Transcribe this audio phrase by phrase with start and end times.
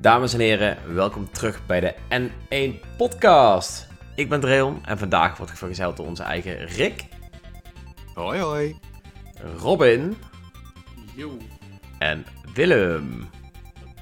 [0.00, 3.88] Dames en heren, welkom terug bij de N1 Podcast.
[4.14, 7.04] Ik ben Dreon en vandaag wordt ik vergezeld door onze eigen Rick,
[8.14, 8.76] Hoi hoi.
[9.58, 10.16] Robin
[11.14, 11.36] Yo,
[11.98, 12.24] en
[12.54, 13.28] Willem.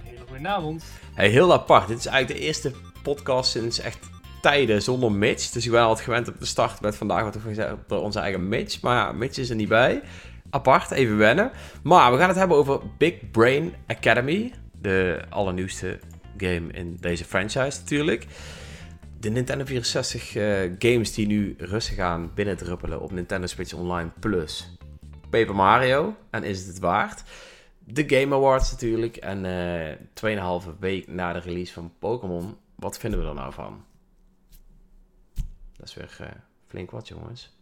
[0.02, 0.84] hele goede avond.
[1.14, 1.88] Hey, heel apart.
[1.88, 2.72] Dit is eigenlijk de eerste
[3.02, 3.98] podcast sinds echt
[4.40, 5.50] tijden zonder Mitch.
[5.50, 8.18] Dus ik ben altijd gewend op de start met vandaag wordt er vergezeld door onze
[8.18, 8.80] eigen Mitch.
[8.82, 10.02] Maar ja, Mitch is er niet bij.
[10.50, 11.50] Apart, even wennen.
[11.82, 14.52] Maar we gaan het hebben over Big Brain Academy.
[14.80, 15.98] De allernieuwste
[16.36, 18.26] game in deze franchise natuurlijk.
[19.20, 24.76] De Nintendo 64 eh, games die nu rustig aan binnendruppelen op Nintendo Switch Online Plus.
[25.30, 27.22] Paper Mario, en is het het waard?
[27.84, 29.16] De Game Awards natuurlijk.
[29.16, 32.56] En eh 2,5 week na de release van Pokémon.
[32.74, 33.84] Wat vinden we er nou van?
[35.76, 36.28] Dat is weer eh,
[36.66, 37.56] flink wat, jongens.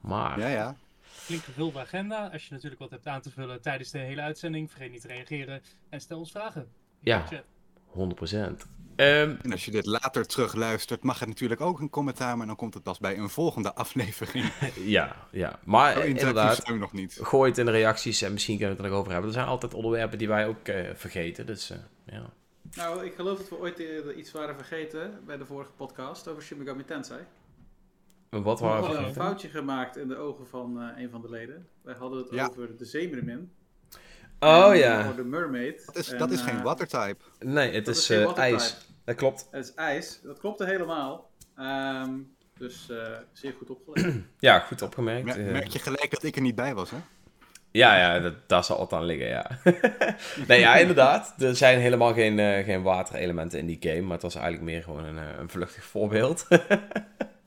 [0.00, 0.76] Maar, Ja, ja.
[1.12, 2.28] Flink gevulde agenda.
[2.32, 5.08] Als je natuurlijk wat hebt aan te vullen tijdens de hele uitzending, vergeet niet te
[5.08, 6.68] reageren en stel ons vragen.
[7.00, 7.44] ja, Chat.
[7.86, 8.66] 100%.
[8.96, 12.56] Ehm, En als je dit later terugluistert, mag het natuurlijk ook een commentaar, maar dan
[12.56, 14.52] komt het pas bij een volgende aflevering.
[14.96, 15.58] ja, ja.
[15.64, 17.18] Maar interactief inderdaad, zijn we nog niet.
[17.22, 19.30] gooi het in de reacties en misschien kunnen we het er nog over hebben.
[19.30, 21.46] Er zijn altijd onderwerpen die wij ook eh, vergeten.
[21.46, 22.30] Dus eh, ja.
[22.74, 23.82] Nou, ik geloof dat we ooit
[24.16, 27.20] iets waren vergeten bij de vorige podcast over Shin Megami Tensei.
[28.30, 31.20] Wat We waren we hadden een foutje gemaakt in de ogen van eh, een van
[31.20, 31.68] de leden.
[31.82, 32.46] Wij hadden het Ja.
[32.48, 33.52] over de Zeemermin.
[34.40, 35.00] Oh En ja.
[35.00, 35.86] Over de Mermaid.
[35.86, 37.24] Dat is, En, dat is eh, geen watertype.
[37.38, 38.76] Nee, het dat is geen eh, ijs.
[39.04, 39.48] Dat klopt.
[39.50, 40.20] Het is ijs.
[40.22, 41.30] Dat klopte helemaal.
[41.56, 42.10] Ehm,
[42.58, 42.96] dus eh,
[43.32, 44.14] zeer goed opgelet.
[44.38, 45.24] Ja, goed opgemerkt.
[45.24, 46.96] Mer- Eh, merk je gelijk dat ik er niet bij was, hè?
[47.70, 49.50] Ja, ja, dat, daar zal het aan liggen, ja.
[50.48, 51.34] nee, ja, inderdaad.
[51.42, 54.82] Er zijn helemaal geen, eh, geen waterelementen in die game, maar het was eigenlijk meer
[54.82, 56.46] gewoon een, eh, een vluchtig voorbeeld.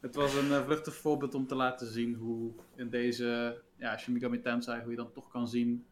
[0.04, 4.14] het was een eh, vluchtig voorbeeld om te laten zien hoe in deze ja, Shin
[4.14, 5.86] Megami Tensei, hoe je dan toch kan zien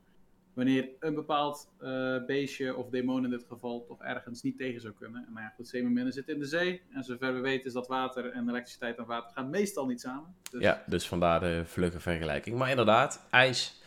[0.54, 4.94] wanneer een bepaald eh, beestje of demon in dit geval toch ergens niet tegen zou
[4.94, 5.26] kunnen.
[5.26, 6.82] En nou ja, goed, zeemerminnen zitten in de zee.
[6.94, 10.36] En zover we weten is dat water en elektriciteit en water gaan meestal niet samen.
[10.52, 12.58] Dus ja, dus vandaar de vlugge vergelijking.
[12.58, 13.80] Maar inderdaad, ijs.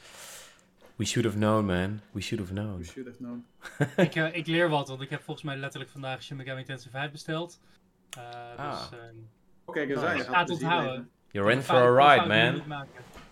[0.97, 2.01] We should have known, man.
[2.11, 2.79] We should have known.
[2.79, 3.47] we should have known.
[4.07, 6.91] ik, eh, ik leer wat, want ik heb volgens mij letterlijk vandaag Shin Megami Tensei
[6.91, 7.61] 5 besteld.
[8.11, 8.23] Eh,
[8.57, 8.91] Ah.
[8.91, 8.99] Dus
[9.65, 10.91] Oké, aan, je Gaat onthouden.
[10.91, 11.11] leven.
[11.31, 12.85] You're in for a ride, man.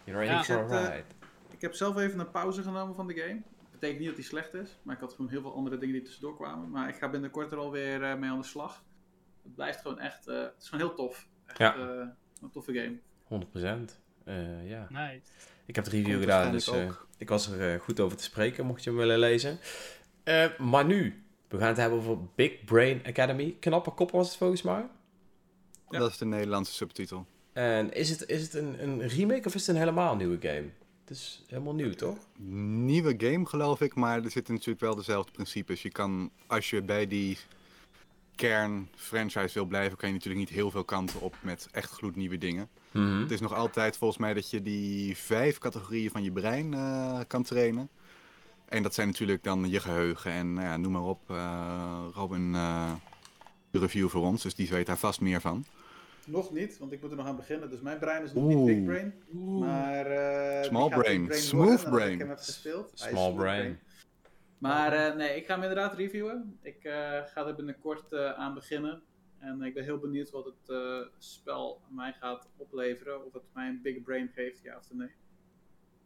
[0.04, 0.42] You're in Ja.
[0.42, 1.04] for a heb, eh, ride.
[1.50, 3.40] Ik heb zelf even een pauze genomen van de game.
[3.70, 6.02] Betekent niet dat die slecht is, maar ik had gewoon heel veel andere dingen die
[6.04, 6.70] tussendoor kwamen.
[6.70, 8.82] Maar ik ga binnenkort er alweer eh mee aan de slag.
[9.42, 11.28] Het blijft gewoon echt, eh, het is gewoon heel tof.
[11.46, 11.74] Echt, Ja.
[11.76, 12.06] eh,
[12.42, 12.98] een toffe game.
[13.26, 14.00] 100%.
[14.24, 14.86] Eh, ja.
[14.88, 15.20] Nice.
[15.66, 18.66] Ik heb de review Komt gedaan, dus eh, ik was er goed over te spreken,
[18.66, 19.58] mocht je hem willen lezen.
[20.24, 23.56] Eh, maar nu, we gaan het hebben over Big Brain Academy.
[23.60, 24.86] Knappe kop was het volgens mij.
[25.92, 25.98] Ja.
[25.98, 27.26] Dat is de Nederlandse subtitel.
[27.52, 30.64] En is het, is het een, een remake of is het een helemaal nieuwe game?
[31.04, 32.16] Het is helemaal nieuw, toch?
[32.38, 35.82] Nieuwe game, geloof ik, maar er zitten natuurlijk wel dezelfde principes.
[35.82, 37.38] Je kan, als je bij die
[38.34, 42.68] kern-franchise wil blijven, kan je natuurlijk niet heel veel kanten op met echt gloednieuwe dingen.
[42.90, 43.20] Mhm.
[43.20, 47.20] Het is nog altijd volgens mij dat je die vijf categorieën van je brein eh,
[47.26, 47.88] kan trainen.
[48.68, 51.30] En dat zijn natuurlijk dan je geheugen en nou ja, noem maar op.
[51.30, 52.92] eh, Robin, eh,
[53.70, 55.64] de review voor ons, dus die weet daar vast meer van.
[56.26, 57.70] Nog niet, want ik moet er nog aan beginnen.
[57.70, 58.54] Dus mijn brein is nog Oeh.
[58.54, 59.14] niet big brain.
[59.34, 59.60] Oeh.
[59.60, 61.26] Maar, eh, Small brain.
[61.26, 62.12] big Smooth brain.
[62.12, 62.90] Ik hem heb gespeeld.
[62.94, 63.78] Small brain.
[64.58, 66.58] Maar eh, nee, ik ga hem inderdaad reviewen.
[66.62, 66.92] Ik eh,
[67.24, 69.02] ga er binnenkort eh, aan beginnen.
[69.38, 73.24] En ik ben heel benieuwd wat het eh, spel mij gaat opleveren.
[73.26, 75.10] Of het mij een big brain geeft, ja of nee.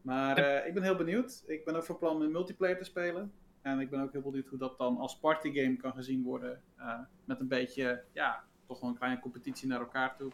[0.02, 1.44] Maar eh, ik ben heel benieuwd.
[1.46, 3.32] Ik ben ook van plan met multiplayer te spelen.
[3.62, 6.62] En ik ben ook heel benieuwd hoe dat dan als partygame kan gezien worden.
[6.76, 10.30] eh, met een beetje, ja, toch wel een kleine competitie naar elkaar toe.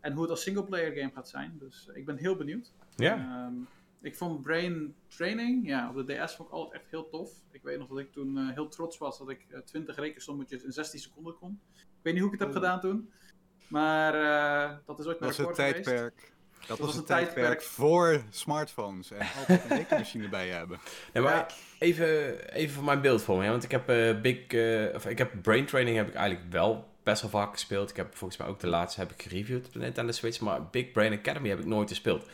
[0.00, 1.56] En hoe het als singleplayer game gaat zijn.
[1.58, 2.72] Dus eh, ik ben heel benieuwd.
[2.96, 3.14] Ja.
[3.16, 3.54] Ehm,
[4.00, 7.30] ik vond Brain Training, ja, op de DS vond ik altijd echt heel tof.
[7.50, 10.62] Ik weet nog dat ik toen eh, heel trots was dat ik eh, 20 rekensommetjes
[10.62, 11.60] in 16 seconden kon.
[11.74, 13.10] Ik weet niet hoe ik het heb gedaan toen.
[13.68, 15.84] Maar eh, dat is ooit mijn Dat was het record geweest.
[15.84, 16.30] tijdperk.
[16.66, 17.62] Dat, was een tijdperk, tijdperk.
[17.62, 20.78] voor smartphones en altijd een rekenmachine bij je hebben.
[21.12, 21.46] Nee, maar Ja.
[21.78, 23.44] even, even voor mijn beeldvorming.
[23.46, 26.52] hè, Want ik heb, eh, Big, eh, of ik heb Brain Training heb ik eigenlijk
[26.52, 27.90] wel best wel vaak gespeeld.
[27.90, 30.40] Ik heb volgens mij ook de laatste heb ik gereviewd op de Nintendo Switch.
[30.40, 32.28] Maar Big Brain Academy heb ik nooit gespeeld.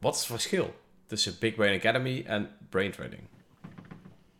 [0.00, 3.22] Wat is het verschil tussen Big Brain Academy en Brain Training?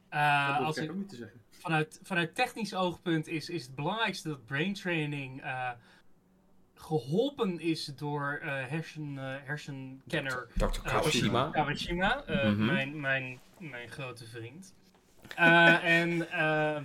[0.08, 1.40] Eh, dat als ik ik, ook niet te zeggen.
[1.50, 5.70] vanuit, vanuit technisch oogpunt is, is het belangrijkste dat brain training eh,
[6.74, 10.80] geholpen is door eh, hersen, eh, hersenkenner Dr.
[10.82, 11.48] Kawashima.
[11.52, 12.64] Kawashima, eh, Mhm.
[12.64, 14.74] mijn, mijn, mijn grote vriend.
[15.36, 16.80] Eh, en eh,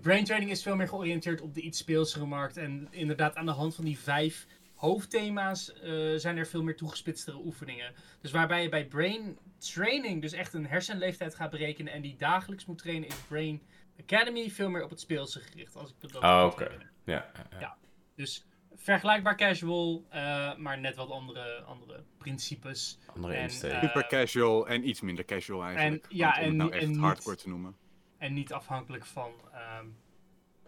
[0.00, 2.56] brain training is veel meer georiënteerd op de iets speelsere markt.
[2.56, 7.34] En inderdaad, aan de hand van die vijf hoofdthema's eh, zijn er veel meer toegespitste
[7.44, 7.94] oefeningen.
[8.20, 12.66] Dus waarbij je bij brain training dus echt een hersenleeftijd gaat berekenen en die dagelijks
[12.66, 13.62] moet trainen, is brain
[14.00, 16.90] Academy veel meer op het speelse gericht, als ik dat Ah, goed oké.
[17.04, 17.30] Ja,
[17.60, 17.76] ja.
[18.16, 22.98] Dus vergelijkbaar casual, eh, maar net wat andere, andere principes.
[23.14, 23.72] Andere En, insteek.
[23.72, 26.04] eh, Super casual en iets minder casual eigenlijk.
[26.10, 27.76] en- ja, Want om het en- nou en echt niet- hardcore te noemen.
[28.22, 29.86] En niet afhankelijk van ehm,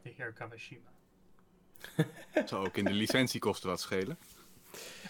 [0.03, 0.91] de heer Kawashima.
[2.49, 4.19] Zou ook in de licentiekosten wat schelen.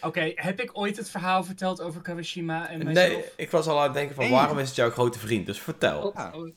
[0.01, 3.09] Oké, heb ik ooit het verhaal verteld over Kawashima en mijzelf?
[3.09, 5.47] Nee, ik was al aan het denken van waarom is het jouw grote vriend?
[5.47, 6.09] Dus vertel.
[6.09, 6.55] Oh, oh.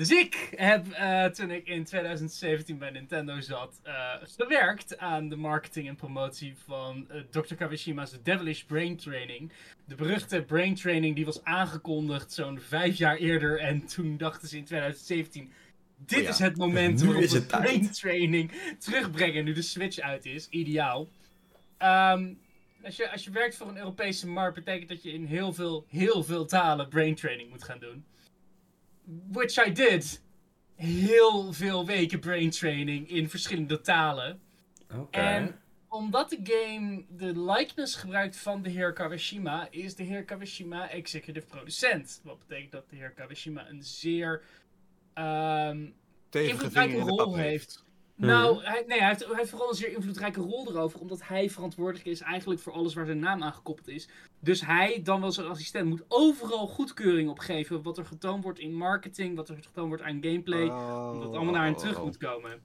[0.00, 5.36] Dus ik heb, eh, toen ik in 2017 bij Nintendo zat, eh, gewerkt aan de
[5.36, 7.54] marketing en promotie van eh, Dr.
[7.54, 9.52] Kawashima's Devilish Brain Training.
[9.86, 13.58] De beruchte Brain Training die was aangekondigd zo'n vijf jaar eerder.
[13.58, 15.52] En toen dachten ze in 2017,
[15.96, 16.30] dit Oh ja.
[16.30, 17.62] is het moment Nu waarop we tijd.
[17.62, 20.48] Brain Training terugbrengen nu de Switch uit is.
[20.48, 21.08] Ideaal.
[21.78, 22.32] Ehm,
[22.82, 25.84] als, je, als je werkt voor een Europese markt, betekent dat je in heel veel,
[25.88, 28.04] heel veel talen Brain Training moet gaan doen.
[29.32, 30.22] Which I did.
[30.74, 34.40] Heel veel weken brain training in verschillende talen.
[34.96, 35.18] Oké.
[35.18, 40.88] En omdat de game de likeness gebruikt van de heer Kawashima, is de heer Kawashima
[40.88, 42.20] executive producent.
[42.24, 44.42] Wat betekent dat de heer Kawashima een zeer
[46.30, 47.84] invloedrijke de rol heeft.
[48.20, 51.50] Nou, hij, nee, hij heeft, hij heeft vooral een zeer invloedrijke rol erover, omdat hij
[51.50, 54.08] verantwoordelijk is eigenlijk voor alles waar zijn naam aan gekoppeld is.
[54.40, 57.82] Dus hij, dan wel zijn assistent, moet overal goedkeuring op geven.
[57.82, 60.66] Wat er getoond wordt in marketing, wat er getoond wordt aan gameplay.
[60.68, 62.04] Oh, Omdat het allemaal naar hem oh, terug oh.
[62.04, 62.60] moet komen.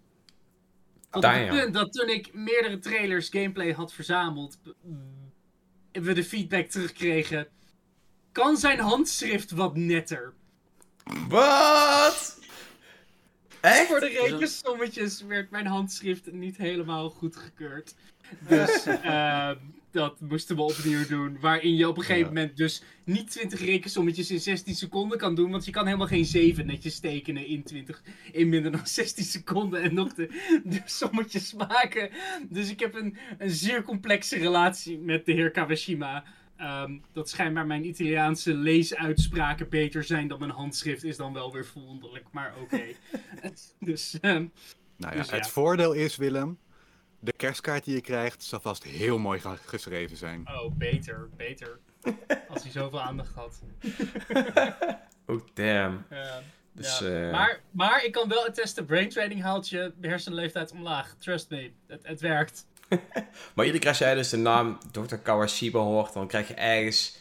[1.09, 4.73] Tot op het punt dat toen ik meerdere trailers gameplay had verzameld, b-
[5.91, 7.47] we de feedback terugkregen.
[8.31, 10.33] Kan zijn handschrift wat netter?
[11.29, 12.39] Wat?
[13.65, 13.87] Echt?
[13.87, 17.95] Voor de rekensommetjes werd mijn handschrift niet helemaal goedgekeurd.
[18.49, 19.55] Dus ehm,
[19.91, 21.37] dat moesten we opnieuw doen.
[21.39, 22.33] Waarin je op een gegeven Ja.
[22.33, 25.51] moment dus niet 20 rekensommetjes in 16 seconden kan doen.
[25.51, 28.01] Want je kan helemaal geen 7 netjes tekenen in, 20,
[28.31, 29.81] in minder dan 16 seconden.
[29.81, 32.09] En nog de, de sommetjes maken.
[32.49, 36.23] Dus ik heb een, een zeer complexe relatie met de heer Kawashima.
[36.65, 41.65] Ehm, dat schijnbaar mijn Italiaanse leesuitspraken beter zijn dan mijn handschrift is dan wel weer
[41.65, 42.25] verwonderlijk.
[42.31, 42.81] Maar oké.
[43.79, 44.45] dus ehm,
[44.97, 45.35] Nou ja, Dus ja.
[45.35, 46.57] het voordeel is, Willem,
[47.19, 50.47] de kerstkaart die je krijgt zal vast heel mooi ge- geschreven zijn.
[50.49, 51.79] Oh, beter, beter.
[52.49, 53.61] Als hij zoveel aandacht had.
[55.27, 56.05] Oh, damn.
[56.73, 57.25] Dus, ja.
[57.25, 61.15] eh, maar, maar ik kan wel attesten, brain training haalt je hersenleeftijd omlaag.
[61.19, 62.67] Trust me, het, het werkt.
[63.55, 65.15] Maar iedere keer als jij dus de naam Dr.
[65.15, 67.17] Kawashiba hoort, dan krijg je ergens...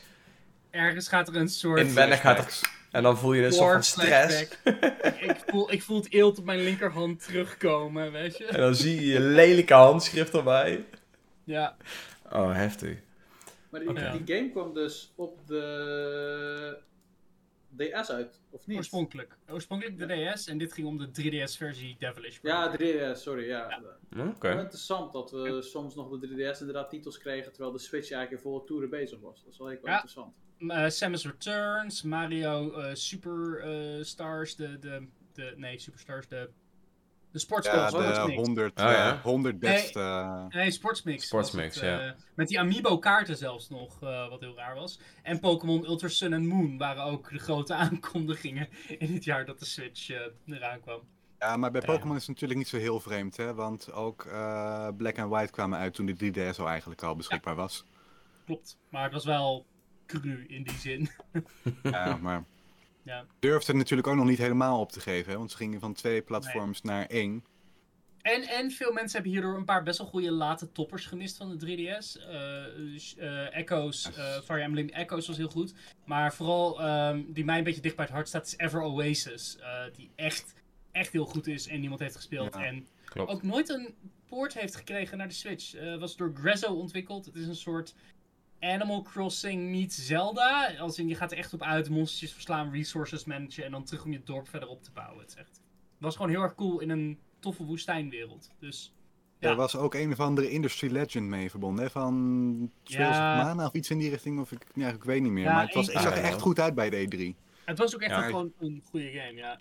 [0.70, 1.80] Ergens gaat er een soort...
[1.80, 2.60] Inwendig gaat er...
[2.90, 4.40] En dan voel je een soort van stress.
[4.40, 4.58] ik,
[5.20, 8.44] ik voel, ik voel het eelt op mijn linkerhand terugkomen, weet je?
[8.44, 10.84] En dan zie je je lelijke handschrift erbij.
[11.44, 11.76] Ja,
[12.32, 12.98] Oh, heftig.
[13.70, 16.78] Maar die, die game kwam dus op de
[17.76, 18.76] DS uit, of niet?
[18.76, 19.38] oorspronkelijk.
[19.48, 22.38] Oorspronkelijk de DS en dit ging om de 3DS-versie Devilish.
[22.42, 23.46] Ja, 3DS, sorry.
[23.46, 23.82] Ja.
[24.18, 24.48] Oké.
[24.48, 28.30] Wel interessant dat we soms nog de 3DS inderdaad titels kregen, terwijl de Switch eigenlijk
[28.44, 29.42] in volle toeren bezig was.
[29.44, 29.92] Dat is wel heel Ja.
[29.92, 30.34] interessant.
[30.68, 35.52] Eh, Samus Returns, Mario eh, Super eh, Stars, de, de, de...
[35.56, 36.50] Nee, Superstars, de...
[37.34, 37.76] De Sportsmix.
[37.78, 38.34] Ja, de Sportsmix.
[38.46, 39.12] 100, Oh, ja.
[39.12, 40.00] eh, 100 beste.
[40.00, 41.26] eh, Nee, Sportsmix.
[41.26, 42.00] Sportsmix, het, ja.
[42.00, 45.00] eh, met die Amiibo kaarten zelfs nog, eh, wat heel raar was.
[45.22, 48.68] En Pokémon Ultra Sun and Moon waren ook de grote aankondigingen
[48.98, 51.00] in het jaar dat de Switch eh, eraan kwam.
[51.38, 51.80] Ja, maar bij.
[51.80, 53.54] Pokémon is het natuurlijk niet zo heel vreemd, hè?
[53.54, 57.54] Want ook eh, Black and White kwamen uit toen de 3DS al eigenlijk al beschikbaar
[57.54, 57.84] was.
[58.44, 58.78] Klopt.
[58.88, 59.66] Maar het was wel
[60.06, 61.10] cru in die zin.
[61.82, 62.44] Ja, maar
[63.04, 63.24] Ja.
[63.38, 65.38] durfde het natuurlijk ook nog niet helemaal op te geven, hè?
[65.38, 67.44] Want ze gingen van twee platforms naar één.
[68.22, 71.58] En, en veel mensen hebben hierdoor een paar best wel goede late toppers gemist van
[71.58, 72.20] de 3DS.
[72.28, 75.74] Eh, sh- eh, Echoes, eh Fire Emblem Echoes was heel goed.
[76.04, 79.58] Maar vooral ehm, die mij een beetje dicht bij het hart staat is Ever Oasis.
[79.96, 80.54] die echt,
[80.92, 82.54] echt heel goed is en niemand heeft gespeeld.
[82.54, 82.64] Ja.
[82.64, 83.30] En Klopt.
[83.30, 83.94] ook nooit een
[84.28, 85.74] poort heeft gekregen naar de Switch.
[85.98, 87.24] Was door Grezzo ontwikkeld.
[87.24, 87.94] Het is een soort
[88.60, 90.76] Animal Crossing meets Zelda.
[90.78, 94.04] Als in, je gaat er echt op uit, monstertjes verslaan, resources managen en dan terug
[94.04, 95.20] om je dorp verder op te bouwen.
[95.20, 95.48] Het is echt...
[95.94, 98.50] Het was gewoon heel erg cool in een toffe woestijnwereld.
[98.58, 98.94] Dus
[99.38, 99.50] Ja.
[99.50, 101.90] Er was ook een of andere Industry Legend mee verbonden, hè?
[101.90, 103.38] Van Trails Ja.
[103.38, 105.44] of Mana of iets in die richting, of ik, ja, ik weet niet meer.
[105.44, 107.40] Ja, maar het, was, zag er echt goed uit bij de E3.
[107.64, 109.60] het was ook echt gewoon een goede game, ja.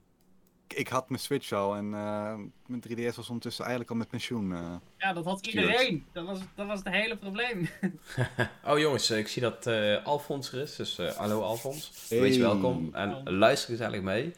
[0.67, 2.33] Ik, had mijn Switch al en eh,
[2.65, 4.53] mijn 3DS was ondertussen eigenlijk al met pensioen.
[4.53, 4.75] eh.
[4.97, 6.05] Ja, dat had iedereen.
[6.11, 7.69] Dat was, dat was het hele probleem.
[8.65, 10.75] Oh jongens, eh, ik zie dat eh Alfons er is.
[10.75, 11.91] Dus eh, hallo Alfons.
[12.09, 12.19] Hey.
[12.19, 12.89] Wees welkom.
[12.93, 14.33] En luister gezellig mee.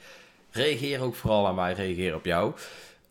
[0.51, 2.53] Reageer ook vooral aan mij, reageer op jou.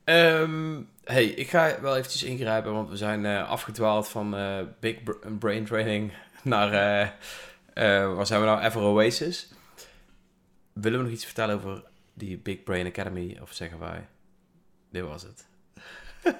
[0.05, 5.03] Ehm, hey, ik ga wel eventjes ingrijpen, want we zijn eh, afgedwaald van eh, Big
[5.03, 7.03] Br- Brain Training naar, eh,
[8.03, 9.49] eh, waar zijn we nou, Ever Oasis.
[10.73, 11.83] Willen we nog iets vertellen over
[12.15, 14.07] Die Big Brain Academy, of zeggen wij.
[14.91, 15.47] Dit was het.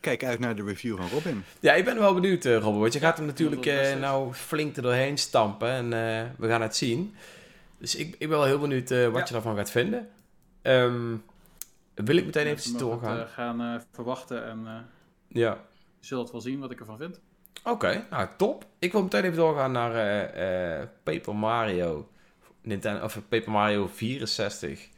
[0.00, 1.44] Kijk uit naar de review van Robin.
[1.60, 2.80] Ja, ik ben wel benieuwd, eh Robert.
[2.80, 3.98] Want je gaat hem natuurlijk eh, het.
[4.00, 5.68] nou flink er doorheen stampen.
[5.70, 7.14] En eh, we gaan het zien.
[7.78, 9.24] Dus ik, ik ben wel heel benieuwd wat Ja.
[9.26, 10.08] je daarvan gaat vinden.
[10.62, 11.16] Ehm,
[11.94, 13.18] wil ik meteen even het, doorgaan?
[13.20, 14.72] eh, gaan eh, verwachten en eh
[15.28, 15.58] Ja.
[16.00, 17.20] je zult het wel zien wat ik ervan vind.
[17.64, 18.66] Oké, nou top.
[18.78, 22.08] Ik wil meteen even doorgaan naar eh, eh, Paper Mario.
[22.62, 24.88] Nintendo, of Paper Mario 64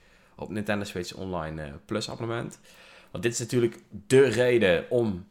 [0.41, 2.59] op Nintendo Switch Online eh, Plus abonnement.
[3.11, 5.27] Want dit is natuurlijk de reden om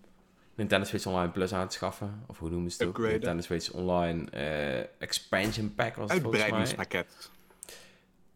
[0.55, 2.23] Nintendo Switch Online Plus aan te schaffen.
[2.27, 2.93] Of hoe noemen ze het ook?
[2.97, 3.19] Upgraden.
[3.19, 6.51] Nintendo Switch Online eh, Expansion Pack was het volgens mij.
[6.51, 7.31] Uitbreidingspakket.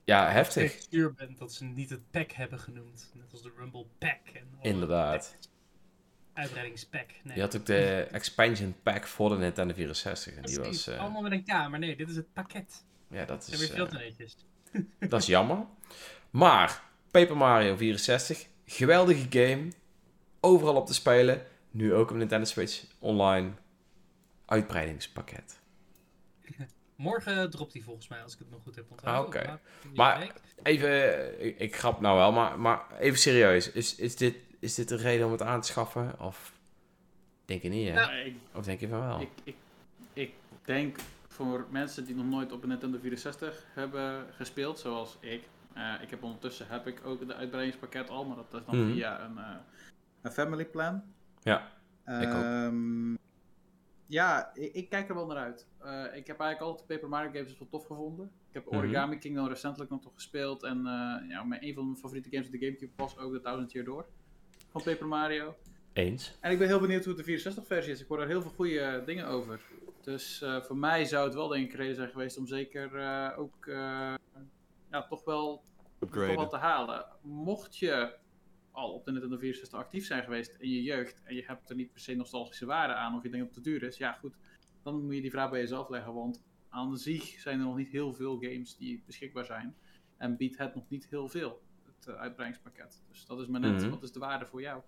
[0.06, 0.82] Ja, Ik heftig.
[0.90, 3.12] zuur ben dat ze niet het pack hebben genoemd.
[3.14, 4.20] Net als de Rumble Pack.
[4.34, 5.36] En Inderdaad.
[6.34, 7.10] Uitbreidingspack.
[7.24, 7.36] Nee.
[7.36, 10.34] Je had ook de Expansion Pack voor de Nintendo 64.
[10.36, 10.88] En die was...
[10.88, 12.84] eh, Allemaal met een K, maar nee, dit is het pakket.
[13.08, 13.62] ja, dat Dat is...
[13.62, 13.88] is veel.
[15.00, 15.58] Dat is jammer.
[16.34, 19.68] Maar Paper Mario 64, geweldige game.
[20.40, 21.46] Overal op te spelen.
[21.72, 23.52] Nu ook op Nintendo Switch Online
[24.46, 25.60] uitbreidingspakket.
[26.96, 29.42] Morgen dropt hij volgens mij, als ik het nog goed heb onthouden.
[29.42, 29.60] Ah, oké.
[29.82, 30.34] Die Maar- week.
[30.64, 30.90] Even,
[31.40, 33.72] eh, ik, ik grap nou wel, maar, maar even serieus.
[33.72, 36.20] Is, is, dit, is dit de reden om het aan te schaffen?
[36.20, 36.54] Of
[37.46, 37.94] denk je niet, hè?
[37.94, 39.22] Nou, ik, Of denk je van wel?
[39.22, 39.56] ik, ik,
[40.14, 40.32] ik
[40.66, 40.98] denk
[41.28, 45.44] voor mensen die nog nooit op een Nintendo 64 hebben gespeeld, zoals ik.
[45.74, 48.92] Eh, ik heb ondertussen heb ik ook de uitbreidingspakket al, maar dat is dan Mhm.
[48.94, 49.56] via een, eh,
[50.22, 51.02] een family plan.
[51.42, 51.60] Ja,
[52.06, 52.44] ik ook.
[52.44, 53.14] Ehm,
[54.06, 55.68] ja, ik, ik kijk er wel naar uit.
[55.80, 58.32] Eh, ik heb eigenlijk altijd Paper Mario games wel tof gevonden.
[58.48, 58.76] Ik heb Mhm.
[58.76, 60.64] Origami Kingdom recentelijk nog toch gespeeld.
[60.64, 60.78] En
[61.30, 63.86] ja, mijn, een van mijn favoriete games op de Gamecube was ook de Thousand Year
[63.86, 64.06] Door
[64.72, 65.56] van Paper Mario.
[65.94, 66.38] eens.
[66.42, 68.02] En ik ben heel benieuwd hoe de 64-versie is.
[68.02, 69.62] Ik hoor er heel veel goede dingen over.
[70.02, 72.92] Dus voor mij zou het wel denk ik een reden zijn geweest om zeker
[73.38, 73.66] ook
[74.94, 75.64] ja, toch wel
[76.00, 76.50] toch wel Upgraden.
[76.50, 77.06] te halen.
[77.22, 78.16] Mocht je
[78.72, 81.76] al op de Nintendo 64 actief zijn geweest in je jeugd en je hebt er
[81.76, 84.12] niet per se nostalgische waarde aan of je denkt dat het te duur is, ja
[84.12, 84.36] goed,
[84.84, 87.90] dan moet je die vraag bij jezelf leggen, want aan zich zijn er nog niet
[87.90, 89.76] heel veel games die beschikbaar zijn
[90.18, 93.04] en biedt het nog niet heel veel, het eh, uitbreidingspakket.
[93.10, 93.90] Dus dat is maar net, Mhm.
[93.90, 94.82] wat is de waarde voor jou?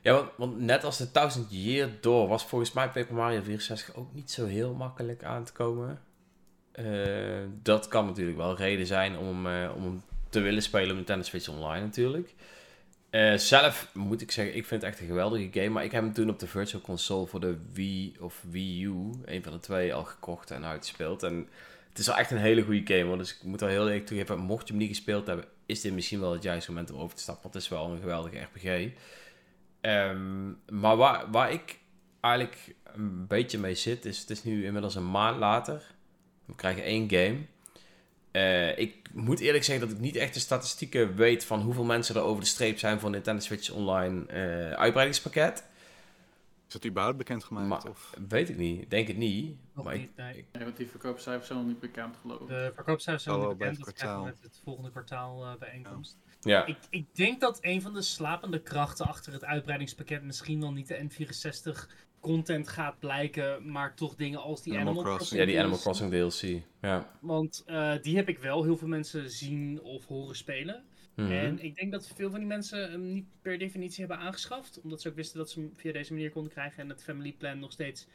[0.00, 3.94] Ja, want, want net als de 1000 Year Door was volgens mij Paper Mario 64
[3.94, 6.02] ook niet zo heel makkelijk aan te komen.
[6.78, 11.24] Eh, dat kan natuurlijk wel reden zijn om, eh, om te willen spelen op Nintendo
[11.24, 12.34] Switch Online natuurlijk.
[13.10, 15.68] Eh, zelf moet ik zeggen, ik vind het echt een geweldige game.
[15.68, 19.10] Maar ik heb hem toen op de Virtual Console voor de Wii of Wii U,
[19.24, 21.22] een van de twee, al gekocht en uitgespeeld.
[21.22, 21.48] En
[21.88, 23.08] het is wel echt een hele goede game.
[23.08, 23.18] hoor.
[23.18, 25.92] Dus ik moet wel heel eerlijk toegeven, mocht je hem niet gespeeld hebben, is dit
[25.92, 27.42] misschien wel het juiste moment om over te stappen.
[27.42, 28.92] Want het is wel een geweldige RPG.
[29.80, 31.78] Ehm, maar waar, waar ik
[32.20, 35.96] eigenlijk een beetje mee zit, is het is nu inmiddels een maand later.
[36.48, 37.38] We krijgen één game.
[38.30, 42.14] Eh, ik moet eerlijk zeggen dat ik niet echt de statistieken weet van hoeveel mensen
[42.14, 45.64] er over de streep zijn voor Nintendo Switch Online eh, uitbreidingspakket.
[46.66, 47.68] Is dat überhaupt bekendgemaakt?
[47.68, 48.14] Maar- Of?
[48.28, 49.56] Weet ik niet, denk het niet.
[49.72, 50.46] Maar ik, niet, nee.
[50.52, 52.46] Nee, want die verkoopcijfers zijn nog niet bekend geloof ik.
[52.48, 53.76] De verkoopcijfers zijn nog bekend.
[53.76, 54.42] het Dat krijgen we kwartaal.
[54.42, 56.16] met het volgende kwartaal eh, bijeenkomst.
[56.40, 56.66] ja.
[56.66, 60.88] Ik, ik denk dat een van de slapende krachten achter het uitbreidingspakket misschien wel niet
[60.88, 61.86] de N64
[62.20, 65.40] content gaat blijken, maar toch dingen als die Animal Animal, Crossing.
[65.40, 65.62] ja, die DLC.
[65.62, 66.62] Animal Crossing DLC.
[66.80, 67.18] Ja.
[67.20, 70.84] Want eh, die heb ik wel heel veel mensen zien of horen spelen.
[71.14, 71.32] Mhm.
[71.32, 74.80] En ik denk dat veel van die mensen hem niet per definitie hebben aangeschaft.
[74.80, 76.82] Omdat ze ook wisten dat ze hem via deze manier konden krijgen.
[76.82, 78.06] En het family plan nog steeds,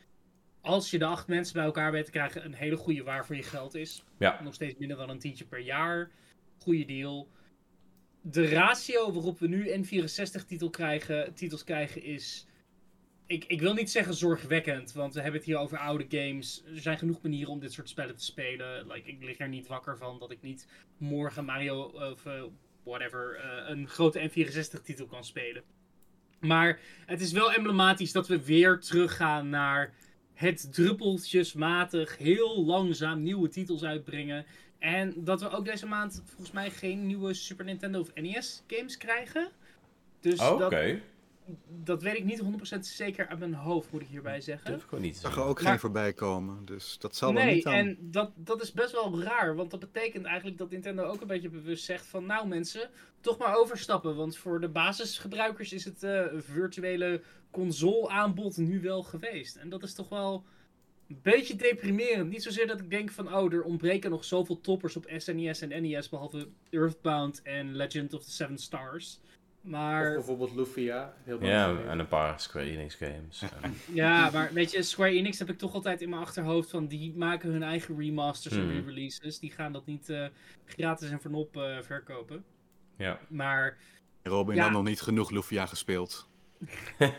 [0.62, 3.36] als je de acht mensen bij elkaar weet te krijgen, een hele goede waar voor
[3.36, 4.04] je geld is.
[4.20, 4.42] Ja.
[4.44, 6.12] Nog steeds minder dan een tientje per jaar.
[6.58, 7.28] Goede deal.
[8.22, 12.48] De ratio waarop we nu N64 titel krijgen, titels krijgen is...
[13.26, 16.64] Ik, ik wil niet zeggen zorgwekkend, want we hebben het hier over oude games.
[16.76, 18.88] Er zijn genoeg manieren om dit soort spellen te spelen.
[18.88, 22.44] Like, ik lig er niet wakker van dat ik niet morgen Mario of eh,
[22.84, 25.64] whatever eh, een grote N64-titel kan spelen.
[26.40, 29.94] Maar het is wel emblematisch dat we weer teruggaan naar
[30.34, 34.46] het druppeltjesmatig heel langzaam nieuwe titels uitbrengen.
[34.80, 38.98] En dat we ook deze maand volgens mij geen nieuwe Super Nintendo of NES games
[38.98, 39.50] krijgen.
[40.20, 41.00] Dus Oh, Oké, dat,
[41.84, 42.42] dat weet ik niet
[42.76, 44.82] 100% zeker uit mijn hoofd, moet ik hierbij zeggen.
[44.82, 46.66] gewoon niet zag er ook Maar- geen voorbij komen.
[46.66, 47.74] Dus dat zal wel Nee, niet dan.
[47.74, 51.28] en dat, dat is best wel raar, want dat betekent eigenlijk dat Nintendo ook een
[51.28, 52.90] beetje bewust zegt van nou mensen,
[53.22, 54.16] toch maar overstappen.
[54.16, 57.22] Want voor de basisgebruikers is het eh, virtuele
[57.52, 59.56] console aanbod nu wel geweest.
[59.56, 60.44] En dat is toch wel
[61.08, 62.30] een beetje deprimerend.
[62.30, 65.82] Niet zozeer dat ik denk van oh, er ontbreken nog zoveel toppers op SNES en
[65.82, 69.20] NES, behalve Earthbound en Legend of the Seven Stars.
[69.64, 71.14] Of Maar bijvoorbeeld Lufia.
[71.24, 73.42] Heel Ja, en een paar Square Enix games.
[73.62, 76.88] En- Ja, maar weet je, Square Enix heb ik toch altijd in mijn achterhoofd van
[76.88, 78.72] die maken hun eigen remasters en Hmm.
[78.72, 79.40] re-releases.
[79.40, 80.26] Die gaan dat niet eh,
[80.66, 82.44] gratis en vernop eh, verkopen.
[82.98, 83.20] ja.
[83.30, 83.78] Maar
[84.24, 84.64] Robin Ja.
[84.64, 86.28] had nog niet genoeg Lufia gespeeld.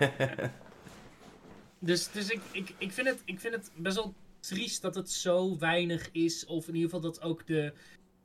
[1.78, 5.10] dus, dus ik, ik, ik, vind het, ik vind het best wel triest dat het
[5.10, 6.46] zo weinig is.
[6.46, 7.72] Of in ieder geval dat ook de,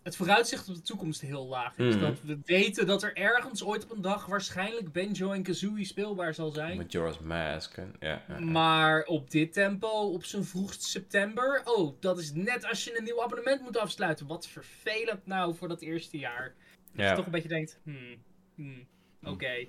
[0.04, 1.96] het vooruitzicht op de toekomst heel laag is.
[1.96, 2.04] Mhm.
[2.04, 6.34] Dat we weten dat er ergens ooit op een dag waarschijnlijk Banjo en Kazooie speelbaar
[6.34, 6.78] zal zijn.
[6.78, 7.78] Majora's Mask.
[7.78, 8.40] En, ja, ja, ja.
[8.40, 11.62] Maar op dit tempo, op zijn vroegst september.
[11.66, 14.28] Oh, dat is net als je een nieuw abonnement moet afsluiten.
[14.28, 16.54] Wat vervelend nou voor dat eerste jaar.
[16.92, 17.10] Dat Ja.
[17.10, 18.16] je toch een beetje denkt, hmm,
[18.56, 18.88] hmm,
[19.24, 19.66] oké.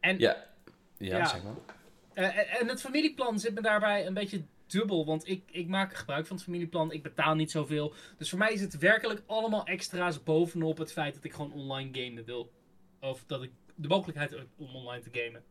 [0.00, 0.46] En, Ja.
[0.98, 1.54] Ja, zeg maar.
[2.14, 5.06] eh, en het familieplan zit me daarbij een beetje dubbel.
[5.06, 6.92] Want ik, ik maak gebruik van het familieplan.
[6.92, 7.94] Ik betaal niet zoveel.
[8.16, 11.90] Dus voor mij is het werkelijk allemaal extra's bovenop het feit dat ik gewoon online
[11.92, 12.52] gamen wil.
[13.00, 15.42] Of dat ik de mogelijkheid heb om online te gamen.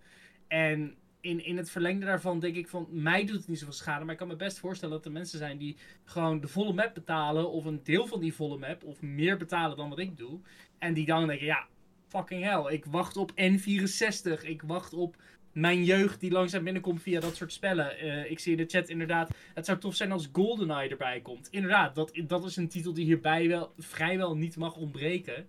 [0.47, 4.03] En in, in het verlengde daarvan denk ik van, mij doet het niet zoveel schade.
[4.03, 6.93] Maar ik kan me best voorstellen dat er mensen zijn die gewoon de volle map
[6.93, 7.51] betalen.
[7.51, 8.83] Of een deel van die volle map.
[8.83, 10.39] Of meer betalen dan wat ik doe.
[10.77, 11.67] En die dan denken, ja,
[12.07, 12.73] fucking hell.
[12.73, 14.41] Ik wacht op N64.
[14.41, 15.15] Ik wacht op
[15.59, 17.97] mijn jeugd die langzaam binnenkomt via dat soort spellen.
[17.97, 21.47] Eh, ik zie in de chat inderdaad, het zou tof zijn als GoldenEye erbij komt.
[21.51, 25.47] Inderdaad, dat, dat is een titel die hierbij wel vrijwel niet mag ontbreken.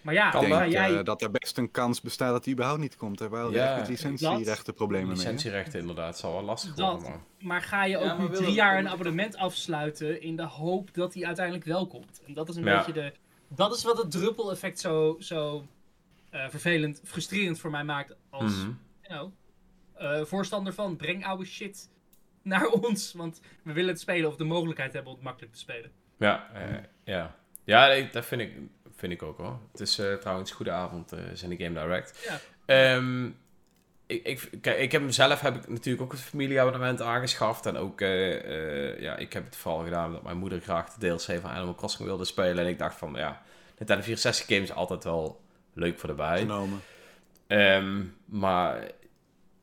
[0.00, 0.98] Maar ja, Ik denk jij...
[0.98, 3.18] eh, dat er best een kans bestaat dat hij überhaupt niet komt.
[3.18, 5.16] We wel Ja, echt licentierechten problemen mee.
[5.16, 5.22] hè?
[5.22, 6.92] Licentierechten inderdaad, zal wel lastig Dat.
[6.92, 7.10] worden.
[7.10, 7.20] Maar...
[7.38, 11.14] Maar ga je ook Ja, nu drie jaar een abonnement afsluiten in de hoop dat
[11.14, 12.20] hij uiteindelijk wel komt?
[12.26, 12.76] En dat is een Ja.
[12.76, 13.12] beetje de...
[13.48, 15.66] Dat is wat het druppeleffect zo, zo
[16.30, 18.70] eh, vervelend, frustrerend voor mij maakt als Mhm.
[19.02, 19.32] you know,
[20.00, 21.88] eh, voorstander van breng oude shit
[22.42, 23.12] naar ons.
[23.12, 25.90] Want we willen het spelen of de mogelijkheid hebben om het makkelijk te spelen.
[26.16, 27.36] Ja, eh, ja.
[27.64, 28.52] Ja, nee, dat vind ik,
[28.96, 29.58] vind ik ook hoor.
[29.72, 32.28] Het is eh, trouwens goede avond, eh zijn de Game Direct.
[32.28, 32.40] Ja.
[32.66, 33.26] Ehm,
[34.10, 37.66] ik, ik, kijk, ik heb mezelf heb ik natuurlijk ook het familieabonnement aangeschaft.
[37.66, 41.16] En ook, eh, eh, ja, ik heb het vooral gedaan omdat mijn moeder graag de
[41.16, 42.64] DLC van Animal Crossing wilde spelen.
[42.64, 43.42] En ik dacht van, ja,
[43.78, 45.40] Nintendo 64 games altijd wel
[45.74, 46.38] leuk voor erbij.
[46.38, 46.80] Genomen.
[47.46, 48.90] Ehm, maar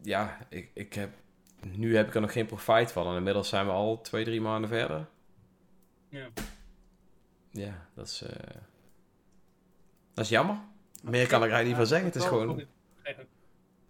[0.08, 1.14] ja, ik, ik heb,
[1.62, 3.08] nu heb ik er nog geen profijt van.
[3.08, 5.08] En inmiddels zijn we al twee, drie maanden verder.
[6.10, 6.30] Ja.
[7.52, 8.56] Ja, dat is, eh,
[10.14, 10.60] dat is jammer.
[11.04, 12.08] Meer kan ik er eigenlijk niet van zeggen.
[12.08, 12.66] Het is gewoon...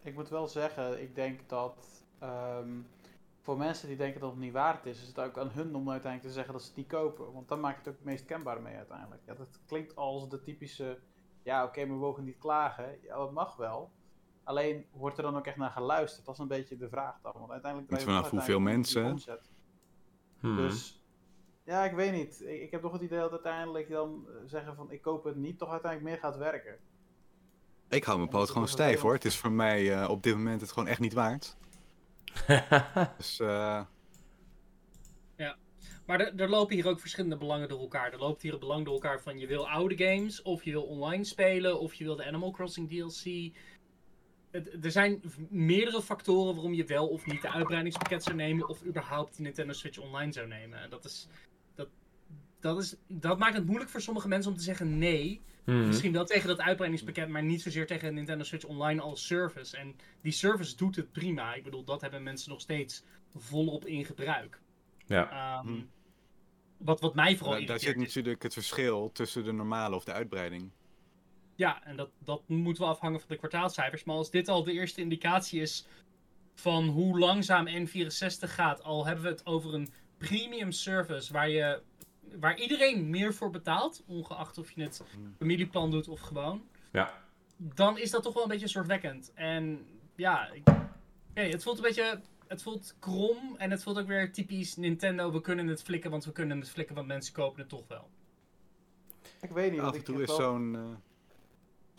[0.02, 2.70] Ik moet wel zeggen, ik denk dat ehm,
[3.42, 5.90] voor mensen die denken dat het niet waard is, is het ook aan hun om
[5.90, 7.34] uiteindelijk te zeggen dat ze het niet kopen.
[7.34, 9.22] Want dan maak je het ook het meest kenbaar mee uiteindelijk.
[9.26, 11.00] Ja, dat klinkt als de typische,
[11.44, 12.98] ja oké, maar we mogen niet klagen.
[13.02, 13.92] Ja, dat mag wel.
[14.48, 16.26] Alleen, wordt er dan ook echt naar geluisterd?
[16.26, 17.34] Dat is een beetje de vraag dan.
[17.34, 19.20] Want uiteindelijk Niet draai je vanaf hoeveel mensen.
[20.40, 20.56] Hmm.
[20.56, 21.02] Dus
[21.64, 22.42] ja, ik weet niet.
[22.42, 25.36] Ik, ik heb toch het idee dat uiteindelijk dan eh, zeggen van ik koop het
[25.36, 26.78] niet, toch uiteindelijk meer gaat werken.
[27.90, 29.14] Ik hou mijn Ja, poot gewoon stijf hoor.
[29.14, 31.58] Het is voor mij eh, op dit moment het gewoon echt niet waard.
[33.18, 33.82] Dus eh,
[36.08, 38.14] Maar er, er lopen hier ook verschillende belangen door elkaar.
[38.14, 40.84] Er loopt hier het belang door elkaar van je wil oude games, of je wil
[40.84, 43.54] online spelen, of je wil de Animal Crossing DLC.
[44.58, 48.86] Het, er zijn meerdere factoren waarom je wel of niet de uitbreidingspakket zou nemen, of
[48.86, 50.82] überhaupt die Nintendo Switch Online zou nemen.
[50.82, 51.28] En dat, is,
[51.76, 51.88] dat,
[52.60, 55.42] dat, is, dat maakt het moeilijk voor sommige mensen om te zeggen nee.
[55.64, 55.88] Hmm.
[55.88, 59.78] Misschien wel tegen dat uitbreidingspakket, maar niet zozeer tegen Nintendo Switch Online als service.
[59.78, 61.54] En die service doet het prima.
[61.54, 63.04] Ik bedoel, dat hebben mensen nog steeds
[63.36, 64.60] volop in gebruik.
[65.06, 65.30] Ja.
[65.60, 65.82] Ehm, Hm.
[66.78, 70.14] wat, wat mij vooral daar, daar zit natuurlijk het verschil tussen de normale of de
[70.14, 70.72] uitbreiding.
[71.58, 74.04] Ja, en dat, dat moet wel afhangen van de kwartaalcijfers.
[74.04, 75.86] Maar als dit al de eerste indicatie is
[76.56, 81.82] van hoe langzaam N64 gaat, al hebben we het over een premium service waar, je,
[82.40, 85.04] waar iedereen meer voor betaalt, ongeacht of je het
[85.38, 87.14] familieplan doet of gewoon, Ja.
[87.58, 89.32] dan is dat toch wel een beetje soortwekkend.
[89.34, 90.68] En ja, ik,
[91.30, 92.22] oké, het voelt een beetje.
[92.48, 95.32] Het voelt krom en het voelt ook weer typisch Nintendo.
[95.32, 98.10] We kunnen het flikken, want we kunnen het flikken, want mensen kopen het toch wel.
[99.42, 99.80] Ik weet niet.
[99.80, 100.82] Af en toe is wel- zo'n eh,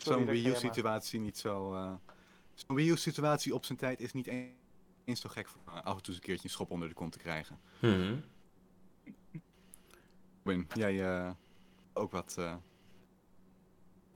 [0.03, 1.73] zo'n Wii U-situatie niet zo...
[1.73, 1.93] eh,
[2.53, 4.57] zo'n Wii U-situatie op zijn tijd is niet een-
[5.05, 6.93] eens zo gek voor eh, af en toe eens een keertje een schop onder de
[6.93, 7.59] kont te krijgen.
[7.79, 8.23] Hmm.
[10.43, 11.31] Win, jij eh,
[11.93, 12.35] ook wat...
[12.37, 12.55] eh,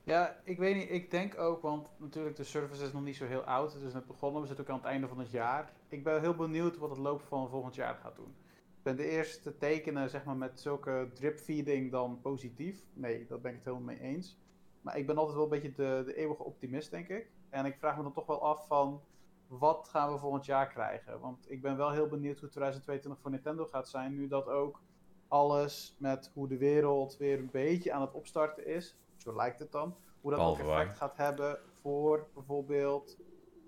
[0.04, 0.90] Ja, ik weet niet.
[0.90, 3.74] Ik denk ook, want natuurlijk de service is nog niet zo heel oud.
[3.74, 4.42] Het is net begonnen.
[4.42, 5.72] We zitten ook aan het einde van het jaar.
[5.88, 8.36] Ik ben heel benieuwd wat het loop van volgend jaar gaat doen.
[8.78, 12.84] Ik ben de eerste tekenen, zeg maar, met zulke drip feeding dan positief.
[12.94, 14.38] Nee, dat ben ik het helemaal mee eens.
[14.84, 17.32] Maar ik ben altijd wel een beetje de, de eeuwige optimist, denk ik.
[17.50, 19.02] En ik vraag me dan toch wel af van,
[19.48, 21.20] wat gaan we volgend jaar krijgen?
[21.20, 24.16] Want ik ben wel heel benieuwd hoe 2022 voor Nintendo gaat zijn.
[24.16, 24.82] Nu dat ook
[25.28, 28.98] alles met hoe de wereld weer een beetje aan het opstarten is.
[29.18, 33.18] Zo lijkt het dan hoe dat ook effect gaat hebben voor bijvoorbeeld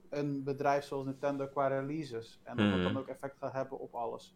[0.10, 2.40] een bedrijf zoals Nintendo qua releases.
[2.44, 2.84] En of dat Mhm.
[2.84, 4.36] dan ook effect gaat hebben op alles.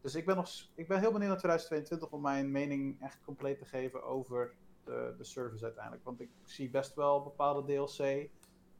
[0.00, 3.58] Dus ik ben, nog, ik ben heel benieuwd naar 2022 om mijn mening echt compleet
[3.58, 6.04] te geven over de, de service uiteindelijk.
[6.04, 8.28] Want ik zie best wel bepaalde DLC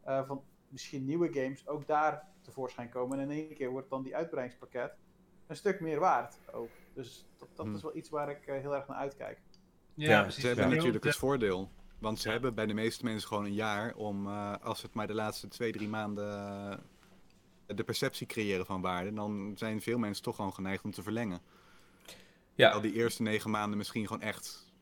[0.03, 3.19] eh, van misschien nieuwe games ook daar tevoorschijn komen.
[3.19, 4.97] En in één keer wordt dan die uitbreidingspakket
[5.47, 6.69] een stuk meer waard ook.
[6.95, 7.75] Dus dat, dat Hmm.
[7.75, 9.41] is wel iets waar ik eh, heel erg naar uitkijk.
[9.95, 10.41] Ja, Ja, precies.
[10.41, 11.71] Ze hebben natuurlijk het voordeel.
[11.99, 12.33] Want ze Ja.
[12.33, 15.49] hebben bij de meeste mensen gewoon een jaar om, eh, als het maar de laatste
[15.49, 16.83] twee, drie maanden
[17.67, 21.41] de perceptie creëren van waarde, dan zijn veel mensen toch gewoon geneigd om te verlengen.
[22.55, 22.71] Ja.
[22.71, 24.73] Al die eerste negen maanden misschien gewoon echt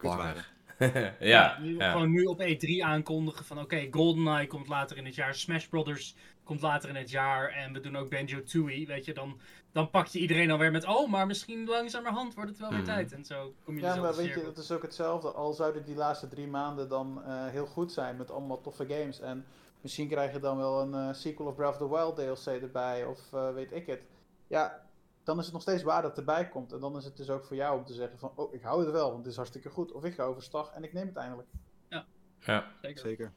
[0.00, 0.44] waren.
[1.20, 1.90] ja, nu- ja.
[1.90, 6.14] Gewoon nu op E3 aankondigen van oké, GoldenEye komt later in het jaar, Smash Brothers
[6.44, 9.40] komt later in het jaar en we doen ook Banjo-Tooie, weet je, dan,
[9.72, 12.86] dan pak je iedereen alweer met oh, maar misschien langzamerhand wordt het wel weer Mhm.
[12.88, 15.30] tijd en zo kom je Ja, maar weet je, dat is ook hetzelfde.
[15.32, 19.20] Al zouden die laatste drie maanden dan eh, heel goed zijn met allemaal toffe games.
[19.20, 19.44] En
[19.80, 23.04] misschien krijg je dan wel een eh, sequel of Breath of the Wild DLC erbij,
[23.04, 24.00] of eh, weet ik het.
[24.46, 24.85] Ja,
[25.26, 26.72] dan is het nog steeds waar dat erbij komt.
[26.72, 28.82] En dan is het dus ook voor jou om te zeggen van, oh, ik hou
[28.84, 29.92] het wel, want het is hartstikke goed.
[29.92, 31.48] Of ik ga overstag en ik neem het eindelijk.
[32.40, 32.70] ja.
[32.82, 33.00] Zeker.
[33.00, 33.32] Zeker.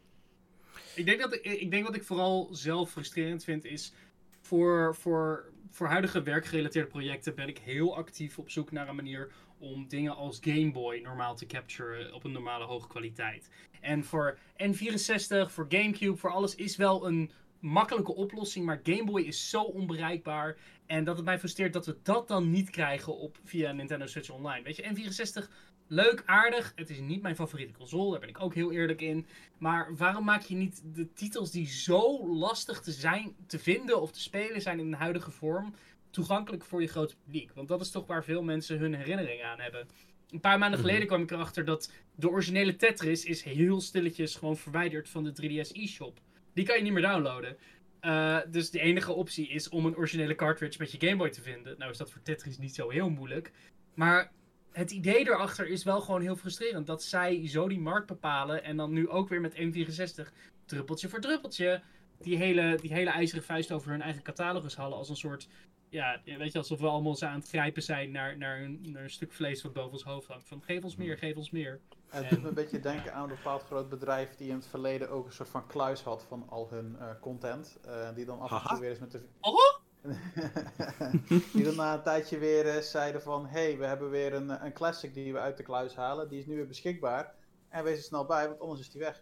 [0.96, 3.94] Ik denk, dat ik, ik denk wat ik vooral zelf frustrerend vind is.
[4.42, 9.32] Voor, voor, voor huidige werkgerelateerde projecten ben ik heel actief op zoek naar een manier
[9.58, 13.50] om dingen als Game Boy normaal te capturen op een normale hoge kwaliteit.
[13.82, 19.22] En voor N64, voor Gamecube, voor alles is wel een makkelijke oplossing, maar Game Boy
[19.22, 20.58] is zo onbereikbaar.
[20.86, 24.30] En dat het mij frustreert dat we dat dan niet krijgen op, via Nintendo Switch
[24.30, 24.64] Online.
[24.64, 25.48] Weet je, N64,
[25.88, 26.72] leuk, aardig.
[26.76, 29.26] Het is niet mijn favoriete console, daar ben ik ook heel eerlijk in.
[29.58, 34.12] Maar waarom maak je niet de titels die zo lastig te zijn, te vinden of
[34.12, 35.74] te spelen zijn in de huidige vorm,
[36.10, 37.52] toegankelijk voor je grote publiek?
[37.54, 39.88] Want dat is toch waar veel mensen hun herinneringen aan hebben.
[40.30, 40.88] Een paar maanden Mhm.
[40.88, 45.32] geleden kwam ik erachter dat de originele Tetris is heel stilletjes gewoon verwijderd van de
[45.32, 46.20] 3DS eShop.
[46.54, 47.58] Die kan je niet meer downloaden.
[48.00, 51.42] Eh, dus de enige optie is om een originele cartridge met je Game Boy te
[51.42, 51.78] vinden.
[51.78, 53.52] Nou is dat voor Tetris niet zo heel moeilijk.
[53.94, 54.32] Maar
[54.72, 56.88] het idee erachter is wel gewoon heel frustrerend.
[56.88, 58.64] Dat zij zo die markt bepalen.
[58.64, 60.34] En dan nu ook weer met M64,
[60.66, 61.82] druppeltje voor druppeltje.
[62.20, 64.98] Die hele, die hele ijzeren vuist over hun eigen catalogus halen.
[64.98, 65.48] Als een soort.
[65.90, 69.04] Ja, weet je, alsof we allemaal zo aan het grijpen zijn naar, naar, een, naar
[69.04, 70.48] een stuk vlees wat boven ons hoofd hangt.
[70.48, 71.80] Van geef ons meer, geef ons meer.
[72.10, 74.68] En het doet me een beetje denken aan een bepaald groot bedrijf die in het
[74.68, 77.78] verleden ook een soort van kluis had van al hun eh, content.
[77.86, 79.22] eh, die dan af en toe weer eens met de...
[79.40, 79.78] Oh?
[81.54, 83.46] die dan na een tijdje weer zeiden van...
[83.48, 86.30] Hé, hey, we hebben weer een, een classic die we uit de kluis halen.
[86.30, 87.34] Die is nu weer beschikbaar.
[87.70, 89.22] En wees er snel bij, want anders is die weg.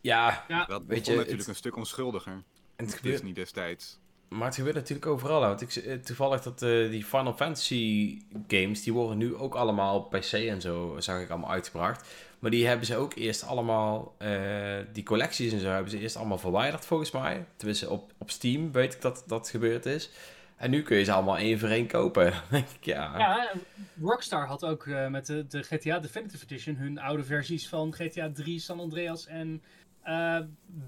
[0.00, 2.32] ja, Ja, Dat Weet je, natuurlijk het- een stuk onschuldiger.
[2.76, 3.98] en het gebeurt, is niet destijds.
[4.28, 5.40] Maar het gebeurt natuurlijk overal.
[5.40, 10.00] Want ik, eh, toevallig dat eh, die Final Fantasy games, die worden nu ook allemaal
[10.00, 12.08] PC en zo, zag ik allemaal uitgebracht.
[12.38, 16.16] Maar die hebben ze ook eerst allemaal, eh, die collecties en zo, hebben ze eerst
[16.16, 17.44] allemaal verwijderd volgens mij.
[17.56, 20.10] Tenminste, op, op Steam weet ik dat dat gebeurd is.
[20.56, 22.32] En nu kun je ze allemaal één voor één kopen.
[22.50, 23.18] Denk ik, ja.
[23.18, 23.50] Ja,
[24.00, 28.80] Rockstar had ook met de GTA Definitive Edition hun oude versies van GTA 3, San
[28.80, 29.62] Andreas en
[30.08, 30.38] eh,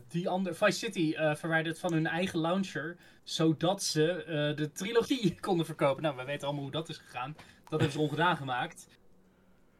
[0.08, 5.34] die andere Vice City eh, verwijderd van hun eigen launcher, zodat ze eh, de trilogie
[5.40, 6.02] konden verkopen.
[6.02, 7.36] Nou, we weten allemaal hoe dat is gegaan.
[7.62, 8.86] Dat hebben ze ongedaan gemaakt.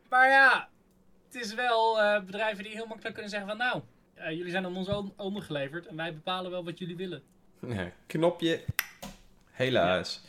[0.09, 0.69] Maar ja,
[1.27, 3.83] het is wel bedrijven die heel makkelijk kunnen zeggen van nou,
[4.37, 7.23] jullie zijn aan ons on- ondergeleverd en wij bepalen wel wat jullie willen.
[7.67, 8.65] Ja, knopje.
[9.51, 10.23] Helaas.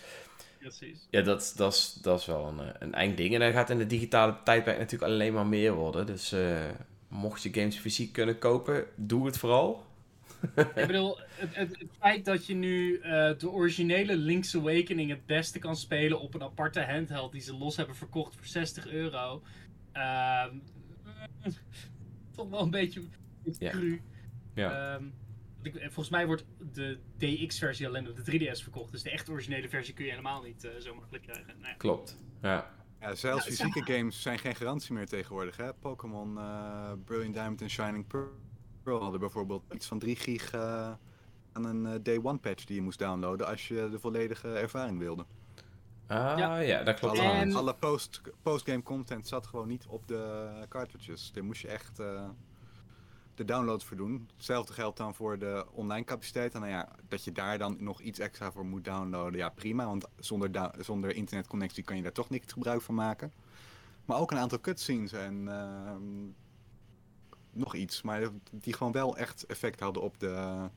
[0.60, 1.08] Precies.
[1.10, 3.34] Ja, dat, dat, is, dat is wel een, een ding.
[3.34, 6.06] En dan gaat in de digitale tijdperk natuurlijk alleen maar meer worden.
[6.06, 6.36] Dus
[7.12, 9.90] mocht je games fysiek kunnen kopen, doe het vooral.
[10.56, 15.26] Ik bedoel, het, het, het feit dat je nu eh, de originele Link's Awakening het
[15.26, 19.42] beste kan spelen op een aparte handheld die ze los hebben verkocht voor 60 euro.
[19.92, 20.56] ehm,
[22.36, 23.02] toch wel een beetje
[23.60, 23.70] Ja.
[23.70, 24.02] cru.
[24.54, 24.94] Ja.
[24.96, 25.04] Ehm,
[25.62, 28.92] ik, volgens mij wordt de DX-versie alleen op de 3DS verkocht.
[28.92, 31.54] Dus de echt originele versie kun je helemaal niet eh, zo makkelijk krijgen.
[31.58, 31.74] Nou ja.
[31.74, 32.18] Klopt.
[32.42, 32.72] Ja.
[33.02, 35.58] Ja, zelfs Ja, fysieke games zijn geen garantie meer tegenwoordig.
[35.58, 35.74] hè.
[35.74, 38.08] Pokémon eh, Brilliant Diamond en Shining
[38.84, 40.92] Pearl hadden bijvoorbeeld iets van 3 gig eh,
[41.54, 45.00] aan een eh, day one patch die je moest downloaden als je de volledige ervaring
[45.00, 45.26] wilde.
[46.08, 46.58] Ah, Ja.
[46.58, 47.20] ja, dat klopt.
[47.20, 51.32] Alle, En- alle post, postgame content zat gewoon niet op de cartridges.
[51.32, 52.30] Daar moest je echt eh,
[53.46, 54.30] de downloads voor doen.
[54.36, 56.54] Hetzelfde geldt dan voor de online capaciteit.
[56.54, 59.86] En nou ja, dat je daar dan nog iets extra voor moet downloaden, ja prima.
[59.86, 63.34] Want zonder, zonder internetconnectie kan je daar toch niet gebruik van maken.
[64.06, 66.30] Maar ook een aantal cutscenes en ehm,
[67.52, 68.02] nog iets.
[68.02, 70.68] Maar die gewoon wel echt effect hadden op de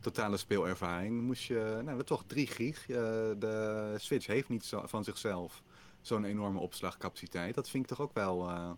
[0.00, 1.22] totale speelervaring.
[1.22, 2.86] Moest je, nou toch 3 gig.
[2.86, 5.62] De Switch heeft niet van zichzelf
[6.00, 7.54] zo'n enorme opslagcapaciteit.
[7.54, 8.70] Dat vind ik toch ook wel eh,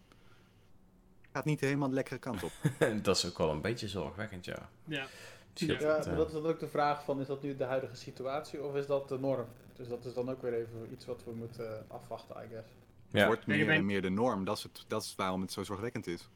[1.32, 2.52] gaat niet helemaal de lekkere kant op.
[3.02, 4.68] dat is ook wel een beetje zorgwekkend, ja.
[4.84, 5.06] Ja.
[5.52, 7.42] Dus Ja, dat Ja, het, eh, dat is dan ook de vraag van, is dat
[7.42, 9.46] nu de huidige situatie of is dat de norm?
[9.76, 12.68] Dus dat is dan ook weer even iets wat we moeten afwachten, I guess.
[13.10, 13.26] Het ja.
[13.26, 14.44] wordt Nee, je meer en meer de norm.
[14.44, 16.28] Dat is, het, dat is waarom het zo zorgwekkend is.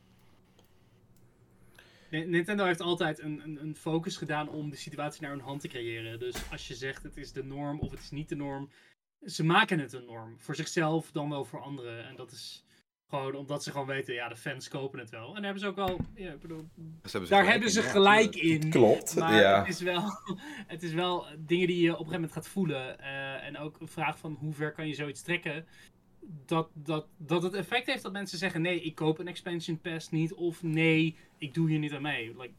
[2.11, 5.61] Ni- Nintendo heeft altijd een, een, een focus gedaan om de situatie naar hun hand
[5.61, 6.18] te creëren.
[6.18, 8.70] Dus als je zegt het is de norm of het is niet de norm,
[9.24, 10.35] ze maken het een norm.
[10.38, 12.04] Voor zichzelf, dan wel voor anderen.
[12.04, 12.63] En dat is
[13.14, 15.27] gewoon omdat ze gewoon weten, ja, de fans kopen het wel.
[15.27, 16.68] En daar hebben ze ook wel, ja, ik bedoel,
[17.03, 18.70] hebben daar gelijk hebben ze gelijk in.
[18.70, 19.59] Klopt, Maar ja.
[19.59, 20.03] het, is wel,
[20.66, 22.98] het is wel dingen die je op een gegeven moment gaat voelen.
[22.98, 25.66] eh, en ook een vraag van hoe ver kan je zoiets trekken.
[26.46, 30.11] Dat, dat, dat het effect heeft dat mensen zeggen: nee, ik koop een expansion pass
[30.11, 30.35] niet.
[30.35, 32.37] Of nee, ik doe hier niet aan mee.
[32.38, 32.55] Like,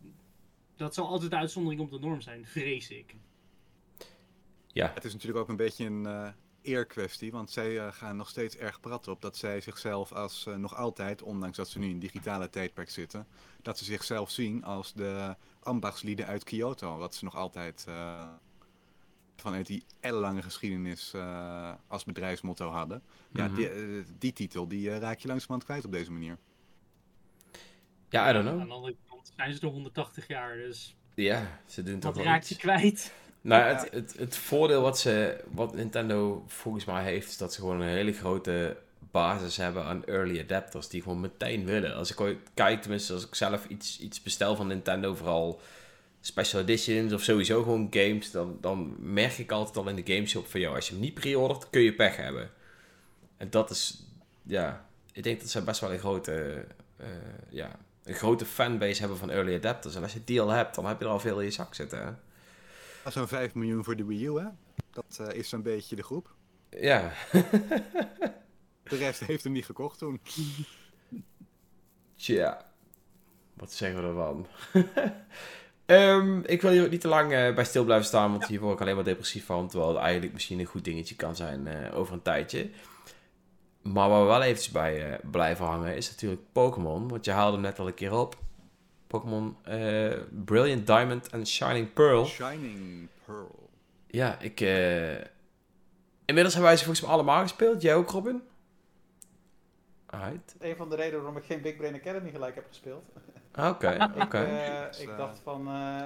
[0.75, 3.15] dat zal altijd de uitzondering op de norm zijn, vrees ik.
[4.67, 6.27] Ja, Het is natuurlijk ook een beetje een eh
[6.65, 10.55] eerkwestie, want zij eh, gaan nog steeds erg prat op dat zij zichzelf als eh,
[10.55, 13.27] nog altijd, ondanks dat ze nu in een digitale tijdperk zitten,
[13.61, 18.27] dat ze zichzelf zien als de ambachtslieden uit Kyoto, wat ze nog altijd eh,
[19.35, 23.01] vanuit die ellenlange geschiedenis eh, als bedrijfsmotto hadden.
[23.31, 23.55] Ja, Mhm.
[23.55, 23.69] die,
[24.17, 26.37] die titel die raak je langzamerhand kwijt op deze manier.
[28.09, 28.67] ja, I don't Aan know.
[28.67, 32.31] de andere kant zijn ze er 180 jaar, dus Ja, ze doen toch dat wel
[32.33, 33.13] raakt je kwijt.
[33.45, 37.59] Nou, het, het, het voordeel wat, ze, wat Nintendo volgens mij heeft, is dat ze
[37.59, 38.77] gewoon een hele grote
[39.11, 41.95] basis hebben aan early adapters die gewoon meteen willen.
[41.95, 45.59] Als ik ooit kijk, tenminste als ik zelf iets, iets bestel van Nintendo, vooral
[46.21, 50.47] special editions of sowieso gewoon games, dan, dan merk ik altijd al in de gameshop
[50.47, 52.49] van, jou als je hem niet pre-ordert, kun je pech hebben.
[53.37, 54.03] En dat is,
[54.43, 56.65] ja, ik denk dat ze best wel een grote,
[56.97, 57.07] eh,
[57.49, 59.95] ja, een grote fanbase hebben van early adapters.
[59.95, 61.75] En als je die al hebt, dan heb je er al veel in je zak
[61.75, 62.19] zitten.
[63.11, 64.45] Zo'n 5 miljoen voor de Wii U, hè?
[64.91, 66.33] Dat eh, is zo'n beetje de groep.
[66.69, 67.11] Ja,
[68.89, 70.21] De rest heeft hem niet gekocht toen.
[72.15, 72.65] Tja,
[73.53, 74.47] wat zeggen we ervan?
[75.85, 78.59] Ehm, ik wil hier ook niet te lang eh, bij stil blijven staan, want hier
[78.59, 79.67] word ik alleen maar depressief van.
[79.67, 82.69] Terwijl het eigenlijk misschien een goed dingetje kan zijn eh, over een tijdje.
[83.81, 87.07] Maar waar we wel eventjes bij blijven hangen is natuurlijk Pokémon.
[87.07, 88.37] Want je haalde hem net al een keer op.
[89.19, 90.13] Pokémon eh,
[90.45, 92.25] Brilliant Diamond en Shining Pearl.
[92.25, 93.69] Shining Pearl.
[94.07, 94.61] Ja, ik...
[94.61, 95.13] eh,
[96.25, 97.81] Inmiddels hebben wij ze volgens mij allemaal gespeeld.
[97.81, 98.41] Jij ook, Robin?
[100.05, 100.55] Alright.
[100.59, 103.03] Een van de redenen waarom ik geen Big Brain Academy gelijk heb gespeeld.
[103.55, 104.39] Oké, oké.
[104.41, 104.47] Ik,
[104.93, 106.01] eh, ik dacht van, eh,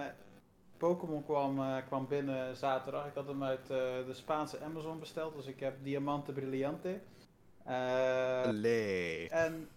[0.78, 3.06] Pokémon kwam, eh, kwam binnen zaterdag.
[3.06, 3.68] Ik had hem uit eh,
[4.08, 7.00] de Spaanse Amazon besteld, dus ik heb Diamante Brillante.
[7.66, 9.30] Eh, Allee.
[9.30, 9.70] en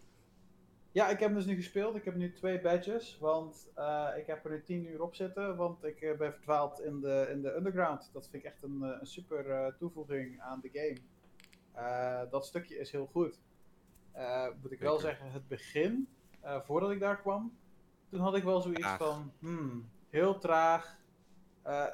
[0.92, 1.96] ja, ik heb hem dus nu gespeeld.
[1.96, 5.57] Ik heb nu twee badges, want eh, ik heb er nu 10 uur op zitten,
[5.57, 8.11] want ik eh, ben verdwaald in de, in de underground.
[8.12, 11.00] Dat vind ik echt een, eh, een super toevoeging aan de game.
[12.31, 13.40] Dat stukje is heel goed.
[14.62, 16.09] Moet ik wel zeggen, het begin,
[16.42, 17.57] voordat ik daar kwam,
[18.09, 21.00] toen had ik wel zoiets van, hmm, heel traag.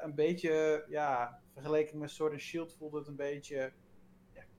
[0.01, 3.71] Een beetje, ja, vergeleken met Sword and Shield voelde het een beetje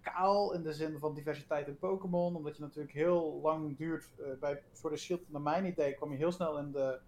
[0.01, 2.37] kaal in de zin van diversiteit in Pokémon.
[2.37, 6.11] Omdat je natuurlijk heel lang duurt eh, bij Sword and Shield, naar mijn idee, kwam
[6.11, 7.01] je heel snel in de,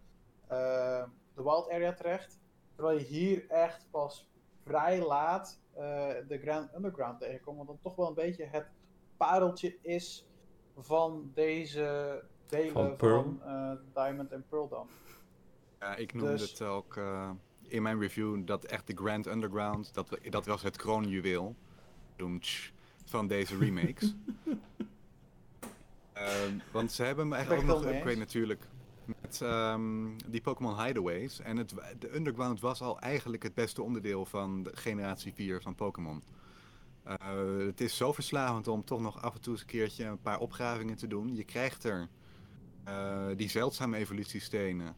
[0.46, 2.40] eh, de Wild Area terecht.
[2.74, 4.31] Terwijl je hier echt pas
[4.64, 7.57] vrij laat eh, de Grand Underground tegenkomt.
[7.59, 8.66] Wat dan toch wel een beetje het
[9.16, 10.26] pareltje is
[10.78, 13.37] van deze delen Van Pearl.
[13.44, 14.88] eh, Diamond en Pearl dan.
[15.81, 17.31] Ja, ik noemde Dus- het ook eh,
[17.62, 21.55] in mijn review dat echt de Grand Underground, dat, dat was het kroonjuweel
[22.16, 22.70] doemtsch,
[23.12, 24.14] van deze remakes.
[26.12, 28.68] Ehm, want ze hebben Ben eigenlijk ook nog geüpgrade natuurlijk
[29.05, 31.40] met ehm, die Pokémon Hideaways.
[31.40, 35.75] En het, de Underground was al eigenlijk het beste onderdeel van de generatie 4 van
[35.75, 36.22] Pokémon.
[37.05, 37.16] Eh,
[37.59, 40.38] het is zo verslavend om toch nog af en toe eens een keertje een paar
[40.38, 41.35] opgravingen te doen.
[41.35, 42.09] Je krijgt er
[42.85, 44.96] eh, die zeldzame evolutiestenen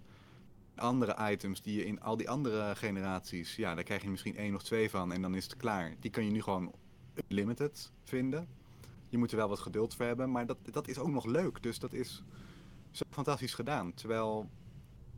[0.75, 4.55] andere items die je in al die andere generaties, ja, daar krijg je misschien één
[4.55, 5.95] of twee van en dan is het klaar.
[6.01, 6.75] Die kan je nu gewoon
[7.29, 8.49] limited vinden.
[9.09, 11.63] Je moet er wel wat geduld voor hebben, maar dat, dat is ook nog leuk.
[11.63, 12.23] Dus dat is
[12.91, 13.95] zo fantastisch gedaan.
[13.95, 14.49] Terwijl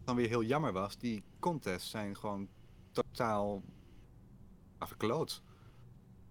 [0.04, 2.48] dan weer heel jammer was, die contests zijn gewoon
[2.90, 3.62] totaal
[4.78, 5.42] verkloot.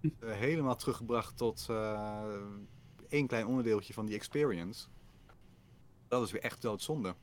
[0.01, 2.23] Eh, helemaal teruggebracht tot eh,
[3.09, 4.87] één klein onderdeeltje van die experience.
[6.07, 7.15] Dat is weer echt doodzonde.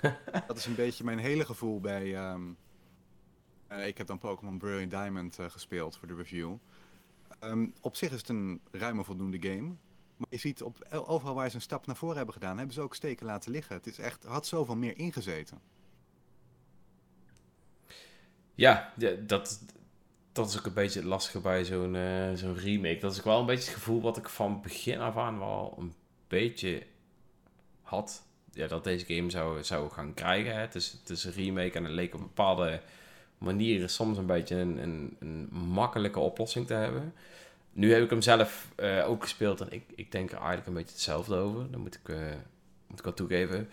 [0.46, 2.16] Dat is een beetje mijn hele gevoel bij.
[2.16, 2.42] ehm,
[3.66, 6.56] eh, ik heb dan Pokémon Brilliant Diamond gespeeld voor de review.
[7.40, 9.74] Ehm, op zich is het een ruime voldoende game.
[10.16, 12.80] Maar je ziet op, overal waar ze een stap naar voren hebben gedaan, hebben ze
[12.80, 13.76] ook steken laten liggen.
[13.76, 15.60] Het is echt, had zoveel meer ingezeten.
[18.54, 19.60] Ja, ja, dat,
[20.32, 22.98] dat is ook een beetje het lastige bij zo'n eh, zo'n remake.
[22.98, 25.74] Dat is ook wel een beetje het gevoel wat ik van begin af aan wel
[25.78, 25.94] een
[26.28, 26.86] beetje
[27.82, 28.22] had
[28.52, 30.54] ja, dat deze game zou, zou gaan krijgen.
[30.54, 30.60] Hè.
[30.60, 32.82] Het, is, het is een remake en het leek op bepaalde
[33.40, 37.14] manieren soms een beetje een, een, een makkelijke oplossing te hebben.
[37.72, 40.74] Nu heb ik hem zelf eh, ook gespeeld en ik, ik denk er eigenlijk een
[40.74, 41.70] beetje hetzelfde over.
[41.70, 42.26] Dat moet ik, uh,
[42.86, 43.68] moet ik wel toegeven.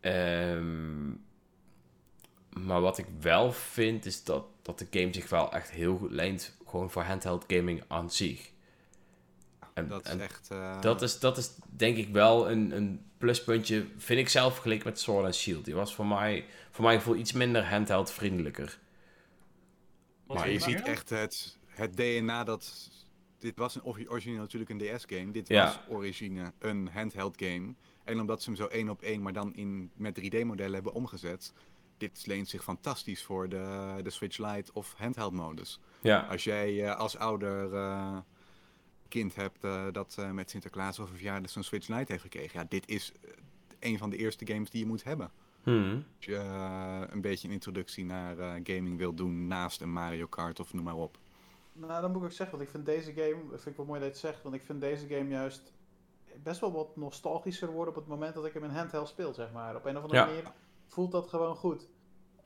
[0.00, 1.08] Ehm,
[2.66, 6.10] maar wat ik wel vind is dat, dat de game zich wel echt heel goed
[6.10, 8.50] leent gewoon voor handheld gaming aan zich.
[9.74, 10.80] En, dat, is echt, uh...
[10.80, 15.00] dat, is, dat is denk ik wel een, een pluspuntje, vind ik zelf vergeleken met
[15.00, 15.64] Sword and Shield.
[15.64, 16.44] Die was voor mij,
[16.76, 18.78] voor mij gevoel iets minder handheld vriendelijker.
[20.26, 22.90] maar je ziet echt het, het DNA dat...
[23.38, 25.30] Dit was een origineel natuurlijk een DS-game.
[25.30, 27.74] Dit was origine een handheld game.
[28.04, 31.52] En omdat ze hem zo één op één, maar dan in, met 3D-modellen hebben omgezet...
[31.98, 35.80] Dit leent zich fantastisch voor de, de Switch Lite of handheld modus.
[36.00, 36.20] Ja.
[36.20, 37.72] Als jij uh, als ouder...
[37.72, 38.18] Uh,
[39.08, 42.60] kind hebt uh, dat uh, met Sinterklaas of een verjaardag zo'n Switch Lite heeft gekregen.
[42.60, 43.30] Ja, dit is uh,
[43.80, 45.30] een van de eerste games die je moet hebben.
[45.66, 46.04] Hmm.
[46.16, 46.36] Als je
[47.10, 50.94] een beetje een introductie naar gaming wil doen naast een Mario Kart of noem maar
[50.94, 51.18] op.
[51.72, 54.00] Nou, dan moet ik ook zeggen, want ik vind deze game, vind ik wel mooi
[54.00, 55.72] dat je het zegt, want ik vind deze game juist
[56.42, 59.52] best wel wat nostalgischer worden op het moment dat ik hem in handheld speel, zeg
[59.52, 59.76] maar.
[59.76, 60.26] Op een of andere ja.
[60.26, 60.52] manier
[60.86, 61.88] voelt dat gewoon goed.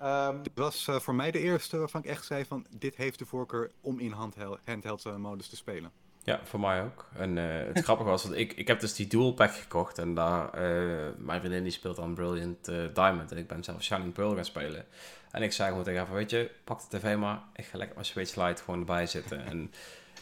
[0.02, 3.26] Um, dit was voor mij de eerste waarvan ik echt zei van, dit heeft de
[3.26, 5.92] voorkeur om in handheld, handheld modus te spelen.
[6.24, 7.08] Ja, voor mij ook.
[7.16, 9.98] En uh, het grappige was dat ik, ik heb dus die dual pack gekocht.
[9.98, 13.32] En daar, uh, mijn vriendin die speelt dan Brilliant uh, Diamond.
[13.32, 14.84] En ik ben zelf Shining Pearl gaan spelen.
[15.30, 17.40] En ik zei gewoon tegen haar van, weet je, pak de tv maar.
[17.54, 19.46] Ik ga lekker mijn Switch Lite gewoon erbij zitten.
[19.46, 19.72] En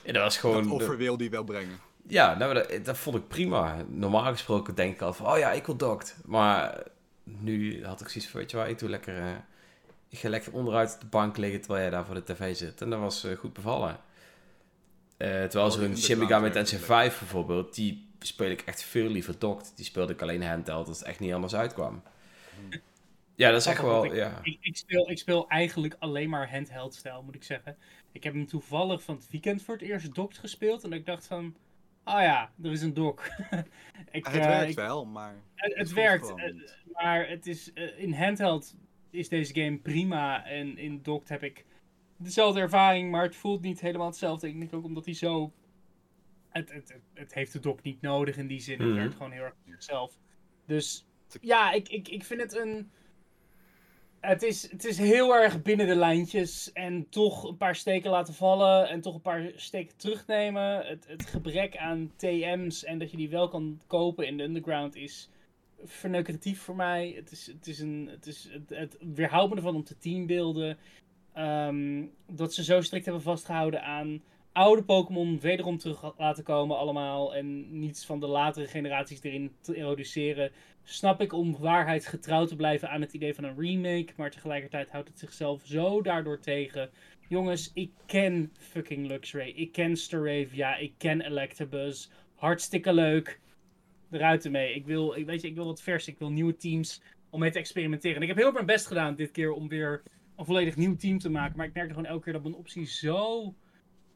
[0.02, 0.62] ja, dat was gewoon...
[0.62, 1.78] Dat offer wil die wel brengen.
[2.06, 3.76] Ja, nou, dat, dat vond ik prima.
[3.88, 6.16] Normaal gesproken denk ik al van, oh ja, ik wil docked.
[6.24, 6.82] Maar
[7.24, 9.44] nu had ik zoiets van, weet je waar, ik doe lekker...
[10.08, 12.80] ik ga lekker onderuit de bank liggen terwijl jij daar voor de tv zit.
[12.80, 14.00] En dat was goed bevallen.
[15.18, 19.72] Uh, terwijl zo'n Shin Megami Tensei 5 bijvoorbeeld, die speel ik echt veel liever docked.
[19.76, 22.02] Die speelde ik alleen handheld, als het echt niet anders uitkwam.
[22.59, 22.81] Hmm.
[23.35, 24.40] Ja, dat is echt wel, ik, ja.
[24.42, 27.76] Ik, ik, speel, ik speel eigenlijk alleen maar handheld stijl, moet ik zeggen.
[28.12, 30.85] Ik heb hem toevallig van het weekend voor het eerst docked gespeeld.
[30.85, 31.54] En ik dacht van,
[32.04, 33.26] oh ja, er is een dock.
[34.11, 35.35] ik, het uh, werkt ik, wel, maar...
[35.54, 36.35] Het, het werkt,
[36.92, 38.74] maar het is, uh, in handheld
[39.11, 40.46] is deze game prima.
[40.46, 41.64] En in docked heb ik
[42.18, 44.48] dezelfde ervaring, maar het voelt niet helemaal hetzelfde.
[44.48, 45.52] Ik denk ook omdat hij zo.
[46.48, 48.78] Het, het, het, het heeft de dock niet nodig in die zin.
[48.78, 48.96] Het Mhm.
[48.96, 50.18] werkt gewoon heel erg op zichzelf.
[50.66, 51.07] Dus
[51.40, 52.90] ja, ik, ik, ik vind het een.
[54.20, 56.72] Het is, het is heel erg binnen de lijntjes.
[56.72, 58.88] En toch een paar steken laten vallen.
[58.88, 60.87] En toch een paar steken terugnemen.
[60.87, 64.96] Het, het gebrek aan TM's en dat je die wel kan kopen in de underground
[64.96, 65.31] is
[65.85, 67.12] verneukeratief voor mij.
[67.16, 70.78] Het is, het is een, het, is het, het weerhouden ervan om te teambeelden.
[71.38, 74.22] Um, dat ze zo strikt hebben vastgehouden aan
[74.53, 77.35] oude Pokémon wederom terug laten komen allemaal.
[77.35, 80.51] En niets van de latere generaties erin te introduceren.
[80.85, 84.12] Snap ik om waarheidsgetrouw te blijven aan het idee van een remake.
[84.16, 86.90] Maar tegelijkertijd houdt het zichzelf zo daardoor tegen.
[87.29, 89.48] Jongens, ik ken fucking Luxray.
[89.48, 90.77] Ik ken Staravia.
[90.77, 92.09] Ik ken Electabuzz.
[92.35, 93.40] Hartstikke leuk.
[94.11, 94.74] Eruit ermee.
[94.74, 96.09] Ik wil, weet je, ik wil wat vers.
[96.09, 98.16] Ik wil nieuwe teams om mee te experimenteren.
[98.16, 100.03] En ik heb heel mijn best gedaan dit keer om weer
[100.38, 101.57] een volledig nieuw team te maken.
[101.57, 103.55] Maar ik merkte gewoon elke keer dat mijn opties zo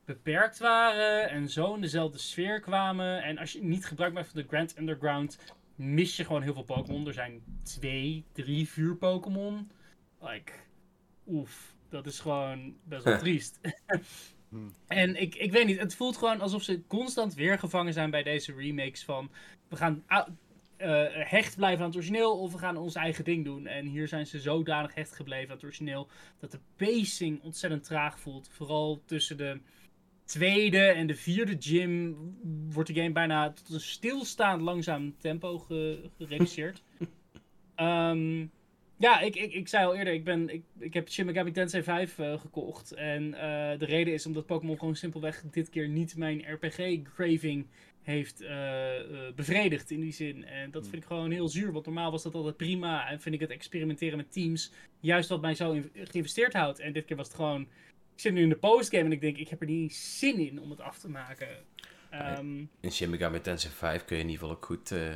[0.05, 1.31] beperkt waren.
[1.31, 3.23] En zo in dezelfde sfeer kwamen.
[3.23, 5.39] En als je niet gebruik maakt van de Grand Underground,
[5.75, 7.07] mis je gewoon heel veel Pokémon.
[7.07, 9.71] Er zijn twee, drie vuur Pokémon.
[10.21, 10.53] Like,
[11.27, 11.75] oef.
[11.89, 13.61] Dat is gewoon best wel triest.
[14.87, 18.23] en ik, ik weet niet, het voelt gewoon alsof ze constant weer gevangen zijn bij
[18.23, 19.31] deze remakes van...
[19.69, 20.05] We gaan
[21.25, 23.66] hecht blijven aan het origineel of we gaan ons eigen ding doen.
[23.66, 28.21] En hier zijn ze zodanig hecht gebleven aan het origineel dat de pacing ontzettend traag
[28.21, 28.49] voelt.
[28.53, 29.61] Vooral tussen de
[30.25, 32.16] tweede en de vierde gym
[32.71, 36.83] wordt de game bijna tot een stilstaand langzaam tempo ge gereduceerd.
[37.77, 38.51] um,
[39.07, 41.83] ja, ik, ik, ik zei al eerder, ik, ben, ik, ik heb Shin Megami Tensei
[41.83, 42.92] 5 uh, gekocht.
[42.92, 43.38] En uh,
[43.79, 47.66] de reden is omdat Pokémon gewoon simpelweg dit keer niet mijn RPG-craving
[48.03, 50.45] heeft uh, uh, bevredigd in die zin.
[50.45, 53.11] En dat vind ik gewoon heel zuur, want normaal was dat altijd prima.
[53.11, 56.79] En vind ik het experimenteren met teams juist wat mij zo geïnvesteerd houdt.
[56.79, 57.61] En dit keer was het gewoon...
[58.15, 60.61] Ik zit nu in de postgame en ik denk, ik heb er niet zin in
[60.61, 61.48] om het af te maken.
[62.38, 65.15] Um, in Shin Megami Tensei 5 kun je in ieder geval ook goed uh,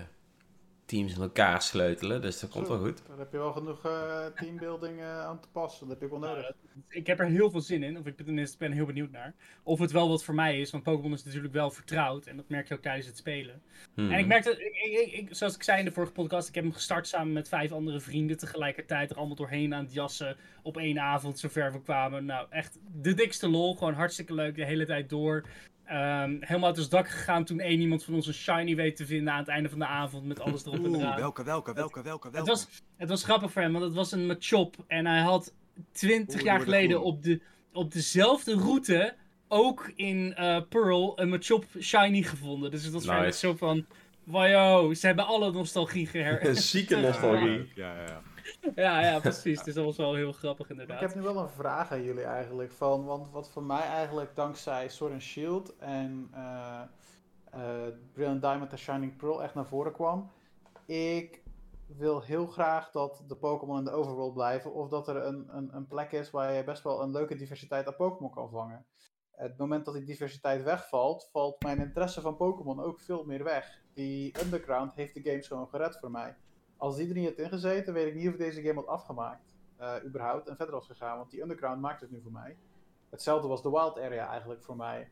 [0.87, 3.03] teams in elkaar sleutelen, dus dat komt Zo, wel goed.
[3.09, 5.89] Dan heb je wel genoeg uh, teambuilding uh, aan te passen.
[5.89, 6.53] Dat heb ik wel nodig.
[6.89, 9.35] ik heb er heel veel zin in, of ik tenminste ben heel benieuwd naar.
[9.63, 12.27] Of het wel wat voor mij is, want Pokémon is natuurlijk wel vertrouwd.
[12.27, 13.63] En dat merk je ook tijdens het spelen.
[13.95, 14.11] Hmm.
[14.11, 16.65] En ik merkte, ik, ik, ik, zoals ik zei in de vorige podcast, ik heb
[16.65, 19.11] hem gestart samen met vijf andere vrienden tegelijkertijd.
[19.11, 22.25] Er allemaal doorheen aan het jassen op één avond, zover we kwamen.
[22.25, 23.75] Nou, echt de dikste lol.
[23.75, 25.45] Gewoon hartstikke leuk de hele tijd door.
[25.87, 29.07] Ehm, helemaal uit ons dak gegaan toen één iemand van ons een shiny weet te
[29.07, 31.17] vinden aan het einde van de avond met alles erop en eraan.
[31.17, 32.39] welke, welke, welke, welke, welke?
[32.39, 34.77] Het was, het was grappig voor hem, want het was een Machop.
[34.87, 35.53] En hij had
[35.93, 37.41] 20 Oeh, jaar geleden op, de,
[37.73, 39.15] op dezelfde route
[39.49, 42.71] ook in eh, Pearl een Machop shiny gevonden.
[42.71, 43.39] Dus het was voor hem Nice.
[43.39, 43.87] zo van...
[44.25, 46.47] Wow, ze hebben alle nostalgie geher.
[46.47, 47.73] Een zieke nostalgie.
[47.75, 48.23] Ja, ja, ja.
[48.75, 49.63] Ja, ja, precies.
[49.63, 51.01] Dus dat was wel heel grappig Ik inderdaad.
[51.01, 52.73] heb nu wel een vraag aan jullie eigenlijk.
[52.73, 56.83] Van, want wat voor mij eigenlijk dankzij Sword and Shield en eh
[57.57, 60.31] eh, Brilliant Diamond en Shining Pearl echt naar voren kwam.
[60.87, 61.43] Ik
[61.87, 64.73] wil heel graag dat de Pokémon in de overworld blijven.
[64.75, 67.87] Of dat er een, een, een plek is waar je best wel een leuke diversiteit
[67.87, 68.87] aan Pokémon kan vangen.
[69.31, 73.83] Het moment dat die diversiteit wegvalt, valt mijn interesse van Pokémon ook veel meer weg.
[73.95, 76.37] Die Underground heeft de games gewoon gered voor mij.
[76.77, 79.55] Als die er niet had ingezeten, weet ik niet of deze game had afgemaakt.
[79.77, 81.17] eh, überhaupt en verder was gegaan.
[81.19, 82.57] Want die Underground maakt het nu voor mij.
[83.11, 85.09] Hetzelfde was de Wild Area eigenlijk voor mij.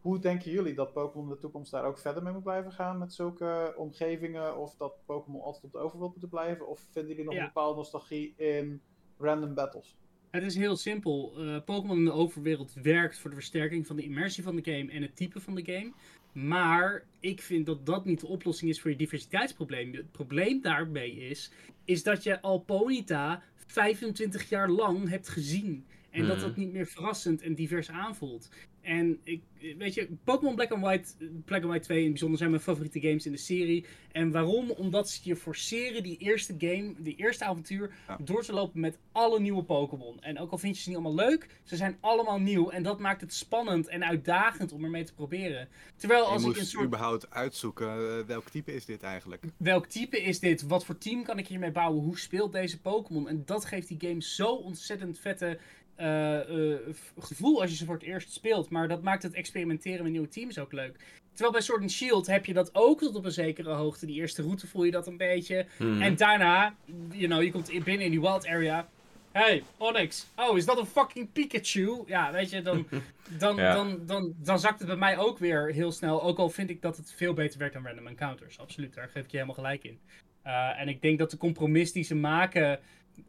[0.00, 2.98] Hoe denken jullie dat Pokémon in de toekomst daar ook verder mee moet blijven gaan
[2.98, 4.56] met zulke omgevingen?
[4.56, 6.68] Of dat Pokémon altijd op de overworld moeten blijven?
[6.68, 7.40] Of vinden jullie nog Ja.
[7.40, 8.82] een bepaalde nostalgie in
[9.18, 9.96] random battles?
[10.30, 11.34] Het is heel simpel.
[11.38, 14.90] Eh, Pokémon in de overwereld werkt voor de versterking van de immersie van de game
[14.92, 15.92] en het type van de game.
[16.32, 19.94] Maar ik vind dat dat niet de oplossing is voor je diversiteitsprobleem.
[19.94, 21.50] Het probleem daarbij is,
[21.84, 25.84] is dat je al Ponyta 25 jaar lang hebt gezien.
[26.10, 26.46] En dat Mhm.
[26.46, 28.50] dat niet meer verrassend en divers aanvoelt.
[28.82, 29.42] En ik,
[29.78, 31.08] weet je, Pokémon Black and White,
[31.44, 33.84] Black and White 2 in het bijzonder zijn mijn favoriete games in de serie.
[34.12, 34.70] En waarom?
[34.70, 38.18] Omdat ze je forceren die eerste game, die eerste avontuur, Ja.
[38.24, 40.20] door te lopen met alle nieuwe Pokémon.
[40.22, 42.70] En ook al vind je ze niet allemaal leuk, ze zijn allemaal nieuw.
[42.70, 45.68] En dat maakt het spannend en uitdagend om ermee te proberen.
[45.96, 49.44] Terwijl Je als ik een soort überhaupt uitzoeken eh, welk type is dit eigenlijk.
[49.56, 50.62] welk type is dit?
[50.62, 52.02] Wat voor team kan ik hiermee bouwen?
[52.04, 53.28] Hoe speelt deze Pokémon?
[53.28, 55.58] En dat geeft die game zo ontzettend vette
[57.18, 58.70] gevoel als je ze voor het eerst speelt.
[58.70, 60.96] Maar dat maakt het experimenteren met nieuwe teams ook leuk.
[61.32, 64.06] Terwijl bij Sword and Shield heb je dat ook tot op een zekere hoogte.
[64.06, 65.66] Die eerste route voel je dat een beetje.
[65.78, 66.02] Mhm.
[66.02, 66.74] En daarna,
[67.10, 68.88] you know, je komt in- binnen in die wild area.
[69.32, 70.26] Hey, Onyx.
[70.36, 72.02] Oh, is dat een fucking Pikachu?
[72.06, 72.86] Ja, weet je, dan,
[73.38, 73.74] dan, Ja.
[73.74, 76.22] dan, dan, dan zakt het bij mij ook weer heel snel.
[76.22, 78.58] Ook al vind ik dat het veel beter werkt dan random encounters.
[78.58, 79.98] Absoluut, daar geef ik je helemaal gelijk in.
[80.46, 82.80] Uh, en ik denk dat de compromis die ze maken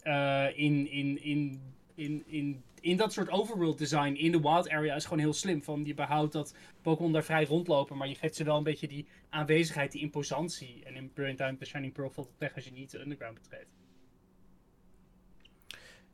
[0.04, 1.62] uh, in, in, in,
[1.96, 5.64] in, in, in dat soort overworld design in de wild area is gewoon heel slim.
[5.64, 8.88] Van je behoudt dat Pokémon daar vrij rondlopen, maar je geeft ze wel een beetje
[8.88, 10.82] die aanwezigheid, die imposantie.
[10.86, 13.42] En in Brilliant Diamond, The Shining Pearl valt het weg als je niet de underground
[13.42, 13.70] betreedt.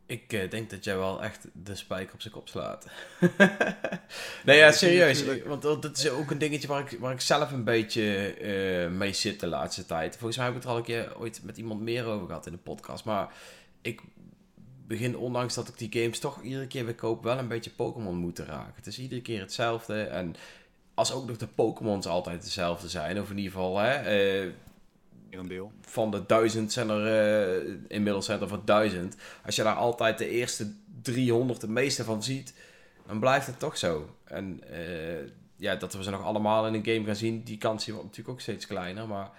[0.08, 2.88] Ik eh, denk dat jij wel echt de spijker op zijn kop slaat.
[4.46, 5.44] nee, ja, serieus.
[5.44, 8.90] Want dat dat is ook een dingetje waar ik, waar ik zelf een beetje eh,
[8.90, 10.18] mee zit de laatste tijd.
[10.18, 12.46] Volgens mij heb ik het er al een keer ooit met iemand meer over gehad
[12.46, 13.06] in de podcast.
[13.06, 13.34] Maar
[13.82, 14.02] ik
[14.88, 18.16] begin, ondanks dat ik die games toch iedere keer weer koop, wel een beetje Pokémon
[18.16, 18.74] moeten raken.
[18.76, 20.02] Het is iedere keer hetzelfde.
[20.04, 20.36] En
[20.94, 24.50] als ook nog de Pokémons altijd dezelfde zijn, of in ieder geval, hè, eh,
[25.48, 25.72] deel.
[25.82, 27.06] van de duizend zijn er
[27.66, 29.16] eh, inmiddels zijn er voor duizend.
[29.46, 30.72] Als je daar altijd de eerste
[31.02, 32.54] 300 de meeste van ziet,
[33.08, 34.10] dan blijft het toch zo.
[34.24, 37.84] En eh, ja, dat we ze nog allemaal in een game gaan zien, die kans
[37.86, 39.08] die wordt natuurlijk ook steeds kleiner.
[39.08, 39.30] Maar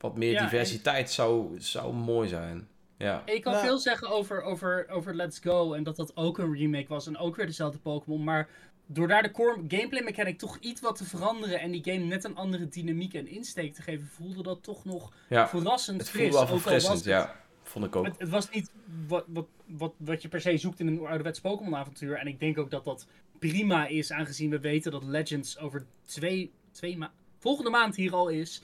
[0.00, 2.68] wat meer Ja, en- diversiteit zou, zou mooi zijn.
[2.98, 3.22] Ja.
[3.26, 6.56] Ik kan Nou- veel zeggen over, over, over Let's Go en dat dat ook een
[6.56, 8.24] remake was en ook weer dezelfde Pokémon.
[8.24, 8.48] Maar
[8.86, 12.24] door daar de core gameplay mechanic toch iets wat te veranderen en die game net
[12.24, 16.30] een andere dynamiek en insteek te geven, voelde dat toch nog ja, verrassend het fris.
[16.32, 17.42] wel Ook al was verfrissend, het- ja.
[17.62, 18.04] Vond ik ook.
[18.06, 18.70] Het, het was niet
[19.08, 22.16] wat, wat, wat, wat je per se zoekt in een ouderwets Pokémon-avontuur.
[22.16, 23.06] En ik denk ook dat dat
[23.38, 27.18] prima is, aangezien we weten dat Legends over twee, twee maanden.
[27.38, 28.62] volgende maand hier al is.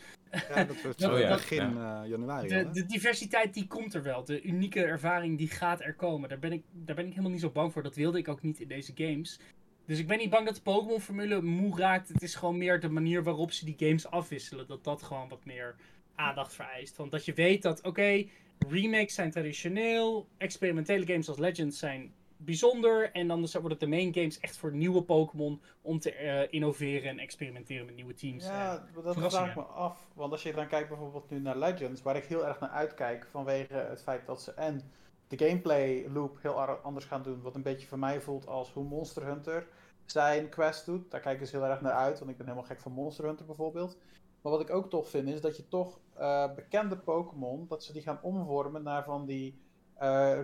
[0.48, 2.48] Ja, dat wordt Dat- zo dat- begin eh, januari.
[2.72, 4.24] de diversiteit die komt er wel.
[4.24, 6.28] De unieke ervaring die gaat er komen.
[6.28, 7.82] Daar ben, ik, daar ben ik helemaal niet zo bang voor.
[7.82, 9.38] Dat wilde ik ook niet in deze games.
[9.86, 12.08] Dus ik ben niet bang dat de Pokémon-formule moe raakt.
[12.08, 14.66] Het is gewoon meer de manier waarop ze die games afwisselen.
[14.66, 15.74] Dat dat gewoon wat meer
[16.14, 16.96] aandacht vereist.
[16.96, 18.24] Want dat je weet dat, oké,
[18.68, 20.28] remakes zijn traditioneel.
[20.38, 22.12] Experimentele games als Legends zijn
[22.44, 23.12] bijzonder.
[23.12, 25.60] En dan worden de main games echt voor nieuwe Pokémon.
[25.82, 28.44] Om te eh, innoveren en experimenteren met nieuwe teams.
[28.44, 30.08] Ja, dat vraag ik me af.
[30.14, 33.26] Want als je dan kijkt bijvoorbeeld nu naar Legends, waar ik heel erg naar uitkijk
[33.30, 34.82] vanwege het feit dat ze en
[35.28, 38.84] de gameplay loop heel anders gaan doen, wat een beetje voor mij voelt als hoe
[38.84, 39.66] Monster Hunter
[40.04, 41.10] zijn quest doet.
[41.10, 43.24] Daar kijk ik dus heel erg naar uit, want ik ben helemaal gek van Monster
[43.24, 43.98] Hunter bijvoorbeeld.
[44.40, 47.92] Maar wat ik ook tof vind, is dat je toch eh, bekende Pokémon, dat ze
[47.92, 49.60] die gaan omvormen naar van die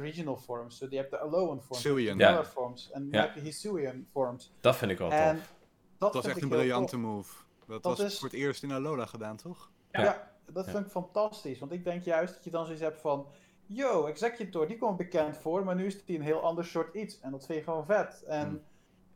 [0.01, 0.79] regional forms.
[0.79, 2.19] Dus je hebt de Alolan forms, Hisuian.
[2.19, 2.25] de.
[2.25, 3.09] Galar forms en Ja.
[3.11, 4.53] je hebt de Hisuian forms.
[4.61, 5.45] Dat vind ik wel En tof.
[5.99, 7.35] dat, Dat was echt een briljante move.
[7.67, 9.71] Dat, Dat was is- voor het eerst in Alola gedaan, toch?
[9.93, 10.03] Ja.
[10.03, 10.71] Ja, dat Ja.
[10.73, 11.59] vind ik fantastisch.
[11.59, 13.27] Want ik denk juist dat je dan zoiets hebt van...
[13.67, 17.21] Yo, Executor, die komt bekend voor, maar nu is die een heel ander soort iets.
[17.21, 18.25] En dat vind je gewoon vet.
[18.27, 18.61] En Hmm.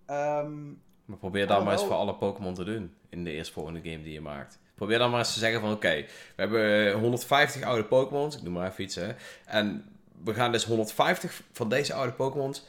[0.06, 0.66] ehm,
[1.04, 4.02] Maar probeer dan Oh, maar eens voor alle Pokémon te doen in de eerstvolgende game
[4.02, 4.58] die je maakt.
[4.74, 5.90] Probeer dan maar eens te zeggen van oké,
[6.36, 9.12] we hebben 150 oude Pokémons, ik noem maar even iets hè.
[9.46, 9.84] En
[10.24, 12.66] we gaan dus 150 van deze oude Pokémons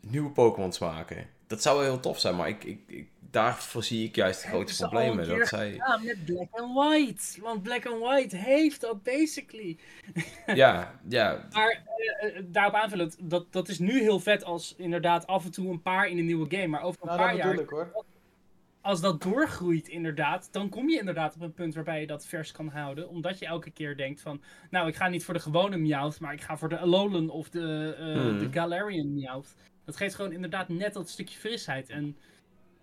[0.00, 1.26] nieuwe Pokémons maken.
[1.46, 4.76] Dat zou wel heel tof zijn, maar ik, ik, ik, daarvoor zie ik juist grote
[4.76, 5.28] problemen.
[5.28, 7.40] Dat zij, Ja, met Black and White.
[7.40, 9.76] Want Black and White heeft dat basically.
[10.46, 11.82] ja, ja, Maar
[12.20, 15.70] eh, eh, daarop aanvullend, dat, dat is nu heel vet als inderdaad af en toe
[15.70, 16.66] een paar in een nieuwe game.
[16.66, 18.04] Maar over een Nou, paar dat jaar, ik hoor.
[18.82, 22.52] Als dat doorgroeit inderdaad, dan kom je inderdaad op een punt waarbij je dat vers
[22.52, 23.08] kan houden.
[23.08, 26.32] Omdat je elke keer denkt van, nou ik ga niet voor de gewone Meowth, maar
[26.32, 28.38] ik ga voor de Alolan of de, eh, Hmm.
[28.38, 29.54] de Galarian Meowth.
[29.84, 31.88] Dat geeft gewoon inderdaad net dat stukje frisheid.
[31.88, 32.16] En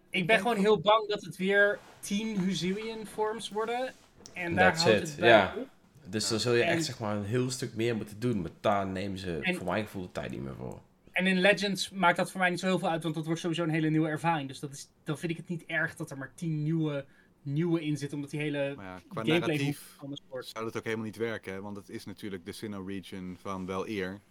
[0.10, 3.94] ik ben gewoon heel bang dat het weer 10 Huzilian forms worden.
[4.34, 5.68] En daar That's houdt it, het bij op.
[6.10, 8.42] dus dan zul je En- echt zeg maar een heel stuk meer moeten doen.
[8.42, 10.80] Maar daar nemen ze En- voor mijn gevoel de tijd niet meer voor.
[11.20, 13.40] En in Legends maakt dat voor mij niet zo heel veel uit, want dat wordt
[13.40, 14.48] sowieso een hele nieuwe ervaring.
[14.48, 17.06] Dus dat is, dan vind ik het niet erg dat er maar 10 nieuwe,
[17.42, 20.48] nieuwe in zitten, omdat die hele Maar ja, qua gameplay narratief anders wordt.
[20.48, 23.66] zou dat ook helemaal niet werken, hè, want het is natuurlijk de Sinnoh region van
[23.66, 24.22] wel eer.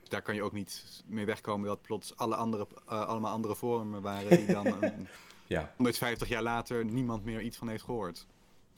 [0.00, 3.56] Dus daar kan je ook niet mee wegkomen dat plots alle andere, eh, allemaal andere
[3.56, 5.08] vormen waren die dan een,
[5.46, 8.26] Ja, 150 jaar later niemand meer iets van heeft gehoord.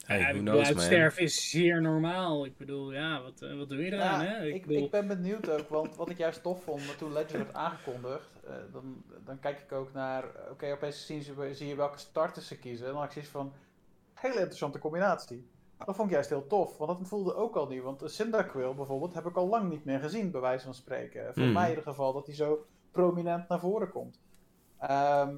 [0.05, 0.77] Hey, Ja, who ik bedoel, knows man.
[0.77, 2.45] uitsterven is zeer normaal.
[2.45, 4.45] Ik bedoel, ja, wat, eh, wat doe je eraan, Ja, hè?
[4.45, 7.31] ik, bedoel, ik ben benieuwd ook, want wat ik juist tof vond, maar toen Legend
[7.43, 11.67] werd aangekondigd, eh, dan, dan kijk ik ook naar, eh, oké, opeens zien ze, zie
[11.67, 12.85] je welke starters ze kiezen.
[12.85, 13.53] En dan had ik zoiets van,
[14.13, 15.47] hele interessante combinatie.
[15.85, 17.81] Dat vond ik juist heel tof, want dat voelde ook al niet.
[17.83, 21.33] Want Cyndaquil bijvoorbeeld heb ik al lang niet meer gezien, bij wijze van spreken.
[21.33, 21.53] Voor Mhm.
[21.53, 24.19] mij in ieder geval, dat hij zo prominent naar voren komt.
[24.79, 25.35] Ehm,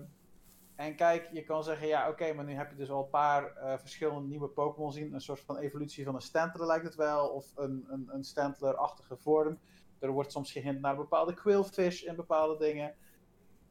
[0.77, 3.55] en kijk, je kan zeggen, ja oké, maar nu heb je dus al een paar
[3.55, 5.13] eh, verschillende nieuwe Pokémon zien.
[5.13, 9.17] Een soort van evolutie van een Stantler lijkt het wel, of een, een, een Stantler-achtige
[9.17, 9.59] vorm.
[9.99, 12.95] Er wordt soms gehint naar bepaalde Quillfish in bepaalde dingen.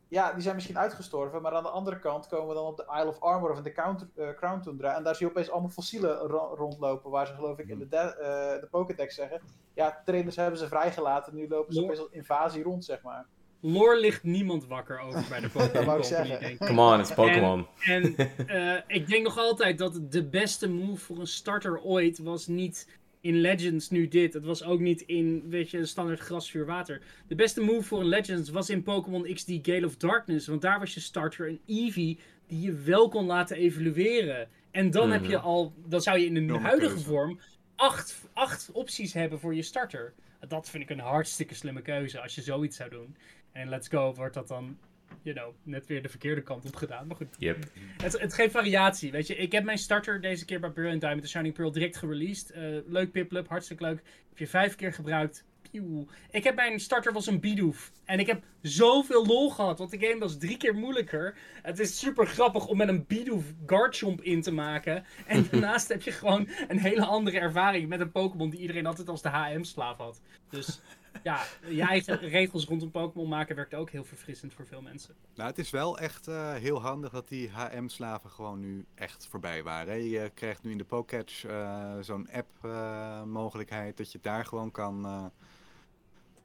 [0.09, 2.87] Ja, die zijn misschien uitgestorven, maar aan de andere kant komen we dan op de
[2.99, 4.95] Isle of Armor of in de Count- eh, Crown Tundra.
[4.97, 7.89] En daar zie je opeens allemaal fossielen ro- rondlopen, waar ze geloof ik in de,
[7.89, 9.41] de, eh, de Pokédex zeggen.
[9.75, 11.85] Ja, trainers hebben ze vrijgelaten, nu lopen ze Ja.
[11.85, 13.27] opeens als invasie rond, zeg maar.
[13.61, 16.57] Lore ligt niemand wakker over bij de Pokémon wou ik Company.
[16.57, 17.67] Come on, it's Pokémon.
[17.85, 18.15] En
[18.47, 22.89] eh, ik denk nog altijd dat de beste move voor een starter ooit was niet
[23.21, 24.35] in Legends nu dit.
[24.35, 27.03] Het was ook niet in, weet je, standaard gras, vuur, water.
[27.29, 30.47] De beste move voor een Legends was in Pokémon XD Gale of Darkness.
[30.47, 34.49] Want daar was je starter een Eevee die je wel kon laten evolueren.
[34.71, 35.45] En dan heb je Mhm.
[35.45, 37.05] al, dan zou je in de huidige keuze.
[37.09, 37.41] vorm
[37.77, 40.13] acht, acht opties hebben voor je starter.
[40.49, 43.17] Dat vind ik een hartstikke slimme keuze als je zoiets zou doen.
[43.57, 44.79] En Let's Go wordt dat dan,
[45.23, 47.07] you know, net weer de verkeerde kant op gedaan.
[47.07, 47.65] Maar goed, Yep.
[48.03, 49.37] het, het geeft variatie, weet je.
[49.37, 52.51] Ik heb mijn starter deze keer bij Brilliant Diamond de Shining Pearl direct gereleased.
[52.51, 54.03] Eh, leuk Piplup, hartstikke leuk.
[54.29, 55.45] Heb je vijf keer gebruikt.
[55.71, 56.07] Pieuw.
[56.31, 57.93] Ik heb mijn starter was een Bidoof.
[58.05, 61.39] En ik heb zoveel lol gehad, want de game was drie keer moeilijker.
[61.63, 65.05] Het is super grappig om met een Bidoof Garchomp in te maken.
[65.27, 69.09] En daarnaast heb je gewoon een hele andere ervaring met een Pokémon die iedereen altijd
[69.09, 70.21] als de HM-slaaf had.
[70.51, 70.81] Dus
[71.23, 75.15] ja, je eigen regels rondom Pokémon maken werkt ook heel verfrissend voor veel mensen.
[75.35, 79.63] Nou, het is wel echt eh, heel handig dat die HM-slaven gewoon nu echt voorbij
[79.63, 79.93] waren.
[79.93, 79.99] hè.
[79.99, 85.25] Je krijgt nu in de Poketch eh, zo'n app-mogelijkheid dat je daar gewoon kan eh,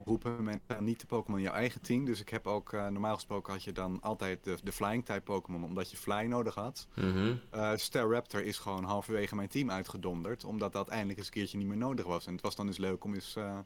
[0.05, 2.05] roepen met eh, niet de Pokémon in jouw eigen team.
[2.05, 5.63] Dus ik heb ook, eh, normaal gesproken had je dan altijd de, de Flying-type Pokémon,
[5.63, 6.87] omdat je Fly nodig had.
[7.49, 11.67] Eh Staraptor is gewoon halverwege mijn team uitgedonderd, omdat dat eindelijk eens een keertje niet
[11.67, 12.25] meer nodig was.
[12.27, 13.57] En het was dan dus leuk om eens eh,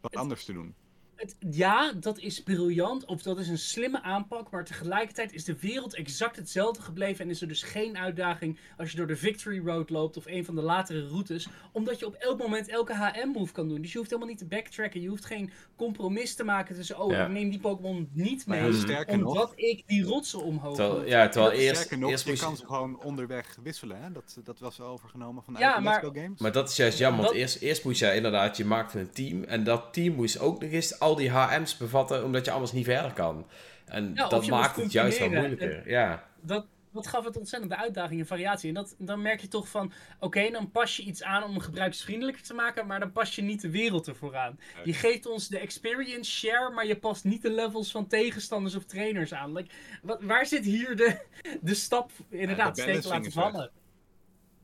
[0.00, 0.74] wat anders te doen.
[1.18, 3.04] Het, ja, dat is briljant.
[3.04, 4.50] Of dat is een slimme aanpak.
[4.50, 7.24] Maar tegelijkertijd is de wereld exact hetzelfde gebleven.
[7.24, 10.16] En is er dus geen uitdaging als je door de Victory Road loopt.
[10.16, 11.48] Of een van de latere routes.
[11.72, 13.82] Omdat je op elk moment elke HM-move kan doen.
[13.82, 15.00] Dus je hoeft helemaal niet te backtracken.
[15.00, 16.98] Je hoeft geen compromis te maken tussen.
[16.98, 17.24] Oh, Ja.
[17.24, 18.72] ik neem die Pokémon niet mee.
[18.72, 22.26] Sterker Omdat nog, ik die rotsen omhoog Terwijl, ja, terwijl Dat- eerst, sterker nog eerst
[22.26, 22.56] je kan je...
[22.56, 24.02] ze gewoon onderweg wisselen.
[24.02, 24.12] Hè?
[24.12, 26.40] Dat, dat was overgenomen van Ja, eigen maar- Let's Go Games.
[26.40, 29.10] Maar dat is juist jammer, want Dat- eerst, eerst moest je inderdaad, je maakte een
[29.10, 29.44] team.
[29.44, 32.84] En dat team moest ook nog eens al die HM's bevatten, omdat je anders niet
[32.84, 33.46] verder kan.
[33.84, 35.90] En Ja, dat maakt het juist wel moeilijker.
[35.90, 36.24] Ja.
[36.40, 38.68] dat, dat gaf het ontzettende uitdaging en variatie.
[38.68, 41.60] En dat, dan merk je toch van, oké, dan pas je iets aan om hem
[41.60, 44.58] gebruiksvriendelijker te maken, maar dan pas je niet de wereld ervoor aan.
[44.84, 48.84] Je geeft ons de experience share, maar je past niet de levels van tegenstanders of
[48.84, 49.52] trainers aan.
[49.52, 51.18] Like, wat, waar zit hier de,
[51.60, 53.70] de stap, inderdaad, balancing laten vallen?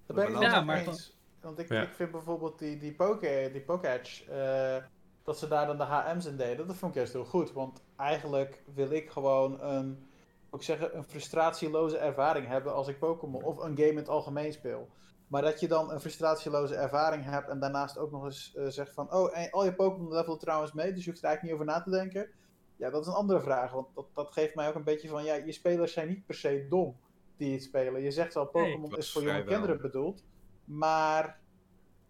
[0.07, 1.13] Daar ben ik Ja, ja, maar- eens.
[1.41, 1.83] Want ik, Ja.
[1.83, 4.77] ik vind bijvoorbeeld die, die, poke, die Poketch, eh,
[5.25, 7.53] dat ze daar dan de HM's in deden, dat vond ik juist heel goed.
[7.53, 10.07] Want eigenlijk wil ik gewoon een,
[10.53, 14.53] ik zeggen, een frustratieloze ervaring hebben als ik Pokémon of een game in het algemeen
[14.53, 14.89] speel.
[15.27, 18.95] Maar dat je dan een frustratieloze ervaring hebt en daarnaast ook nog eens eh, zegt
[18.95, 21.53] van, oh, en al je Pokémon levelen trouwens mee, dus je hoeft er eigenlijk niet
[21.53, 22.31] over na te denken.
[22.77, 23.73] Ja, dat is een andere vraag.
[23.73, 26.35] Want dat, dat geeft mij ook een beetje van, ja, je spelers zijn niet per
[26.35, 26.97] se dom
[27.37, 28.03] die het spelen.
[28.03, 30.25] Je zegt wel, Pokémon is voor jonge kinderen bedoeld.
[30.65, 31.41] Maar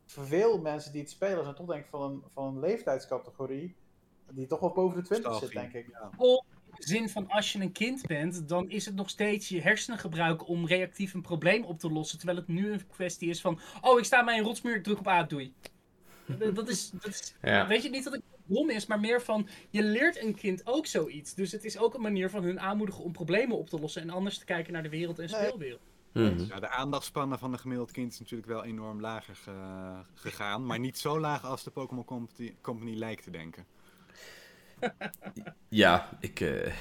[0.07, 3.74] voor veel mensen die het spelen zijn toch denk ik van een, van een leeftijdscategorie
[4.30, 5.88] die toch wel boven de 20 zit, denk ik.
[5.90, 6.11] Ja.
[6.66, 9.61] In de zin van als je een kind bent, dan is het nog steeds je
[9.61, 12.18] hersenen gebruiken om reactief een probleem op te lossen.
[12.18, 14.98] Terwijl het nu een kwestie is van, oh ik sta bij een rotsmuur, ik druk
[14.98, 15.55] op A, doei.
[16.55, 17.66] Dat- is, dat is Ja.
[17.66, 20.86] weet je niet dat het dom is, maar meer van, je leert een kind ook
[20.86, 21.34] zoiets.
[21.34, 24.11] Dus het is ook een manier van hun aanmoedigen om problemen op te lossen en
[24.11, 25.78] anders te kijken naar de wereld en Nee.
[26.14, 26.44] Mhm.
[26.48, 30.66] Ja, de aandachtspannen van een gemiddeld kind is natuurlijk wel enorm lager ge- gegaan.
[30.66, 33.66] Maar niet zo laag als de Pokémon Company, Company lijkt te denken.
[35.68, 36.40] Ja, ik...
[36.40, 36.72] eh,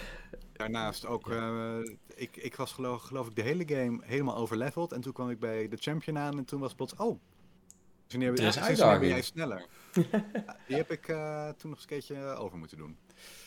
[0.54, 1.78] Daarnaast ook, eh,
[2.16, 4.92] ik, ik was geloof, geloof ik de hele game helemaal overleveld.
[4.92, 7.20] En toen kwam ik bij de champion aan en toen was plots, oh,
[8.08, 9.12] sinds wanneer, Er ben uitdaging.
[9.12, 9.66] jij sneller?
[10.12, 12.98] Ja, die heb ik eh, toen nog eens een keertje over moeten doen.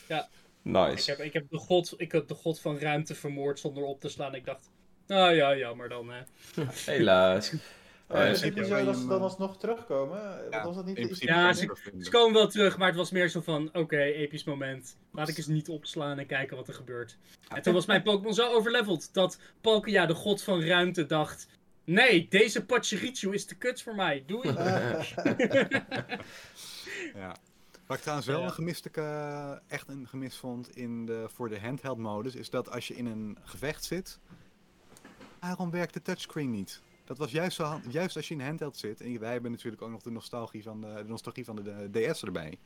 [0.07, 0.25] Ik
[0.61, 1.09] nice.
[1.11, 4.09] heb, ik, heb de god, ik heb de god van ruimte vermoord zonder op te
[4.09, 4.35] slaan.
[4.35, 4.69] Ik dacht,
[5.07, 6.09] nou ja, jammer dan.
[6.09, 6.21] Hè.
[6.91, 7.53] Helaas.
[7.53, 7.59] Uh,
[8.07, 10.19] Eh, is het ja, niet waar zo je dat ze dan alsnog terugkomen?
[10.51, 11.75] Ja, was dat niet in principe Ja, je ze-.
[11.99, 14.97] Ze komen wel terug, maar het was meer zo van, oké, episch moment.
[15.11, 17.17] Laat ik eens niet opslaan en kijken wat er gebeurt.
[17.47, 21.47] En toen was mijn Pokémon zo overleveld dat Palkia, de god van ruimte, dacht...
[21.83, 24.23] Nee, deze Pachirichu is te kut voor mij.
[24.25, 24.53] Doei.
[27.15, 27.35] Ja.
[27.85, 31.59] Wat ik trouwens wel een gemiste, eh, echt een gemis vond in de, voor de
[31.59, 34.19] handheld modus, is dat als je in een gevecht zit,
[35.39, 36.81] waarom werkt de touchscreen niet?
[37.05, 39.81] Dat was juist, zo, juist als je in een handheld zit, en wij hebben natuurlijk
[39.81, 42.59] ook nog de nostalgie van de, de, nostalgie van de, de DS erbij,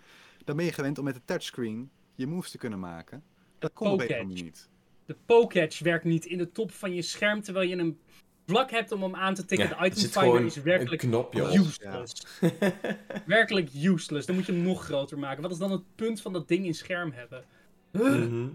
[0.43, 3.23] dan ben je gewend om met de touchscreen je moves te kunnen maken.
[3.59, 4.69] Dat kon op niet.
[5.05, 7.99] De Poketch werkt niet in de top van je scherm, terwijl je een
[8.45, 9.67] vlak hebt om hem aan te tikken.
[9.69, 11.57] Ja, de item zit finder gewoon is werkelijk een knopje op.
[11.57, 12.25] useless.
[13.25, 14.25] werkelijk useless.
[14.25, 15.41] Dan moet je hem nog groter maken.
[15.41, 17.43] Wat is dan het punt van dat ding in scherm hebben?
[17.91, 18.47] Mhm.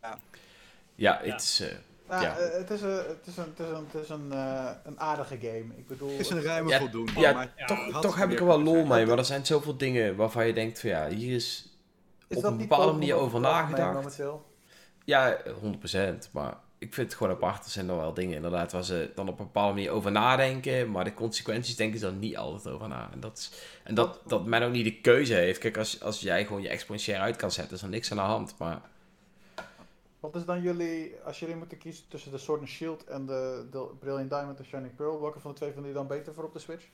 [0.00, 0.18] Ja.
[0.94, 1.60] Ja, het is...
[1.60, 1.76] eh,
[2.08, 2.36] Nou, Ja.
[2.38, 5.00] eh, het is, een, het is, een, het is, een, het is een, eh, een
[5.00, 5.64] aardige game.
[5.76, 7.20] Ik bedoel, Het is een ruime Ja, voldoende.
[7.20, 9.76] ja, maar ja, toch, toch, heb ik er wel lol mee, maar er zijn zoveel
[9.76, 11.66] dingen waarvan je denkt van ja, hier is
[12.28, 14.20] is op een bepaalde manier over nagedacht.
[15.04, 16.30] Ja, 100%.
[16.32, 17.64] Maar ik vind het gewoon apart.
[17.64, 20.90] Er zijn er wel dingen inderdaad waar ze dan op een bepaalde manier over nadenken.
[20.90, 23.08] Maar de consequenties denken ze dan niet altijd over na.
[23.12, 23.50] En dat, is,
[23.84, 25.58] en dat, dat men ook niet de keuze heeft.
[25.58, 28.22] Kijk, als, als jij gewoon je exponentieel uit kan zetten, is er niks aan de
[28.22, 28.54] hand.
[28.58, 28.80] Maar
[30.22, 33.66] Wat is dan jullie, als jullie moeten kiezen tussen de Sword and Shield en de,
[33.70, 36.44] de Brilliant Diamond en Shining Pearl, welke van de twee vinden jullie dan beter voor
[36.44, 36.84] op de Switch?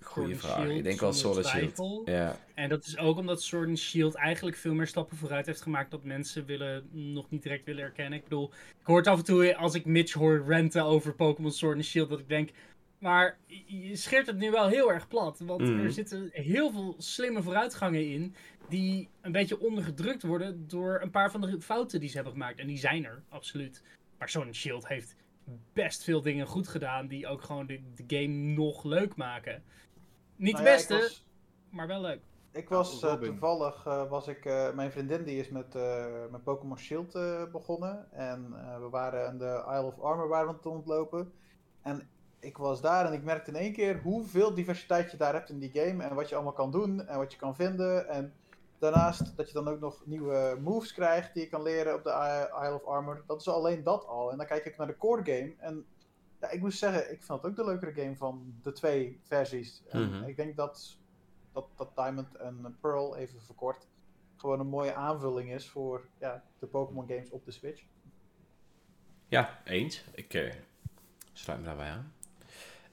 [0.00, 0.56] Sword and vraag.
[0.56, 2.02] Shield, Ik denk wel Sword and Shield.
[2.04, 2.38] Ja.
[2.54, 5.90] En dat is ook omdat Sword and Shield eigenlijk veel meer stappen vooruit heeft gemaakt
[5.90, 8.18] dat mensen willen, nog niet direct willen erkennen.
[8.18, 8.50] Ik bedoel,
[8.80, 11.84] ik hoor het af en toe als ik Mitch hoor renten over Pokémon Sword and
[11.84, 12.50] Shield, dat ik denk,
[12.98, 15.38] maar je scheert het nu wel heel erg plat.
[15.38, 15.78] Want Mhm.
[15.78, 18.34] er zitten heel veel slimme vooruitgangen in
[18.68, 22.58] die een beetje ondergedrukt worden door een paar van de fouten die ze hebben gemaakt.
[22.58, 23.82] En die zijn er, absoluut.
[24.18, 25.16] Maar and Shield heeft
[25.72, 29.62] best veel dingen goed gedaan die ook gewoon de, de game nog leuk maken.
[30.36, 31.26] Niet Nou de beste, was,
[31.70, 32.20] maar wel leuk.
[32.52, 36.44] ik was eh, toevallig, eh, was ik, eh, mijn vriendin die is met, eh, met
[36.44, 37.12] Pokémon Shield
[37.52, 38.12] begonnen.
[38.12, 41.32] En eh, we waren aan de Isle of Armor waren we aan het ontlopen.
[41.82, 42.08] En
[42.40, 45.58] ik was daar en ik merkte in één keer hoeveel diversiteit je daar hebt in
[45.58, 46.02] die game.
[46.04, 48.08] En wat je allemaal kan doen en wat je kan vinden.
[48.08, 48.32] En
[48.78, 52.10] daarnaast dat je dan ook nog nieuwe moves krijgt die je kan leren op de
[52.62, 53.22] Isle of Armor.
[53.26, 54.30] Dat is alleen dat al.
[54.30, 55.54] En dan kijk ik naar de core game.
[55.58, 55.86] En
[56.40, 59.82] ja, ik moet zeggen, ik vond het ook de leukere game van de twee versies.
[59.88, 60.24] En Mhm.
[60.28, 60.98] ik denk dat,
[61.52, 63.86] dat, dat Diamond en Pearl, even verkort,
[64.36, 67.82] gewoon een mooie aanvulling is voor ja, de Pokémon games op de Switch.
[69.28, 70.04] ja, eens.
[70.14, 70.52] Ik eh,
[71.32, 72.12] sluit me daarbij aan.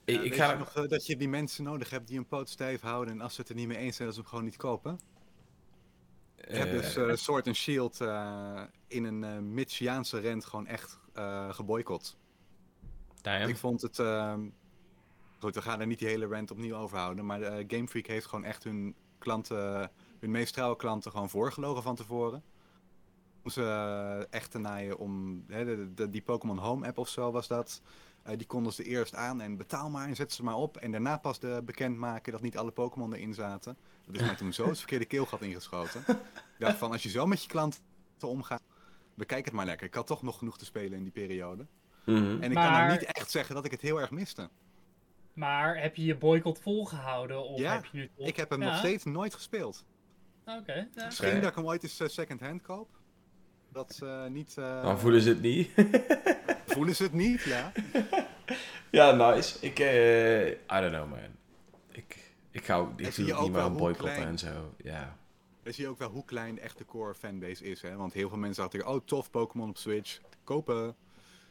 [0.05, 2.17] Ik, Ja, ik weet ga je nog eh, dat je die mensen nodig hebt die
[2.17, 4.21] een poot stijf houden en als ze het er niet mee eens zijn, dat ze
[4.21, 4.99] hem gewoon niet kopen?
[6.35, 7.99] Ik heb eh, dus eh, Sword and Shield
[8.87, 10.99] in een eh Michiaanse rent gewoon echt
[11.49, 12.17] geboycott.
[13.49, 13.99] Ik vond het...
[13.99, 14.47] ehm,
[15.39, 18.25] goed, we gaan er niet die hele rant opnieuw over houden, maar Game Freak heeft
[18.25, 22.43] gewoon echt hun klanten, hun meest trouwe klanten gewoon voorgelogen van tevoren.
[23.43, 27.31] Om ze echt te naaien om, hè, de, de- die Pokémon Home app of zo
[27.31, 27.81] was dat.
[28.25, 30.77] Eh, die konden ze eerst aan en betaal maar en zet ze maar op.
[30.77, 33.77] En daarna pas de bekendmaken dat niet alle Pokémon erin zaten.
[34.05, 36.03] Dat is mij toen zo het verkeerde keelgat ingeschoten.
[36.07, 36.17] Ik
[36.59, 37.81] dacht van, als je zo met je klanten
[38.21, 38.61] omgaat,
[39.13, 39.87] bekijk het maar lekker.
[39.87, 41.65] Ik had toch nog genoeg te spelen in die periode.
[42.05, 42.17] Mhm.
[42.41, 44.49] En ik kan nou niet echt zeggen dat ik het heel erg miste.
[45.33, 47.43] Maar heb je je boycott volgehouden?
[47.43, 48.27] Of Ja, heb je nu toch...
[48.27, 49.83] Ik heb hem Ja, nog steeds nooit gespeeld.
[50.45, 50.87] Oké.
[50.95, 51.05] ja.
[51.05, 52.89] Misschien dat ik hem ooit eens eh, second-hand koop.
[53.71, 54.57] Dat eh, niet...
[54.57, 55.69] eh, Dan voelen ze het niet.
[56.75, 57.71] voelen ze het niet, ja.
[58.91, 59.57] ja, nice.
[59.61, 61.19] Ik, eh I don't know, man.
[61.91, 62.17] Ik,
[62.51, 64.75] ik ga ook, ik zie doe je ook niet meer aan boycotten klein- en zo.
[64.83, 65.17] Ja.
[65.63, 67.81] Dan zie je ook wel hoe klein echt de core fanbase is.
[67.81, 67.95] Hè?
[67.95, 70.19] Want heel veel mensen hadden oh tof, Pokémon op Switch.
[70.43, 70.95] Kopen.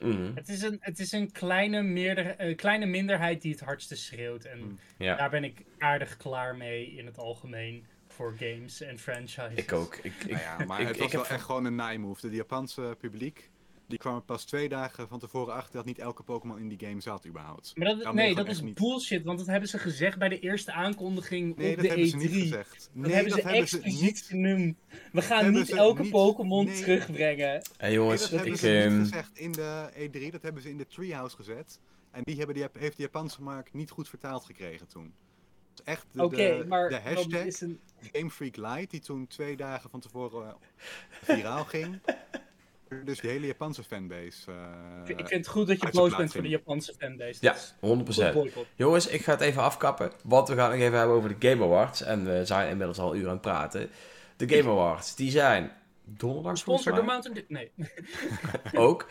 [0.00, 0.34] Mhm.
[0.34, 4.44] Het is een, het is een kleine, meerder, eh, kleine minderheid die het hardste schreeuwt.
[4.44, 4.78] En Hmm.
[4.98, 9.54] Ja, daar ben ik aardig klaar mee in het algemeen voor games en franchises.
[9.54, 9.96] ik ook.
[9.96, 12.28] Ik, ik, Nou ja, maar ik- het ik was wel echt gewoon een naaimove.
[12.28, 13.50] De Japanse publiek,
[13.87, 16.89] die kwam er pas twee dagen van tevoren achter dat niet elke Pokémon in die
[16.89, 17.72] game zat überhaupt.
[17.76, 18.74] Maar dat, nee, dat is niet.
[18.74, 22.07] bullshit, want dat hebben ze gezegd bij de eerste aankondiging Nee, op dat de hebben
[22.07, 22.11] E3.
[22.11, 22.91] ze niet gezegd.
[22.93, 24.76] Dat Nee, hebben dat ze hebben ze expliciet niet genoemd.
[25.12, 26.74] We gaan hebben niet elke niet- Pokémon nee.
[26.82, 27.49] terugbrengen.
[27.49, 30.30] Hey Nee, jongens, dat hebben ze ehm, niet gezegd in de E3.
[30.30, 31.78] Dat hebben ze in de Treehouse gezet.
[32.11, 35.14] En die, hebben die heeft de Japanse markt niet goed vertaald gekregen toen.
[35.85, 37.80] Echt de, Oké, de, maar de hashtag is een...
[38.12, 40.55] Game Freak Light, die toen twee dagen van tevoren eh,
[41.22, 41.99] viraal ging.
[43.05, 44.51] Dus de hele Japanse fanbase.
[44.51, 46.49] eh, ik vind het goed dat je boos bent voor de.
[46.49, 47.38] Japanse fanbase.
[47.40, 48.32] ja, Dat is 100%.
[48.32, 48.66] goed boycott.
[48.74, 51.64] Jongens, ik ga het even afkappen, want we gaan nog even hebben over de Game
[51.64, 52.03] Awards.
[52.03, 53.90] En we zijn inmiddels al een uur aan het praten.
[54.36, 55.72] De Game Awards, die zijn
[56.05, 57.45] donderdag volgens Sponsor door mij Mountain.
[57.49, 57.70] Nee.
[58.86, 59.07] ook.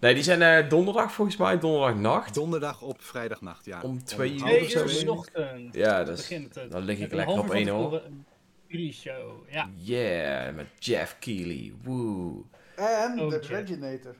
[0.00, 2.34] Nee, die zijn eh, donderdag volgens mij, donderdagnacht.
[2.34, 3.82] Donderdag op vrijdagnacht, ja.
[3.82, 4.78] Om twee uur Twee of zo.
[4.82, 4.98] uur twee.
[5.00, 5.76] 's ochtends.
[5.76, 6.58] Ja, dat is- het.
[6.70, 7.64] dan lig ik lekker op van 1-0.
[7.64, 8.24] tevoren Een
[8.68, 9.70] pre-show, ja.
[9.74, 11.72] Yeah, met Jeff Keighley.
[11.82, 12.42] Woe.
[12.76, 13.38] En Oh, de.
[13.38, 14.14] Reginator.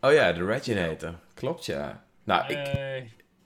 [0.00, 1.14] Oh ja, de Reginator.
[1.34, 2.04] Klopt, ja.
[2.24, 2.68] Nou, ik,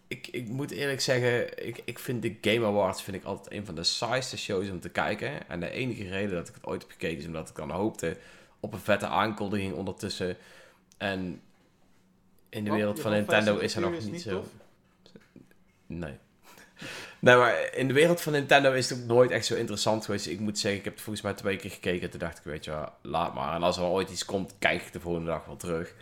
[0.09, 3.66] ik, ik moet eerlijk zeggen, ik, ik vind de Game Awards vind ik altijd een
[3.66, 5.49] van de saaiste shows om te kijken.
[5.49, 8.16] En de enige reden dat ik het ooit heb gekeken is omdat ik dan hoopte
[8.61, 10.37] op een vette aankondiging ondertussen.
[10.97, 11.41] En
[12.49, 14.45] in de wereld van Nintendo is er nog niet zo...
[15.87, 16.18] Nee.
[17.19, 20.27] Nee, maar in de wereld van Nintendo is het ook nooit echt zo interessant geweest.
[20.27, 22.11] Ik moet zeggen, ik heb het volgens mij twee keer gekeken.
[22.11, 23.55] Toen dacht ik, weet je wel, laat maar.
[23.55, 25.95] En als er ooit iets komt, kijk ik de volgende dag wel terug.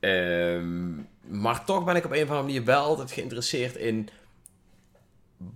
[0.00, 4.08] Ehm, maar toch ben ik op een of andere manier wel altijd geïnteresseerd in...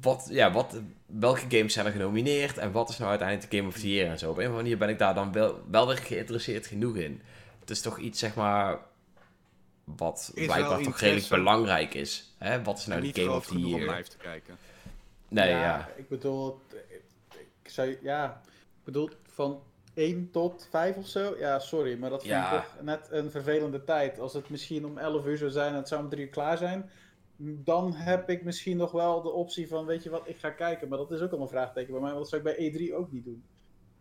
[0.01, 3.69] Wat, ja, wat, welke games zijn er genomineerd en wat is nou uiteindelijk de Game
[3.69, 4.31] of the Year en zo.
[4.31, 7.23] Op een of andere manier ben ik daar dan wel, wel weer geïnteresseerd genoeg in.
[7.61, 8.79] Het is toch iets, zeg maar,
[9.85, 12.35] wat Is blijkbaar toch redelijk belangrijk is.
[12.39, 12.63] Hè?
[12.63, 13.97] Wat is nou de Game of the genoeg om Year?
[13.97, 14.59] live te kijken.
[15.29, 15.89] Nee, ja.
[15.97, 16.61] Ik bedoel,
[17.63, 19.63] ik zou, ja, ik bedoel van
[19.95, 21.37] 1 tot 5 of zo.
[21.39, 22.57] Ja, sorry, maar dat vind Ja.
[22.57, 24.19] ik toch net een vervelende tijd.
[24.19, 26.57] Als het misschien om 11 uur zou zijn en het zou om 3 uur klaar
[26.59, 26.91] zijn,
[27.37, 30.89] dan heb ik misschien nog wel de optie van, weet je wat, ik ga kijken.
[30.89, 32.95] Maar dat is ook al een vraagteken bij mij, want dat zou ik bij E3
[32.95, 33.43] ook niet doen.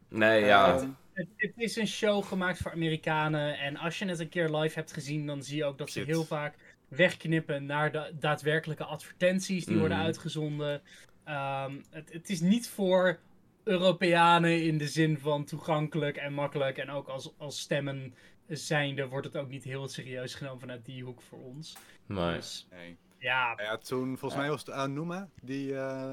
[0.08, 0.76] Nee, ja.
[0.76, 3.58] Ehm, Het, het is een show gemaakt voor Amerikanen.
[3.60, 6.00] En als je het een keer live hebt gezien, dan zie je ook dat ze
[6.00, 6.56] heel vaak
[6.88, 10.06] wegknippen naar de daadwerkelijke advertenties die worden Mhm.
[10.06, 10.82] uitgezonden.
[11.24, 13.20] Ehm, het, het is niet voor
[13.64, 16.78] Europeanen in de zin van toegankelijk en makkelijk.
[16.78, 18.16] En ook als, als stemmen
[18.48, 21.78] zijnde wordt het ook niet heel serieus genomen vanuit die hoek voor ons.
[22.06, 22.34] nee.
[22.34, 22.98] Dus Nee.
[23.18, 26.12] ja, Ja, toen, volgens mij was het Anuma, die eh,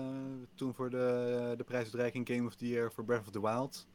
[0.55, 3.87] toen voor de, de prijsuitreiking Game of the Year voor Breath of the Wild.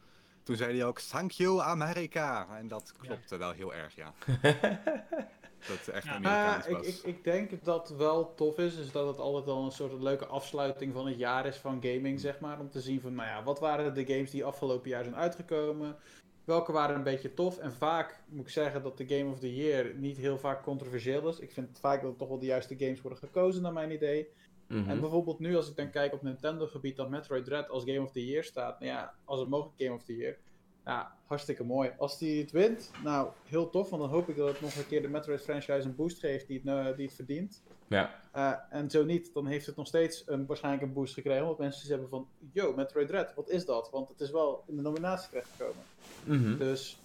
[0.44, 2.48] Toen zei hij ook, thank you America.
[2.58, 4.14] En dat klopte wel heel erg, ja.
[5.68, 6.14] dat het echt Ja.
[6.14, 6.88] Amerikaans ik, was.
[6.88, 10.02] ik, ik denk dat dat wel tof is, is dat het altijd wel een soort
[10.02, 12.60] leuke afsluiting van het jaar is van gaming, zeg maar.
[12.60, 15.96] Om te zien van, nou ja, wat waren de games die afgelopen jaar zijn uitgekomen?
[16.44, 17.58] Welke waren een beetje tof?
[17.58, 21.28] En vaak moet ik zeggen dat de Game of the Year niet heel vaak controversieel
[21.28, 21.40] is.
[21.40, 24.28] Ik vind vaak dat toch wel de juiste games worden gekozen, naar mijn idee.
[24.68, 24.90] Mhm.
[24.90, 28.12] En bijvoorbeeld nu, als ik dan kijk op Nintendo-gebied, dat Metroid Dread als Game of
[28.12, 28.80] the Year staat.
[28.80, 30.38] Nou ja, als een mogelijk Game of the Year.
[30.86, 31.92] Ja, hartstikke mooi.
[31.98, 33.90] Als die het wint, nou, heel tof.
[33.90, 36.62] Want dan hoop ik dat het nog een keer de Metroid-franchise een boost geeft die
[36.64, 37.64] het, eh, die het verdient.
[37.88, 38.20] Ja.
[38.32, 41.42] Eh, en zo niet, dan heeft het nog steeds een, waarschijnlijk een boost gekregen.
[41.42, 43.90] Omdat mensen hebben van, yo, Metroid Dread, wat is dat?
[43.92, 45.84] Want het is wel in de nominatie terechtgekomen.
[46.24, 46.58] Mhm.
[46.58, 47.00] Dus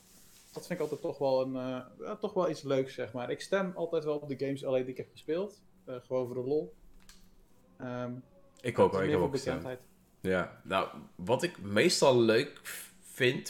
[0.53, 3.31] dat vind ik altijd toch wel, een, eh, ja, toch wel iets leuks, zeg maar.
[3.31, 5.61] Ik stem altijd wel op de games alleen die ik heb gespeeld.
[5.87, 6.74] Gewoon voor de lol.
[7.76, 8.12] Ehm,
[8.61, 9.05] Ik ook, hoor.
[9.05, 9.66] ik heb ook gestemd.
[10.20, 12.89] Ja, nou, wat ik meestal leuk vind,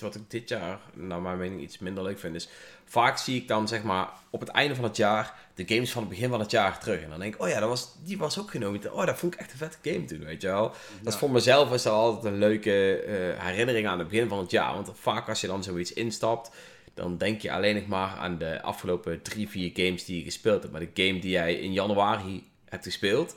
[0.00, 2.48] wat ik dit jaar, naar mijn mening, iets minder leuk vind, is
[2.90, 6.02] vaak zie ik dan, zeg maar, op het einde van het jaar de games van
[6.02, 7.02] het begin van het jaar terug.
[7.02, 8.92] En dan denk ik, oh ja, dat was, die was ook genomen.
[8.92, 10.72] Oh, dat vond ik echt een vette game toen, weet je wel.
[11.02, 14.38] Dat is voor mezelf is dat altijd een leuke eh, herinnering aan het begin van
[14.38, 14.74] het jaar.
[14.74, 16.50] Want vaak als je dan zoiets instapt,
[16.94, 20.60] dan denk je alleen nog maar aan de afgelopen drie, vier games die je gespeeld
[20.60, 20.72] hebt.
[20.72, 23.36] Maar de game die jij in januari hebt gespeeld,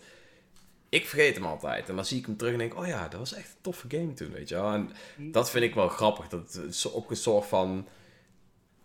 [0.93, 1.89] ik vergeet hem altijd.
[1.89, 3.85] En dan zie ik hem terug en denk, oh ja, dat was echt een toffe
[3.89, 4.73] game toen, weet je wel.
[4.73, 4.89] En
[5.31, 6.27] dat vind ik wel grappig.
[6.27, 6.59] Dat
[7.09, 7.87] een soort van...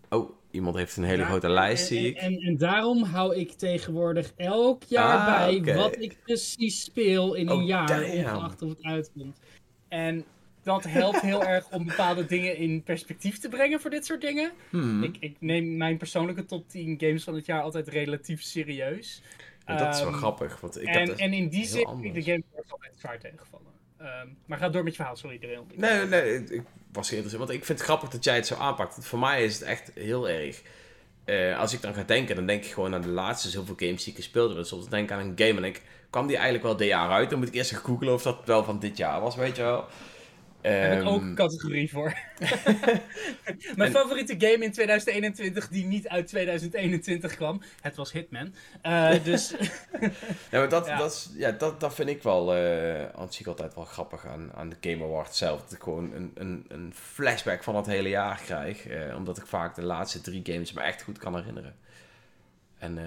[0.09, 2.17] Oh, iemand heeft een hele Ja, grote lijst, en, zie ik.
[2.17, 7.49] En, en daarom hou ik tegenwoordig elk jaar Ah, bij wat ik precies speel in
[7.49, 9.39] een Oh, jaar, ongeacht of het uitkomt.
[9.89, 10.25] En
[10.63, 14.53] dat helpt heel erg om bepaalde dingen in perspectief te brengen voor dit soort dingen.
[14.71, 15.03] Hmm.
[15.03, 19.23] Ik, ik neem mijn persoonlijke top 10 games van het jaar altijd relatief serieus.
[19.69, 22.15] En dat is wel Ehm, grappig, want ik en, en in die zin vind ik
[22.15, 23.67] de game Awards altijd zwaar tegenvallen.
[23.99, 25.39] Ehm, maar ga door met je verhaal, sorry.
[25.39, 25.67] Daniel.
[25.75, 26.63] Nee, nee, ik, ik
[26.93, 27.47] was geïnteresseerd.
[27.49, 29.07] Want ik vind het grappig dat jij het zo aanpakt.
[29.07, 30.63] Voor mij is het echt heel erg.
[31.25, 34.05] eh, als ik dan ga denken, dan denk ik gewoon aan de laatste zoveel games
[34.05, 34.65] die ik gespeeld heb.
[34.65, 37.31] Soms denk ik aan een game en ik kwam die eigenlijk wel dit jaar uit.
[37.31, 39.63] Dan moet ik eerst gaan googlen of dat wel van dit jaar was, weet je
[39.63, 39.85] wel.
[40.61, 42.15] Daar heb ik ook Ehm, een categorie voor.
[43.77, 48.55] Mijn En- favoriete game in 2021 die niet uit 2021 kwam, het was Hitman.
[48.83, 49.55] Eh, dus
[50.51, 50.99] Ja, maar dat, Ja.
[50.99, 54.53] Dat, is, ja, dat, dat vind ik wel eh aan zich altijd wel grappig aan,
[54.55, 55.61] aan de Game Awards zelf.
[55.63, 58.87] Dat ik gewoon een, een, een flashback van het hele jaar krijg.
[58.87, 61.75] eh, omdat ik vaak de laatste drie games me echt goed kan herinneren.
[62.79, 62.99] En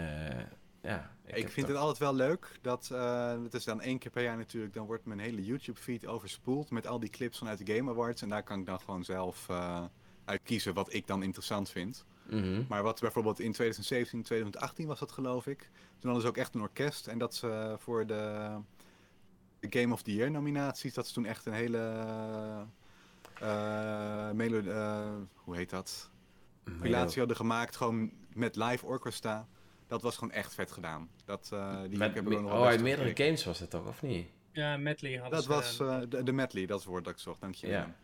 [0.84, 1.12] ja.
[1.38, 4.24] Ik, vind toch- het altijd wel leuk dat, eh het is dan één keer per
[4.24, 7.76] jaar natuurlijk, dan wordt mijn hele YouTube feed overspoeld met al die clips vanuit de
[7.76, 8.22] Game Awards.
[8.22, 9.84] En daar kan ik dan gewoon zelf eh
[10.26, 12.06] uit kiezen wat ik dan interessant vind.
[12.30, 12.64] Mhm.
[12.70, 15.60] Maar wat bijvoorbeeld in 2017, 2018 was dat geloof ik.
[16.00, 17.08] Toen hadden ze ook echt een orkest.
[17.08, 18.50] En dat ze voor de,
[19.60, 21.78] de Game of the Year nominaties, dat ze toen echt een hele
[24.34, 26.10] melo- eh, hoe heet dat?
[26.64, 29.48] Compilatie hadden gemaakt, gewoon met live orchestra.
[29.92, 31.10] Dat was gewoon echt vet gedaan.
[31.26, 33.26] Dat, eh die Met, heb ik nog oh, uit meerdere gekeken.
[33.26, 34.28] games was het toch, of niet?
[34.52, 37.14] ja, Medley hadden Dat ze was eh, de, de medley, dat is het woord dat
[37.14, 37.68] ik zocht, dank je.
[37.68, 37.96] Ja.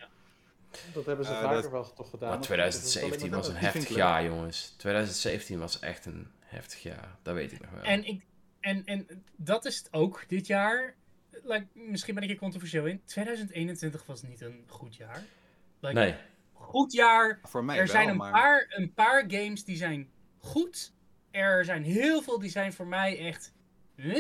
[0.94, 2.30] Dat hebben ze Eh, vaker dat- wel toch gedaan.
[2.30, 4.74] Maar of- 2017 was een heftig jaar, jongens.
[4.78, 7.16] 2017 was echt een heftig jaar.
[7.22, 7.84] Dat weet ik nog wel.
[7.84, 8.26] En, ik,
[8.60, 10.96] en, en dat is het ook dit jaar.
[11.44, 13.02] Like, misschien ben ik er controversieel in.
[13.06, 15.24] 2021 was niet een goed jaar.
[15.80, 16.16] Like, nee.
[16.54, 17.40] Goed jaar.
[17.44, 18.32] Voor mij er wel, zijn een, maar...
[18.32, 20.10] paar, een paar games die zijn
[20.40, 20.92] goed.
[21.32, 23.54] Er zijn heel veel die zijn voor mij echt.
[23.96, 24.14] Huh?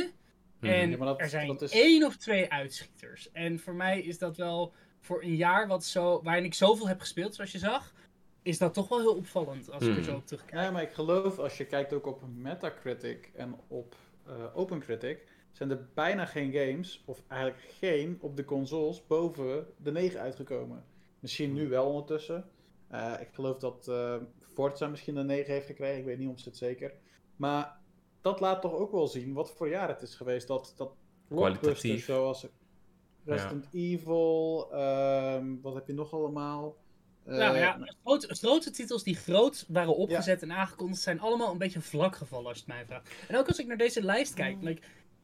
[0.59, 0.71] Mhm.
[0.71, 3.31] En Ja, maar dat- er zijn dat is- één of twee uitschieters.
[3.31, 6.99] En voor mij is dat wel voor een jaar wat zo, waarin ik zoveel heb
[6.99, 7.93] gespeeld, zoals je zag,
[8.41, 10.03] is dat toch wel heel opvallend als ik er Hmm.
[10.03, 10.61] zo op terugkijk.
[10.63, 13.95] Ja, maar ik geloof als je kijkt ook op Metacritic en op
[14.27, 19.91] eh OpenCritic, zijn er bijna geen games, of eigenlijk geen, op de consoles boven de
[19.91, 20.83] 9 uitgekomen.
[21.19, 22.49] Misschien nu wel ondertussen.
[22.87, 24.15] Eh, ik geloof dat eh,
[24.57, 26.93] Forza misschien een 9 heeft gekregen, ik weet niet of het zeker.
[27.35, 27.77] Maar
[28.21, 30.47] dat laat toch ook wel zien wat voor jaar het is geweest.
[30.47, 30.91] Dat, dat
[31.27, 32.05] blockbusters Kwalitatief.
[32.05, 32.47] zoals
[33.25, 36.75] Resident Evil, ehm, wat heb je nog allemaal?
[37.23, 41.57] Eh, nou ja, grote, grote titels die groot waren opgezet en aangekondigd zijn allemaal een
[41.57, 43.09] beetje vlak gevallen als je het mij vraagt.
[43.27, 44.81] En ook als ik naar deze lijst kijk, like,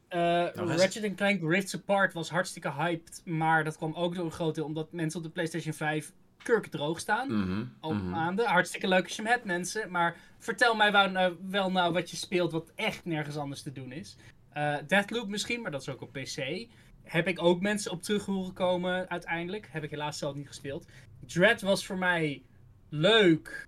[0.08, 4.32] eh, Nou, Ratchet Clank Rifts Apart was hartstikke hyped, maar dat kwam ook door een
[4.32, 6.14] groot deel omdat mensen op de PlayStation 5
[6.44, 7.28] kurk droog staan.
[7.42, 8.10] Mhm, Al mhm.
[8.10, 8.46] maanden.
[8.46, 9.92] Hartstikke leuk als je hem hebt, mensen.
[9.92, 13.72] Maar vertel mij wel nou, wel nou wat je speelt wat echt nergens anders te
[13.72, 14.16] doen is.
[14.54, 16.68] Eh Deathloop misschien, maar dat is ook op PC.
[17.04, 19.68] Heb ik ook mensen op terug horen komen uiteindelijk.
[19.72, 20.86] Heb ik helaas zelf niet gespeeld.
[21.26, 22.44] Dread was voor mij
[22.90, 23.68] leuk,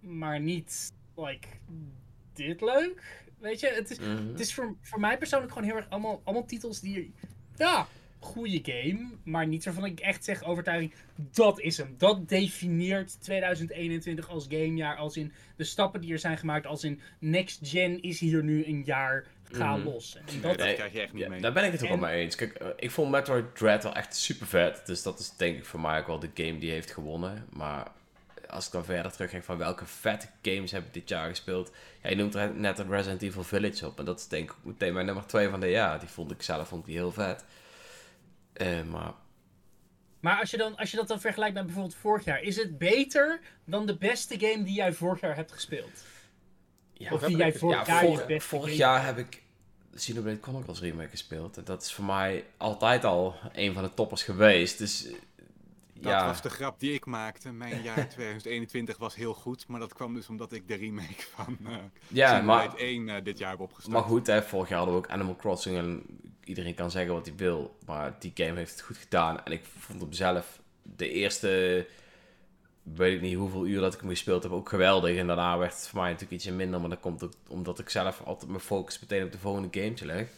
[0.00, 1.48] maar niet like
[2.32, 3.26] dit leuk.
[3.38, 4.26] Weet je, het is, Mhm.
[4.28, 7.14] het is voor, voor mij persoonlijk gewoon heel erg allemaal, allemaal titels die.
[7.56, 7.86] Ja,
[8.20, 9.08] goede game.
[9.22, 10.92] Maar niet waarvan ik echt zeg overtuiging.
[11.32, 11.94] Dat is hem.
[11.98, 14.96] Dat definieert 2021 als gamejaar.
[14.96, 16.66] Als in de stappen die er zijn gemaakt.
[16.66, 19.26] Als in next gen is hier nu een jaar.
[19.52, 19.84] Ga Mhm.
[19.86, 20.16] los.
[20.16, 21.40] En dat, Nee, krijg je echt niet Ja, mee.
[21.40, 22.34] daar ben ik het ook En- wel mee eens.
[22.34, 24.86] Kijk, eh, ik vond Metroid Dread wel echt super vet.
[24.86, 27.46] Dus dat is denk ik voor mij ook wel de game die heeft gewonnen.
[27.50, 27.86] Maar
[28.48, 31.72] als ik dan verder terugkijk van welke vette games heb ik dit jaar gespeeld.
[32.02, 33.98] Ja, je noemt er net een Resident Evil Village op.
[33.98, 35.98] En dat is denk ik meteen mijn nummer 2 van de jaar.
[36.00, 37.44] Die vond ik zelf vond ik die heel vet.
[38.58, 39.12] Eh, maar
[40.20, 42.42] maar als je, dan, als je dat dan vergelijkt met bijvoorbeeld vorig jaar.
[42.42, 46.04] Is het beter dan de beste game die jij vorig jaar hebt gespeeld?
[46.92, 49.18] ja, Of heb die ik jij vorig ja, jaar vorig, beste vorig game- jaar heb
[49.18, 49.42] ik
[49.94, 51.56] Xenoblade Chronicles Remake gespeeld.
[51.56, 54.78] En dat is voor mij altijd al een van de toppers geweest.
[54.78, 55.02] Dus
[55.94, 57.52] Dat ja, was de grap die ik maakte.
[57.52, 61.58] Mijn jaar 2021 was heel goed, maar dat kwam dus omdat ik de remake van
[61.66, 61.72] eh
[62.08, 63.94] ja Xenoblade maar 1 eh, dit jaar heb opgestart.
[63.94, 66.02] Maar goed, hè, vorig jaar hadden we ook Animal Crossing en
[66.48, 67.76] iedereen kan zeggen wat hij wil.
[67.86, 69.44] Maar die game heeft het goed gedaan.
[69.44, 71.86] En ik vond hem zelf de eerste,
[72.82, 75.16] weet ik niet hoeveel uur dat ik hem gespeeld heb, ook geweldig.
[75.16, 76.80] En daarna werd het voor mij natuurlijk ietsje minder.
[76.80, 79.94] Maar dat komt ook omdat ik zelf altijd mijn focus meteen op de volgende game
[80.00, 80.28] leg.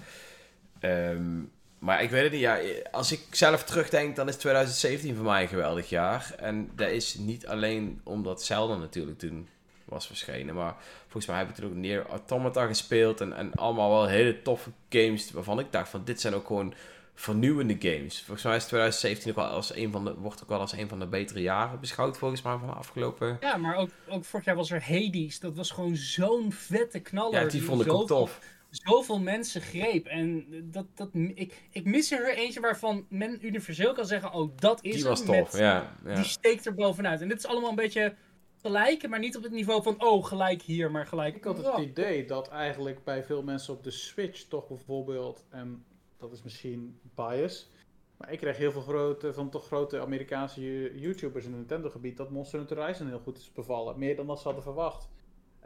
[0.80, 1.42] Ehm,
[1.78, 2.58] maar ik weet het niet, ja,
[2.90, 6.34] als ik zelf terugdenk, dan is 2017 voor mij een geweldig jaar.
[6.38, 9.48] En dat is niet alleen omdat Zelda natuurlijk toen
[9.90, 10.54] was verschenen.
[10.54, 13.20] Maar volgens mij heb ik toen ook Neer Automata gespeeld.
[13.20, 16.74] En, en allemaal wel hele toffe games waarvan ik dacht van dit zijn ook gewoon
[17.14, 18.22] vernieuwende games.
[18.22, 20.88] Volgens mij is 2017 ook wel als een van de, wordt ook wel als een
[20.88, 23.36] van de betere jaren beschouwd volgens mij van de afgelopen...
[23.40, 25.40] Ja, maar ook, ook vorig jaar was er Hades.
[25.40, 27.40] Dat was gewoon zo'n vette knaller.
[27.42, 28.40] Ja, die vond ik ook tof.
[28.70, 30.06] zoveel mensen greep.
[30.06, 34.84] En dat, dat, ik, ik mis er eentje waarvan men universeel kan zeggen: Oh, dat
[34.84, 35.92] is Die was tof, met- ja.
[36.04, 36.14] ja.
[36.14, 37.20] Die steekt er bovenuit.
[37.20, 38.14] En dit is allemaal een beetje
[38.62, 41.36] gelijk, maar niet op het niveau van: Oh, gelijk hier, maar gelijk.
[41.36, 45.84] Ik had het idee dat eigenlijk bij veel mensen op de Switch toch bijvoorbeeld, en
[46.16, 47.70] dat is misschien bias,
[48.16, 50.60] Maar ik kreeg heel veel grote, van toch grote Amerikaanse
[50.98, 53.98] YouTubers in het Nintendo-gebied dat Monster Hunter Horizon heel goed is bevallen.
[53.98, 55.08] Meer dan dat ze hadden verwacht.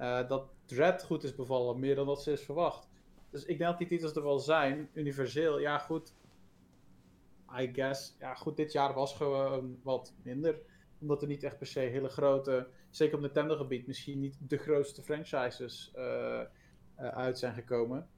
[0.00, 2.88] Uh, dat Dread goed is bevallen, meer dan dat ze is verwacht.
[3.30, 5.60] Dus ik denk dat die titels er wel zijn, universeel.
[5.60, 6.14] Ja, goed.
[7.58, 8.16] I guess.
[8.18, 10.58] Ja, goed, dit jaar was gewoon wat minder.
[11.00, 15.02] Omdat er niet echt per se hele grote, zeker op Nintendo-gebied, misschien niet de grootste
[15.02, 16.40] franchises uh,
[17.00, 18.08] uh, uit zijn gekomen.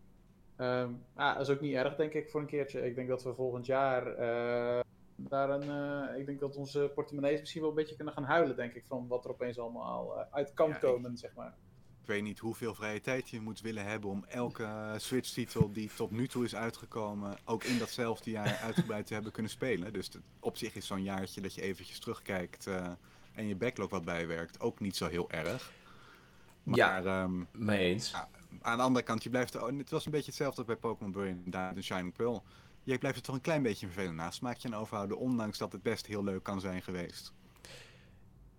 [0.59, 2.87] Um, ah, dat is ook niet erg, denk ik, voor een keertje.
[2.87, 4.81] Ik denk dat we volgend jaar uh,
[5.17, 5.69] daar een.
[6.13, 8.85] Uh, ik denk dat onze portemonnees misschien wel een beetje kunnen gaan huilen, denk ik,
[8.87, 11.55] van wat er opeens allemaal uh, uit kan ja, komen, ik, zeg maar.
[12.01, 16.11] Ik weet niet hoeveel vrije tijd je moet willen hebben om elke Switch-titel die tot
[16.11, 19.93] nu toe is uitgekomen, ook in datzelfde jaar uitgebreid te hebben kunnen spelen.
[19.93, 20.11] Dus
[20.41, 22.69] op zich is zo'n jaartje dat je eventjes terugkijkt
[23.37, 25.73] en je backlog wat bijwerkt ook niet zo heel erg.
[26.63, 28.11] Maar, ja, um, mee eens.
[28.11, 28.29] Ja,
[28.61, 31.53] aan de andere kant, je blijft, oh, het was een beetje hetzelfde bij Pokémon Brilliant
[31.53, 32.43] Diamond en Shining Pearl.
[32.83, 34.41] Je blijft er toch een klein beetje vervelend naast.
[34.41, 37.33] Maak je een overhouden, ondanks dat het best heel leuk kan zijn geweest.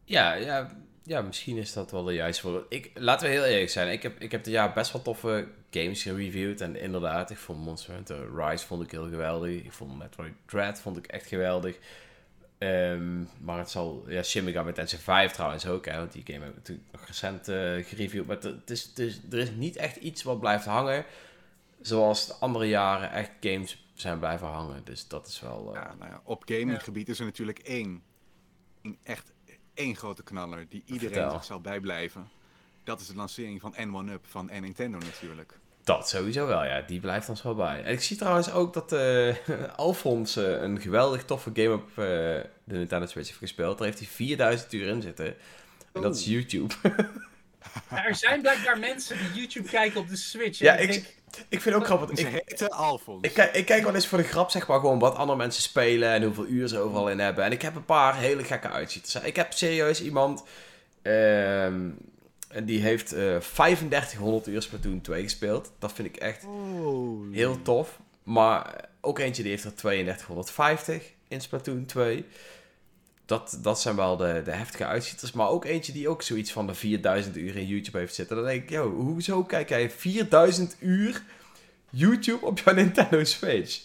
[0.04, 2.66] Ja, ja, ja misschien is dat wel de juiste voor.
[2.70, 3.92] Ik, laten we heel eerlijk zijn.
[3.92, 6.62] Ik heb, ik heb dit jaar best wel toffe games gereviewd.
[6.62, 9.64] En inderdaad, ik vond Monster Hunter Rise vond ik heel geweldig.
[9.64, 11.78] Ik vond Metroid Dread vond ik echt geweldig.
[12.60, 14.04] Um, maar het zal...
[14.08, 15.98] Ja, Shin Megami Tensei 5 trouwens ook, hè.
[15.98, 18.28] Want die game hebben we natuurlijk nog recent uh, gereviewd.
[18.28, 21.06] Maar het is, het is, er is niet echt iets wat blijft hangen.
[21.82, 24.84] Zoals de andere jaren echt games zijn blijven hangen.
[24.84, 25.76] Dus dat is wel...
[25.76, 28.04] Uh, ja, nou ja, op gaminggebied is er natuurlijk één...
[29.04, 29.34] Echt
[29.74, 32.30] één grote knaller die iedereen zich zal bijblijven.
[32.84, 35.60] Dat is de lancering van N1-Up van N Nintendo natuurlijk.
[35.88, 36.82] Dat sowieso wel, ja.
[36.82, 37.84] Die blijft ons wel bij.
[37.84, 39.36] En ik zie trouwens ook dat uh,
[39.76, 43.78] Alfons uh, een geweldig toffe game op uh, de Nintendo Switch heeft gespeeld.
[43.78, 45.36] Daar heeft hij 4000 uur in zitten.
[45.94, 46.74] En dat is YouTube.
[47.90, 50.60] er zijn blijkbaar mensen die YouTube kijken op de Switch.
[50.60, 51.06] Ja, ik, denk...
[51.50, 52.20] ik vind ook grappig.
[52.20, 53.28] Ze heten Alfons.
[53.28, 56.10] Ik, ik, kijk wel eens voor de grap, zeg maar, gewoon wat andere mensen spelen
[56.10, 57.44] en hoeveel uur ze overal in hebben.
[57.44, 59.24] En ik heb een paar hele gekke uitzichters.
[59.24, 60.44] Ik heb serieus iemand...
[61.02, 61.90] Ehm,
[62.48, 65.72] en die heeft uh, eh, 3500 uur Splatoon 2 gespeeld.
[65.80, 68.00] Dat vind ik echt oh, heel tof.
[68.24, 72.26] Maar ook eentje die heeft er 3250 in Splatoon 2.
[73.26, 75.32] Dat, dat zijn wel de, de heftige uitzieters.
[75.32, 78.36] Maar ook eentje die ook zoiets van de 4000 uur in YouTube heeft zitten.
[78.36, 81.22] Dan denk ik, yo, hoezo kijk jij 4000 uur
[81.90, 83.82] YouTube op jouw Nintendo Switch?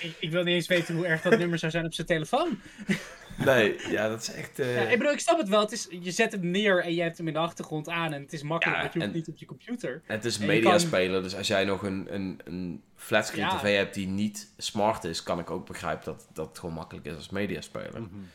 [0.00, 2.58] Ik, ik wil niet eens weten hoe erg dat nummer zou zijn op zijn telefoon.
[3.44, 4.58] Nee, ja, dat is echt...
[4.58, 4.74] Uh...
[4.74, 5.60] Ja, ik bedoel, ik snap het wel.
[5.60, 8.22] Het is, je zet hem neer en je hebt hem in de achtergrond aan en
[8.22, 10.02] het is makkelijk, ja, want je hoeft niet op je computer.
[10.04, 11.22] Het is een mediaspeler, kan...
[11.22, 13.58] dus als jij nog een, een, een flatscreen ja.
[13.58, 17.06] tv hebt die niet smart is, kan ik ook begrijpen dat, dat het gewoon makkelijk
[17.06, 18.00] is als mediaspeler.
[18.00, 18.28] Mm -hmm.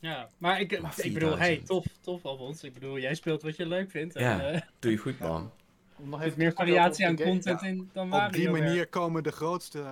[0.00, 2.64] Ja, maar ik, maar ik bedoel, hey, tof, tof Alfons.
[2.64, 4.14] Ik bedoel, jij speelt wat je leuk vindt.
[4.14, 4.60] En, ja, uh...
[4.78, 5.50] doe je goed, man.
[5.96, 8.26] Nog even meer variatie aan content in dan Mario.
[8.26, 9.82] Op die manier komen de grootste...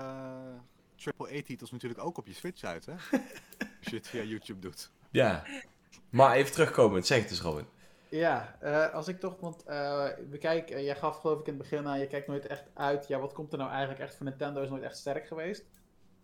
[1.07, 1.13] Uh...
[1.17, 2.93] AAA-titels natuurlijk ook op je Switch uit, hè?
[3.81, 4.91] Als je het via YouTube doet.
[5.11, 5.45] Ja.
[6.11, 7.67] Maar even terugkomen, zeg het eens, Robin.
[8.11, 11.53] Ja, uh, als ik toch, want uh, we kijken, uh, jij gaf geloof ik in
[11.53, 14.15] het begin aan, je kijkt nooit echt uit, ja, wat komt er nou eigenlijk echt
[14.15, 15.65] van Nintendo, is nooit echt sterk geweest.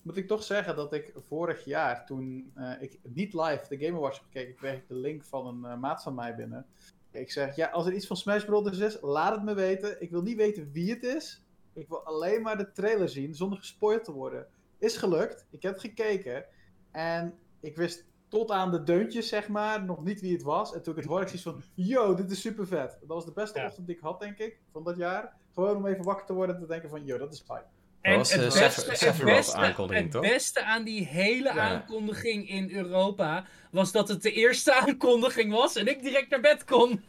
[0.03, 4.18] Moet ik toch zeggen dat ik vorig jaar, toen ik niet live de Game Awards
[4.18, 6.66] heb gekeken, kreeg ik de link van een maat van mij binnen.
[7.11, 8.79] Ik zeg, ja, als er iets van Smash Bros.
[8.79, 10.03] is, laat het me weten.
[10.03, 11.43] Ik wil niet weten wie het is.
[11.72, 14.47] Ik wil alleen maar de trailer zien, zonder gespoild te worden.
[14.85, 16.45] Is gelukt, ik heb gekeken.
[16.91, 20.74] En ik wist tot aan de deuntjes, zeg maar, nog niet wie het was.
[20.74, 22.91] En toen ik het hoorde, ik zoiets van, yo, dit is super vet.
[23.01, 23.66] Dat was de beste ja.
[23.66, 25.32] ochtend die ik had, denk ik, van dat jaar.
[25.55, 27.64] Gewoon om even wakker te worden en te denken van, yo, dat is fijn.
[28.01, 31.59] En was, het, uh, beste, het, beste, aankondiging, het beste aan die hele ja.
[31.59, 36.64] aankondiging in Europa was dat het de eerste aankondiging was en ik direct naar bed
[36.64, 37.05] kon.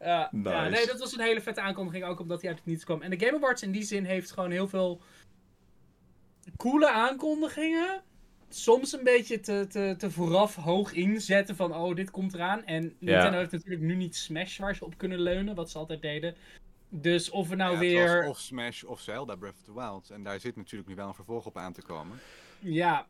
[0.00, 0.48] ja, nice.
[0.50, 3.02] ja, nee, dat was een hele vette aankondiging, ook omdat hij uit het niets kwam.
[3.02, 5.00] En de Game Awards in die zin heeft gewoon heel veel
[6.56, 8.02] coole aankondigingen
[8.48, 12.64] soms een beetje te, te, te vooraf hoog inzetten van oh, dit komt eraan.
[12.64, 13.38] En Nintendo ja.
[13.38, 16.36] heeft natuurlijk nu niet Smash waar ze op kunnen leunen, wat ze altijd deden.
[16.88, 18.28] Dus of we nou ja, weer...
[18.28, 20.10] Of Smash of Zelda Breath of the Wild.
[20.10, 22.18] En daar zit natuurlijk nu wel een vervolg op aan te komen.
[22.58, 23.06] Ja,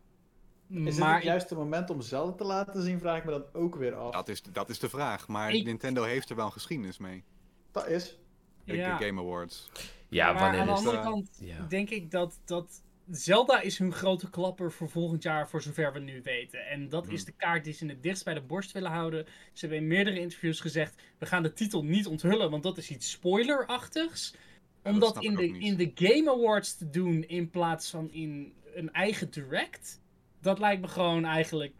[0.68, 1.08] is maar...
[1.08, 3.94] het het juiste moment om Zelda te laten zien, vraag ik me dan ook weer
[3.94, 4.12] af.
[4.12, 5.64] Dat is, dat is de vraag, maar ik...
[5.64, 7.24] Nintendo heeft er wel een geschiedenis mee.
[7.72, 8.18] Dat is.
[8.64, 8.96] De ja.
[8.96, 9.70] Game Awards.
[10.08, 11.04] Ja, maar wanneer aan de andere dat?
[11.04, 15.92] kant denk ik dat, dat Zelda is hun grote klapper voor volgend jaar, voor zover
[15.92, 16.66] we nu weten.
[16.66, 19.26] En dat is de kaart die ze het dichtst bij de borst willen houden.
[19.52, 22.90] Ze hebben in meerdere interviews gezegd: we gaan de titel niet onthullen, want dat is
[22.90, 24.34] iets spoilerachtigs.
[24.84, 28.52] Ja, Om dat in de, in de Game Awards te doen in plaats van in
[28.74, 30.00] een eigen direct,
[30.40, 31.72] dat lijkt me gewoon eigenlijk.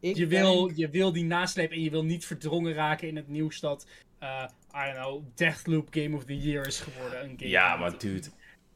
[0.00, 3.60] je, wil, je wil die nasleep en je wil niet verdrongen raken in het nieuws
[3.60, 3.86] dat,
[4.22, 7.22] uh, I don't know, Deathloop Game of the Year is geworden.
[7.22, 8.28] Een game ja, maar dude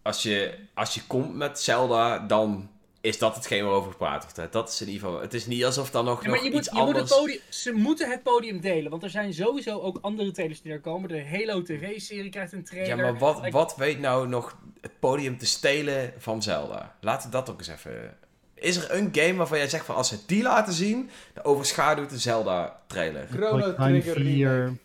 [0.02, 2.70] als je, als je komt met Zelda, dan
[3.00, 4.52] is dat hetgeen waarover gepraat wordt.
[4.52, 5.20] Dat is in ieder geval...
[5.20, 6.96] Het is niet alsof dan nog, Ja, maar nog je moet, iets je moet het
[6.96, 7.20] anders...
[7.20, 10.80] podium, ze moeten het podium delen, want er zijn sowieso ook andere trailers die er
[10.80, 11.08] komen.
[11.08, 12.96] De Halo TV-serie krijgt een trailer.
[12.96, 16.96] Ja, maar wat, Like, wat weet nou nog het podium te stelen van Zelda?
[17.00, 18.16] Laten we dat ook eens even...
[18.54, 22.10] Is er een game waarvan jij zegt van als ze die laten zien, dan overschaduwt
[22.10, 23.26] de Zelda-trailer?
[23.30, 24.76] Chrono Trigger 4.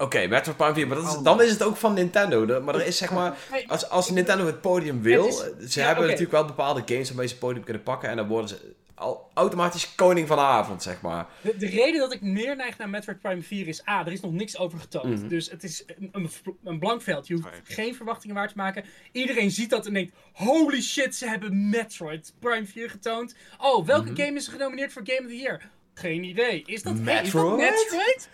[0.00, 2.60] Oké, Metroid Prime 4, maar dat is, dan is het ook van Nintendo.
[2.62, 3.36] Maar er is zeg maar,
[3.66, 7.08] als, als Nintendo het podium wil, Het is- ze ja, hebben natuurlijk wel bepaalde games
[7.08, 10.42] waarmee ze het podium kunnen pakken en dan worden ze al automatisch koning van de
[10.42, 11.26] avond, zeg maar.
[11.40, 14.20] De, de reden dat ik meer neig naar Metroid Prime 4 is A, er is
[14.20, 15.18] nog niks over getoond.
[15.20, 15.28] Mhm.
[15.28, 16.30] Dus het is een, een,
[16.64, 17.26] een blank veld.
[17.26, 18.84] Je hoeft geen verwachtingen waar te maken.
[19.12, 23.34] Iedereen ziet dat en denkt, holy shit, ze hebben Metroid Prime 4 getoond.
[23.58, 24.20] Oh, welke Mhm.
[24.22, 25.60] game is er genomineerd voor Game of the Year?
[26.00, 26.62] Geen idee.
[26.66, 27.58] Is dat, hey, is Metroid?
[27.60, 28.28] dat Metroid?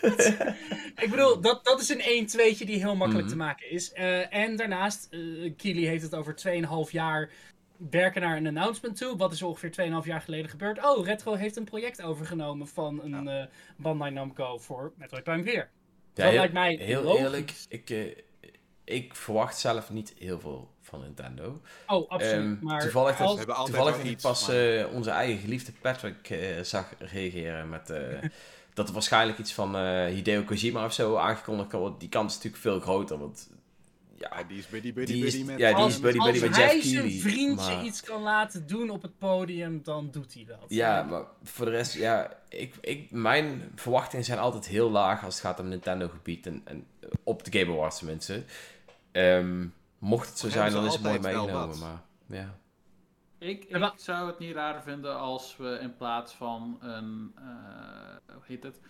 [1.04, 3.36] Ik bedoel, dat, dat is een 1-2'tje die heel makkelijk Mhm.
[3.36, 3.92] te maken is.
[3.92, 5.20] Eh, en daarnaast, eh
[5.56, 6.34] Keely heeft het over
[6.86, 7.30] 2,5 jaar
[7.90, 9.16] werken naar een announcement toe.
[9.16, 10.84] Wat is er ongeveer 2,5 jaar geleden gebeurd?
[10.84, 13.44] Oh, Retro heeft een project overgenomen van een eh
[13.76, 15.54] Bandai Namco voor Metroid Prime 4.
[15.54, 15.68] Ja,
[16.14, 17.20] dat heel, lijkt mij heel logisch.
[17.20, 18.16] eerlijk, ik, eh,
[18.84, 21.60] ik verwacht zelf niet heel veel van Nintendo.
[21.86, 22.34] Oh, absoluut.
[22.34, 25.72] Ehm, maar toevallig als- altijd Toevallig heb ik iets, pas maar- eh, onze eigen geliefde
[25.80, 28.00] Patrick eh, zag reageren met eh,
[28.74, 31.98] dat er waarschijnlijk iets van eh, Hideo Kojima of zo aangekondigd kan worden.
[31.98, 33.50] Die kans is natuurlijk veel groter, want
[34.14, 35.58] ja, die is buddy buddy Die is- buddy met...
[35.58, 39.02] ja, die als, is buddy met hij zijn vriendje maar- iets kan laten doen op
[39.02, 40.64] het podium, dan doet hij dat.
[40.68, 45.34] ja, maar voor de rest, ja, ik, ik, mijn verwachtingen zijn altijd heel laag als
[45.34, 46.86] het gaat om Nintendo gebied en, en
[47.22, 48.44] op de Game Awards tenminste.
[49.12, 49.66] Ehm,
[49.98, 52.58] mocht het zo zijn, dan is het mooi meegenomen, maar ja.
[53.38, 58.62] Ik, zou het niet raar vinden als we in plaats van een, eh, hoe heet
[58.62, 58.80] het,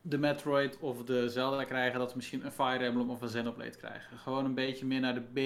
[0.00, 3.76] de Metroid of de Zelda krijgen, dat we misschien een Fire Emblem of een Xenoblade
[3.76, 4.18] krijgen.
[4.18, 5.38] Gewoon een beetje meer naar de B.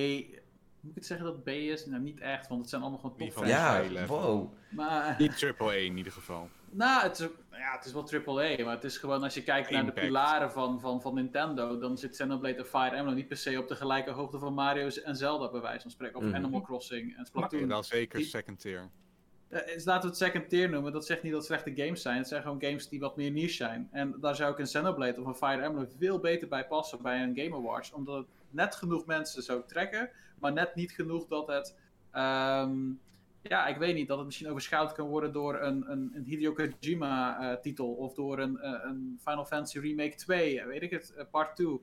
[0.80, 1.86] Moet ik het zeggen dat B is?
[1.86, 3.44] Nou, niet echt, want het zijn allemaal gewoon top.
[3.44, 4.52] Ja, wow.
[4.68, 6.48] Maar, Niet triple A in ieder geval.
[6.70, 9.70] Nou, het is, ja, het is wel AAA, maar het is gewoon als je kijkt
[9.70, 13.36] naar de pilaren van, van, van Nintendo, dan zit Xenoblade en Fire Emblem niet per
[13.36, 16.16] se op de gelijke hoogte van Mario's en Zelda, bij wijze van spreken.
[16.16, 16.34] Of Mhm.
[16.34, 17.68] Animal Crossing en Splatoon.
[17.68, 18.88] Wel zeker Die- second tier.
[19.48, 20.92] Eh, is- laten we het second tier noemen.
[20.92, 22.16] Dat zegt niet dat het slechte games zijn.
[22.18, 23.88] Het zijn gewoon games die wat meer niche zijn.
[23.92, 27.22] En daar zou ik een Xenoblade of een Fire Emblem veel beter bij passen bij
[27.22, 27.92] een Game Awards.
[27.92, 30.10] Omdat het net genoeg mensen zou trekken,
[30.40, 31.76] maar net niet genoeg dat het...
[32.10, 32.76] ehm,
[33.48, 36.52] ja, ik weet niet, dat het misschien overschouwd kan worden door een, een, een Hideo
[36.52, 37.88] Kojima eh, titel.
[37.94, 41.80] Of door een, eh, een Final Fantasy Remake 2, eh, weet ik het, part 2.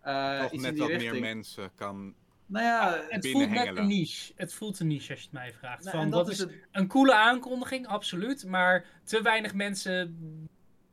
[0.00, 1.12] Eh, Toch net wat richting.
[1.12, 2.14] meer mensen kan...
[2.48, 4.32] Nou ja, Het voelt net een niche.
[4.36, 5.84] Het voelt een niche als je het mij vraagt.
[5.84, 6.52] nou, Van, dat is het.
[6.72, 8.44] een coole aankondiging, absoluut.
[8.46, 10.16] Maar te weinig mensen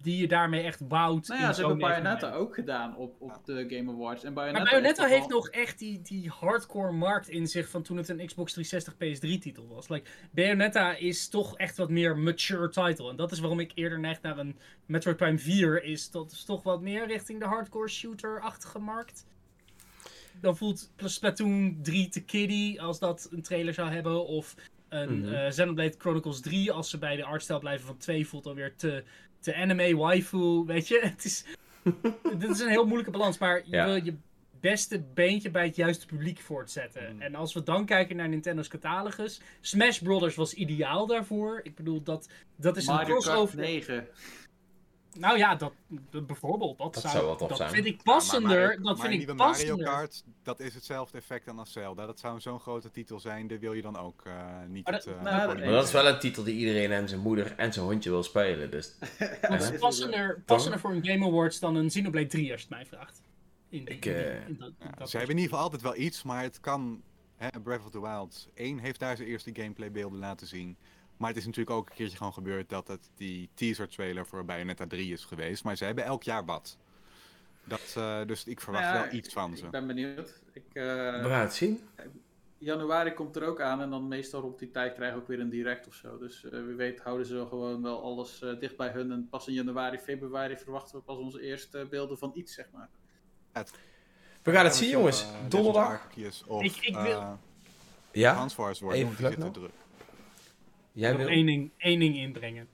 [0.04, 1.28] die je daarmee echt bouwt.
[1.28, 4.24] Nou in ja, ze zo'n hebben Bayonetta ook gedaan op, op de Game Awards.
[4.24, 7.98] En Bayonetta, Maar Bayonetta heeft nog echt die, die hardcore markt in zich van toen
[7.98, 9.90] het een Xbox 360 PS3 titel was.
[9.90, 13.10] Like, Bayonetta is toch echt wat meer mature title.
[13.10, 16.12] En dat is waarom ik eerder neig naar een Metroid Prime 4 is.
[16.12, 19.26] Dat is toch wat meer richting de hardcore shooter-achtige markt.
[20.42, 24.26] Dan voelt Splatoon 3 te kiddie als dat een trailer zou hebben.
[24.26, 24.56] Of
[24.94, 28.76] een eh, Xenoblade Chronicles 3 als ze bij de artstijl blijven van 2 voelt alweer
[28.76, 29.04] te,
[29.44, 30.64] te anime waifu.
[30.66, 31.46] Weet je, het is...
[32.40, 33.86] Dit is een heel moeilijke balans, maar je Ja.
[33.86, 34.16] wil je
[34.60, 37.14] beste beentje bij het juiste publiek voortzetten.
[37.14, 37.22] Mhm.
[37.22, 41.60] En als we dan kijken naar Nintendo's catalogus, Smash Brothers was ideaal daarvoor.
[41.64, 43.60] Ik bedoel, dat, dat is een Mario Kart crossover.
[43.60, 44.08] 9.
[45.20, 45.74] Nou ja, dat,
[46.10, 47.70] dat bijvoorbeeld, dat, Dat zou, tof dat zijn.
[47.70, 48.50] vind ik Ja, maar passender.
[48.50, 49.86] Mario- dat maar vind ik nieuwe Mario passender.
[49.86, 52.06] Kart, dat is hetzelfde effect dan als Zelda.
[52.06, 54.34] Dat zou zo'n grote titel zijn, daar wil je dan ook eh,
[54.68, 55.04] niet Maar het...
[55.04, 57.74] dat- eh, nou, Maar dat is wel een titel die iedereen en zijn moeder en
[57.74, 58.96] zijn hondje wil spelen, dus...
[59.50, 62.76] Dat is passender, passender voor een Game Awards dan een Xenoblade 3, als je het
[62.78, 63.22] mij vraagt.
[63.70, 65.60] In die- Ik, in die- eh, in dat- Ja, dat ze hebben in ieder geval
[65.72, 67.02] altijd wel iets, maar het kan...
[67.36, 70.78] Hè, Breath of the Wild 1 heeft daar zijn eerste gameplaybeelden laten zien.
[71.24, 74.46] Maar het is natuurlijk ook een keertje gewoon gebeurd dat het die teaser trailer voor
[74.46, 75.64] Bayonetta 3 is geweest.
[75.64, 76.78] Maar ze hebben elk jaar wat.
[77.64, 79.66] Dat, eh, dus ik verwacht Ja, wel iets van ze.
[79.66, 80.42] Ik ben benieuwd.
[80.54, 81.80] Ik, eh, We gaan het zien.
[82.58, 85.40] januari komt er ook aan en dan meestal rond die tijd krijgen we ook weer
[85.40, 86.18] een direct of zo.
[86.18, 89.12] Dus eh, wie weet houden ze gewoon wel alles eh, dicht bij hun.
[89.12, 92.90] En pas in januari, februari verwachten we pas onze eerste beelden van iets, zeg maar.
[94.44, 95.26] We gaan het zien, jongens.
[95.48, 96.08] Donderdag.
[96.16, 97.32] Ik- ik wil- eh,
[98.12, 98.48] Ja?
[98.56, 99.72] Worden, Even want die vlug zitten druk.
[100.94, 101.28] Jij nog wil?
[101.28, 102.68] één ding, één ding inbrengen.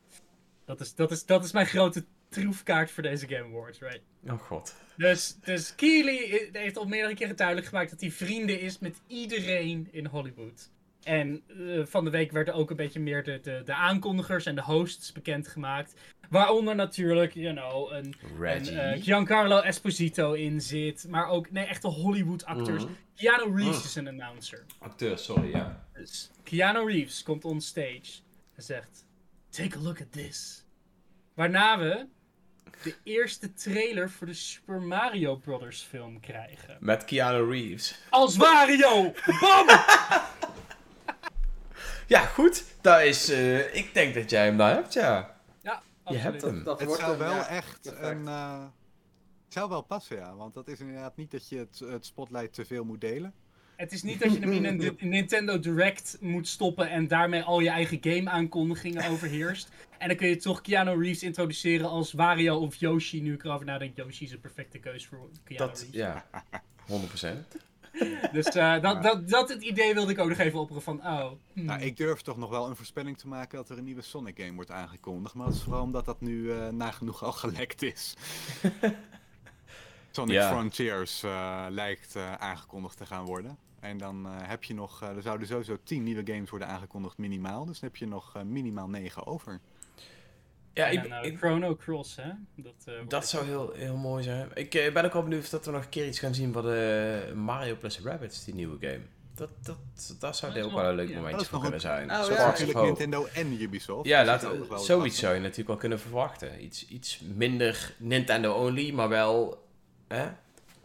[0.66, 4.02] Dat is, dat, is, dat is mijn grote troefkaart voor deze Game Awards, right?
[4.28, 4.76] Oh god.
[4.98, 9.88] Dus, dus Keely heeft al meerdere keren duidelijk gemaakt dat hij vrienden is met iedereen
[9.92, 10.70] in Hollywood.
[11.04, 14.56] En eh, van de week werden ook een beetje meer de, de, de aankondigers en
[14.56, 15.94] de hosts bekendgemaakt.
[16.30, 21.06] Waaronder natuurlijk, you know, een, een eh, Giancarlo Esposito in zit.
[21.10, 22.84] Maar ook, nee, echte Hollywood-acteurs.
[22.84, 22.94] Mhm.
[23.16, 23.86] Keanu Reeves Mhm.
[23.86, 24.66] is een announcer.
[24.80, 25.86] Acteur, sorry, ja.
[25.94, 28.22] Dus Keanu Reeves komt on stage
[28.56, 29.06] en zegt:
[29.50, 30.66] Take a look at this.
[31.34, 32.06] Waarna we
[32.84, 36.78] de eerste trailer voor de Super Mario Brothers film krijgen.
[36.80, 38.00] Met Keanu Reeves.
[38.10, 39.14] Als Wario!
[39.42, 39.68] Bam!
[42.10, 42.64] Ja, goed.
[42.82, 45.36] Dat is, eh, ik denk dat jij hem daar hebt, ja.
[45.62, 46.56] Ja, Je hebt absoluut.
[46.56, 46.64] hem.
[46.64, 48.06] Dat Het wordt zou hem, wel ja, echt perfect.
[48.08, 48.28] een.
[48.28, 48.60] eh,
[49.46, 50.36] het zou wel passen, ja.
[50.36, 53.34] Want dat is inderdaad niet dat je het, het spotlight te veel moet delen.
[53.76, 57.60] Het is niet dat je hem in een Nintendo Direct moet stoppen en daarmee al
[57.60, 59.70] je eigen game-aankondigingen overheerst.
[59.98, 63.22] En dan kun je toch Keanu Reeves introduceren als Wario of Yoshi.
[63.22, 65.96] Nu ik erover nadenk, Yoshi is een perfecte keus voor Keanu Dat, Reeves.
[65.96, 66.26] ja.
[66.88, 67.56] 100%.
[68.32, 71.32] Dus eh, dat, dat, dat het idee wilde ik ook nog even opperen van, oh.
[71.54, 71.66] hmm.
[71.66, 74.40] Nou, ik durf toch nog wel een voorspelling te maken dat er een nieuwe Sonic
[74.40, 75.36] game wordt aangekondigd.
[75.36, 78.14] Maar dat is vooral omdat dat nu eh, nagenoeg al gelekt is.
[80.12, 80.50] Sonic Ja.
[80.50, 83.58] Frontiers eh, lijkt aangekondigd te gaan worden.
[83.80, 87.18] En dan eh, heb je nog, eh, er zouden sowieso 10 nieuwe games worden aangekondigd
[87.18, 87.66] minimaal.
[87.66, 89.60] Dus dan heb je nog minimaal 9 over.
[90.74, 92.30] Ja, en ik, dan, eh, ik, Chrono Cross, hè?
[92.56, 94.50] Dat, eh, dat zou heel, heel mooi zijn.
[94.54, 96.64] Ik eh, ben ook wel benieuwd of we nog een keer iets gaan zien van
[96.64, 99.00] de Mario plus Rabbids, die nieuwe game.
[99.36, 99.78] Dat, dat,
[100.20, 101.08] dat zou Dat ook wel- een leuk.
[101.08, 102.04] Dat momentje voor kunnen zijn.
[102.12, 102.24] Oh, ja.
[102.24, 102.88] Sparks Natuurlijk Hope.
[102.88, 104.08] Nintendo en Ubisoft.
[104.08, 106.64] Ja, dus laat, dat zoiets zou je natuurlijk wel kunnen verwachten.
[106.64, 109.66] Iets, iets minder Nintendo-only, maar wel
[110.08, 110.28] hè,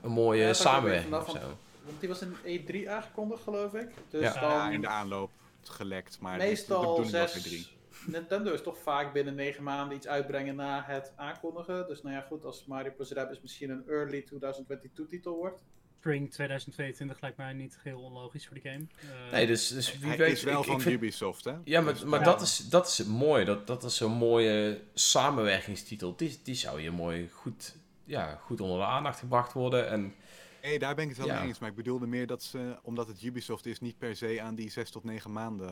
[0.02, 1.38] een mooie Ja, dat samenwerking of zo.
[1.84, 3.88] Want die was in E3 aangekondigd, geloof ik.
[4.10, 4.40] Dus Ja.
[4.40, 5.30] dan Ja, in de aanloop
[5.62, 6.16] gelekt.
[6.20, 7.42] Maar de meestal bedoeling was weer zes...
[7.42, 7.66] drie.
[8.06, 11.86] Nintendo is toch vaak binnen 9 maanden iets uitbrengen na het aankondigen.
[11.86, 15.58] Dus nou ja, goed, als Mario Plus Rabbids misschien een early 2022 titel wordt.
[15.98, 18.86] Spring 2022 lijkt mij niet heel onlogisch voor de game.
[19.26, 20.32] Eh, Nee, dus, dus wie Hij weet...
[20.32, 21.54] is wel ik- ik van vind- Ubisoft, hè?
[21.64, 22.24] Ja, maar, Dus, maar ja.
[22.24, 23.44] dat, is, dat is het mooie.
[23.44, 26.16] Dat, dat is zo'n mooie samenwerkingstitel.
[26.16, 29.88] Die, die zou je mooi goed, ja, goed onder de aandacht gebracht worden.
[29.88, 30.14] En
[30.62, 31.38] Nee, daar ben ik het wel Ja.
[31.38, 31.58] mee eens.
[31.58, 34.70] Maar ik bedoelde meer dat ze, omdat het Ubisoft is, niet per se aan die
[34.70, 35.68] 6 tot 9 maanden.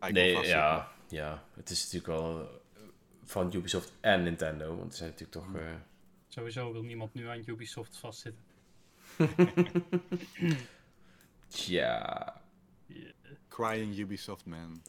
[0.00, 2.48] cycle nee, ja, ja, het is natuurlijk wel eh,
[3.24, 4.76] van Ubisoft en Nintendo.
[4.76, 5.60] Want ze zijn natuurlijk toch...
[5.62, 5.74] eh,
[6.28, 8.42] Sowieso wil niemand nu aan Ubisoft vastzitten.
[11.48, 12.34] tja...
[13.48, 14.82] Crying Ubisoft man.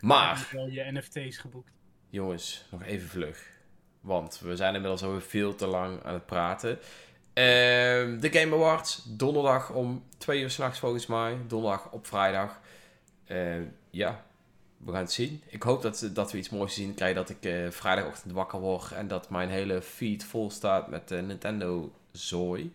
[0.00, 0.32] Maar...
[0.32, 1.72] Je hebt wel je NFT's geboekt.
[2.10, 3.50] Jongens, nog even vlug.
[4.00, 6.78] Want we zijn inmiddels alweer veel te lang aan het praten.
[7.32, 11.38] Ehm, de Game Awards, donderdag om 2 uur s'nachts volgens mij.
[11.46, 12.60] Donderdag op vrijdag.
[13.24, 14.26] Ehm, ja,
[14.84, 15.42] we gaan het zien.
[15.46, 17.16] Ik hoop dat, dat we iets moois zien krijgen.
[17.16, 21.22] Dat ik eh, vrijdagochtend wakker word en dat mijn hele feed vol staat met eh,
[21.22, 22.72] Nintendo zooi.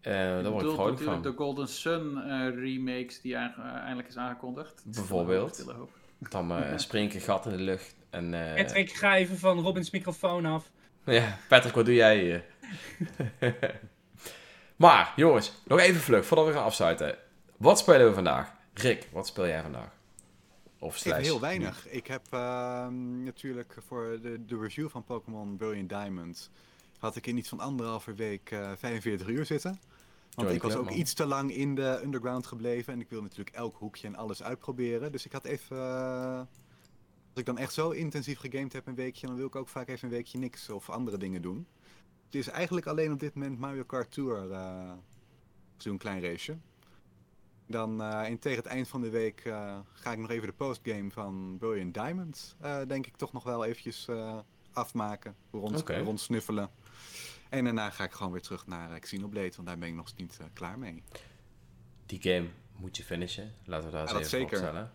[0.00, 1.22] Eh daar word ik vrolijk van.
[1.22, 4.82] de Golden Sun eh, remakes die eh, eindelijk is aangekondigd.
[4.84, 5.64] Bijvoorbeeld.
[6.30, 7.94] Dan eh, spring ik een gat in de lucht.
[8.10, 10.70] En, eh, Patrick, ga even van Robins microfoon af.
[11.04, 12.44] Ja, Patrick, wat doe jij hier?
[14.76, 17.14] maar, jongens, nog even vlug, voordat we gaan afsluiten.
[17.56, 18.52] Wat spelen we vandaag?
[18.74, 19.95] Rick, wat speel jij vandaag?
[20.78, 21.88] Of Even heel weinig.
[21.88, 26.50] Ik heb ehm, natuurlijk voor de, de review van Pokémon Brilliant Diamond...
[26.98, 29.80] had ik in iets van anderhalve week eh 45 uur zitten.
[30.34, 30.98] Want ik was club, ook man.
[30.98, 32.92] iets te lang in de underground gebleven.
[32.92, 35.12] En ik wil natuurlijk elk hoekje en alles uitproberen.
[35.12, 35.76] Dus ik had even...
[35.76, 36.38] eh,
[37.30, 39.26] als ik dan echt zo intensief gegamed heb een weekje...
[39.26, 41.66] dan wil ik ook vaak even een weekje niks of andere dingen doen.
[42.24, 44.50] Het is eigenlijk alleen op dit moment Mario Kart Tour...
[44.50, 44.92] eh
[45.76, 46.58] zo'n klein raceje.
[47.66, 50.52] Dan eh, en tegen het eind van de week eh, ga ik nog even de
[50.52, 54.38] postgame van Brilliant Diamond, eh, denk ik toch nog wel eventjes eh,
[54.72, 55.98] afmaken, rond, Oké.
[56.02, 56.70] rondsnuffelen.
[57.48, 60.38] En daarna ga ik gewoon weer terug naar Xenoblade, want daar ben ik nog niet
[60.52, 61.02] klaar mee.
[62.06, 63.54] Die game moet je finishen.
[63.64, 64.48] Laten we daar eens Ja, even zeker.
[64.48, 64.92] voorstellen.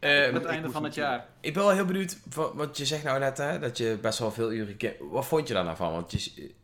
[0.00, 1.26] Met Eh, het ik einde van het jaar.
[1.40, 4.18] ik ben wel heel benieuwd, wa- want je zegt nou net hè, dat je best
[4.18, 4.76] wel veel uren...
[5.10, 5.92] Wat vond je daar nou van?
[5.92, 6.54] Want je,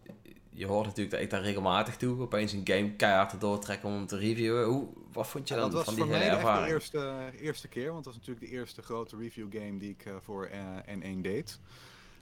[0.55, 3.95] je hoort natuurlijk dat ik daar regelmatig toe opeens een game keihard te doortrekken om
[3.95, 4.65] hem te reviewen.
[4.65, 6.49] Hoe, wat vond je Ja, dan dat was van die voor hele mij echt de
[6.49, 6.75] ervaring?
[6.75, 10.15] eerste, eerste keer, want dat was natuurlijk de eerste grote review game die ik eh,
[10.21, 10.61] voor eh,
[10.99, 11.61] N1 deed.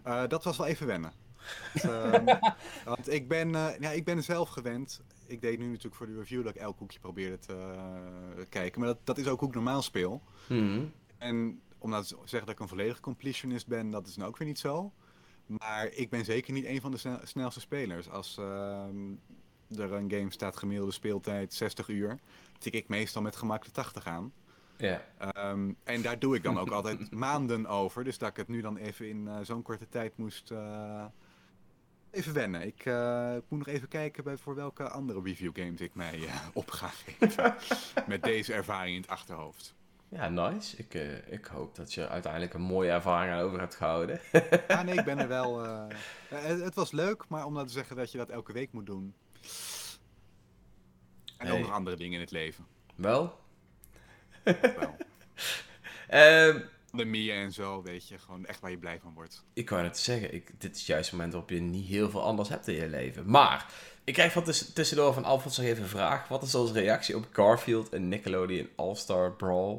[0.03, 1.13] Eh, dat was wel even wennen.
[1.75, 2.25] Want, ehm,
[2.85, 5.01] want ik ben, eh, ja, ik ben zelf gewend.
[5.27, 8.81] Ik deed nu natuurlijk voor de review dat ik elk hoekje probeerde te eh, kijken.
[8.81, 10.23] Maar dat, dat is ook hoe ik normaal speel.
[10.49, 10.85] Mhm.
[11.19, 14.37] En om nou te zeggen dat ik een volledige completionist ben, dat is nou ook
[14.37, 14.93] weer niet zo.
[15.47, 18.11] Maar ik ben zeker niet een van de snel- snelste spelers.
[18.11, 19.13] Als ehm,
[19.77, 22.19] er een game staat gemiddelde speeltijd 60 uur,
[22.59, 24.33] tik ik meestal met gemak de 80 aan.
[24.77, 25.05] Ja.
[25.19, 28.05] Ehm, en daar doe ik dan ook altijd maanden over.
[28.05, 31.05] Dus dat ik het nu dan even in eh, zo'n korte tijd moest, eh,
[32.11, 32.67] Even wennen.
[32.67, 36.29] Ik, eh, ik moet nog even kijken bij voor welke andere review games ik mij
[36.53, 37.55] op ga geven.
[38.07, 39.75] Met deze ervaring in het achterhoofd.
[40.15, 40.77] Ja, nice.
[40.77, 44.21] Ik, eh, ik hoop dat je uiteindelijk een mooie ervaring over hebt gehouden.
[44.69, 45.65] Ja, nee, ik ben er wel.
[45.65, 45.85] eh,
[46.31, 48.73] eh, het, het was leuk, maar om nou te zeggen dat je dat elke week
[48.73, 49.15] moet doen.
[51.39, 52.67] En ook nog andere dingen in het leven.
[52.95, 53.39] Wel?
[54.45, 54.97] Wel.
[56.09, 56.61] Ehm,
[56.91, 58.19] De Mia en zo, weet je.
[58.19, 59.45] Gewoon echt waar je blij van wordt.
[59.53, 62.23] ik wou net zeggen, ik, dit is juist het moment waarop je niet heel veel
[62.23, 63.31] anders hebt in je leven.
[63.31, 63.73] Maar,
[64.05, 66.29] ik krijg van tuss- tussendoor van Alfons nog even een vraag.
[66.29, 69.79] Wat is onze reactie op Garfield en Nickelodeon All-Star Brawl?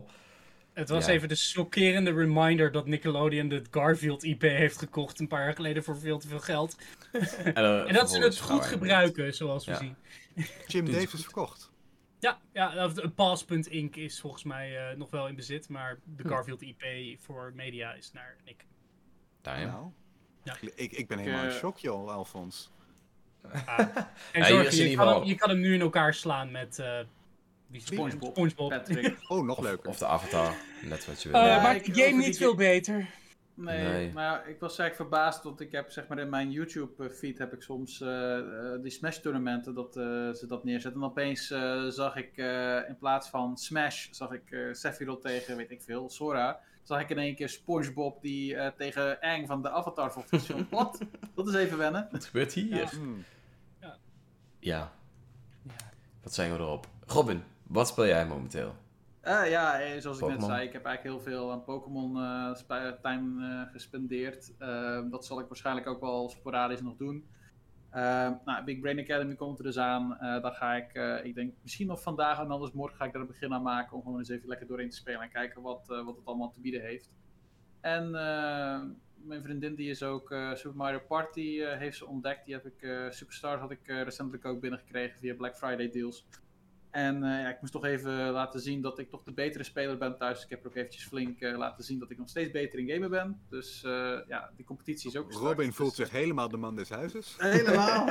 [0.74, 1.12] Het was Ja.
[1.12, 5.84] even de chockerende reminder dat Nickelodeon de Garfield IP heeft gekocht een paar jaar geleden
[5.84, 6.78] voor veel te veel geld.
[7.44, 9.78] En, En dat ze het goed gebruiken, zoals we Ja.
[9.78, 9.96] zien.
[10.68, 11.72] Jim Davis verkocht.
[12.20, 16.30] Ja, ja de- Pass.inc is volgens mij eh, nog wel in bezit, maar de Hm.
[16.30, 16.84] Garfield IP
[17.20, 18.66] voor media is naar Nick.
[19.42, 19.66] Damn.
[19.66, 19.86] Nou,
[20.44, 20.56] Ja.
[20.76, 22.72] ik, ik ben helemaal in eh, shock, joh, Alfons.
[23.66, 23.80] Ah.
[24.32, 27.00] En zorg, je, kan hem, je kan hem nu in elkaar slaan met eh,
[27.74, 27.82] wie?
[27.98, 28.32] SpongeBob.
[28.32, 28.70] SpongeBob.
[28.70, 29.18] Patrick.
[29.28, 29.90] Oh, nog leuker.
[29.90, 31.40] of de avatar, net wat je wil.
[31.42, 33.10] Eh, Ja, maakt ik- de over game niet veel beter.
[33.56, 34.12] Nee, Nee.
[34.14, 37.62] maar ik was eigenlijk verbaasd, want ik heb zeg maar in mijn YouTube-feed heb ik
[37.62, 41.02] soms eh, eh, die Smash-tournamenten dat eh, ze dat neerzetten.
[41.02, 45.58] En opeens eh, zag ik eh, in plaats van Smash, zag ik eh Sephiroth tegen,
[45.58, 46.60] weet ik veel, Sora.
[46.84, 50.30] Zag ik in één keer SpongeBob die eh, tegen Aang van de Avatar vocht.
[50.70, 51.00] Wat?
[51.36, 52.08] Dat is even wennen.
[52.12, 52.76] Wat gebeurt hier?
[52.76, 52.90] Ja.
[53.80, 53.98] Ja.
[54.60, 54.92] Ja.
[56.24, 56.88] Wat zijn we erop?
[57.06, 57.44] Robin,
[57.74, 58.76] wat speel jij momenteel?
[59.22, 62.18] Eh, ja, eh, zoals ik net zei, ik heb eigenlijk heel veel aan Pokémon
[62.56, 64.54] spe- time gespendeerd.
[65.10, 67.28] Dat zal ik waarschijnlijk ook wel sporadisch nog doen.
[68.46, 70.18] Nou, Big Brain Academy komt er dus aan.
[70.20, 73.28] Daar ga ik, ik denk misschien nog vandaag en anders morgen ga ik er een
[73.28, 73.96] begin aan maken.
[73.96, 76.62] Om gewoon eens even lekker doorheen te spelen en kijken wat, wat het allemaal te
[76.62, 77.10] bieden heeft.
[77.82, 78.12] En
[79.16, 82.46] mijn vriendin die is ook Super Mario Party heeft ze ontdekt.
[82.46, 86.26] Die heb ik, Superstars had ik recentelijk ook binnengekregen via Black Friday deals.
[86.94, 89.98] En eh, ja, ik moest toch even laten zien dat ik toch de betere speler
[89.98, 90.44] ben thuis.
[90.44, 92.90] Ik heb er ook eventjes flink eh, laten zien dat ik nog steeds beter in
[92.90, 93.42] gamen ben.
[93.50, 95.48] Dus eh, ja, die competitie is ook straks.
[95.48, 97.36] Robin Dus, voelt zich helemaal de man des huizes.
[97.38, 98.06] Helemaal.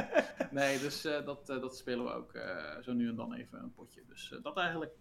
[0.50, 3.58] nee, dus eh, dat, eh, dat spelen we ook eh, zo nu en dan even
[3.58, 4.02] een potje.
[4.08, 4.92] Dus dat eigenlijk.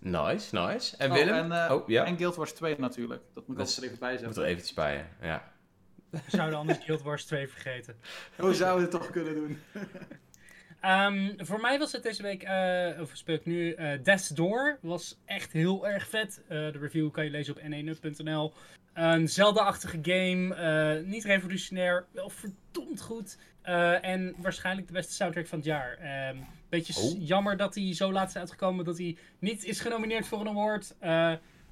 [0.00, 0.96] Nice, nice.
[0.96, 1.52] En Oh, Willem?
[1.52, 2.04] en, oh, ja.
[2.04, 3.22] En Guild Wars 2 natuurlijk.
[3.34, 4.42] Dat moet ik altijd er even bij Moet zetten.
[4.42, 5.08] er eventjes bij?
[5.20, 5.52] Ja.
[6.10, 7.96] We zouden anders Guild Wars 2 vergeten.
[8.38, 9.58] Hoe zouden we het toch kunnen doen?
[10.84, 14.78] Ehm, voor mij was het deze week, eh of speel ik nu, eh Death's Door.
[14.82, 16.42] Was echt heel erg vet.
[16.42, 18.52] Eh, de review kan je lezen op n1.nl.
[18.94, 21.02] Een Zelda-achtige game.
[21.06, 23.38] niet revolutionair, wel verdomd goed.
[24.02, 25.98] En waarschijnlijk de beste soundtrack van het jaar.
[25.98, 26.36] Ehm
[26.68, 27.26] beetje Oh.
[27.26, 30.94] jammer dat hij zo laat is uitgekomen dat hij niet is genomineerd voor een award.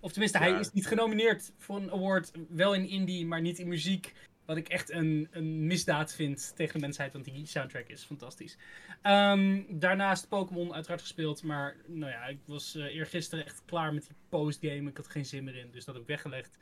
[0.00, 2.32] Of tenminste, hij is niet genomineerd voor een award.
[2.48, 4.14] Wel in indie, maar niet in muziek.
[4.44, 8.58] Wat ik echt een, een misdaad vind tegen de mensheid, want die soundtrack is fantastisch.
[9.02, 14.06] Ehm, daarnaast Pokémon uiteraard gespeeld, maar nou ja, ik was eh eergisteren echt klaar met
[14.06, 14.90] die postgame.
[14.90, 16.58] Ik had geen zin meer in, dus dat heb ik weggelegd.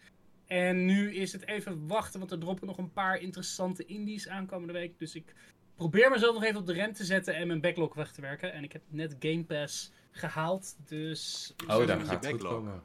[0.47, 4.73] En nu is het even wachten, want er droppen nog een paar interessante indies aankomende
[4.73, 4.99] week.
[4.99, 5.35] Dus ik
[5.77, 8.53] probeer mezelf nog even op de rem te zetten en mijn backlog weg te werken.
[8.53, 11.55] En ik heb net Game Pass gehaald, dus...
[11.69, 12.83] Oh, is gaat het goed komen.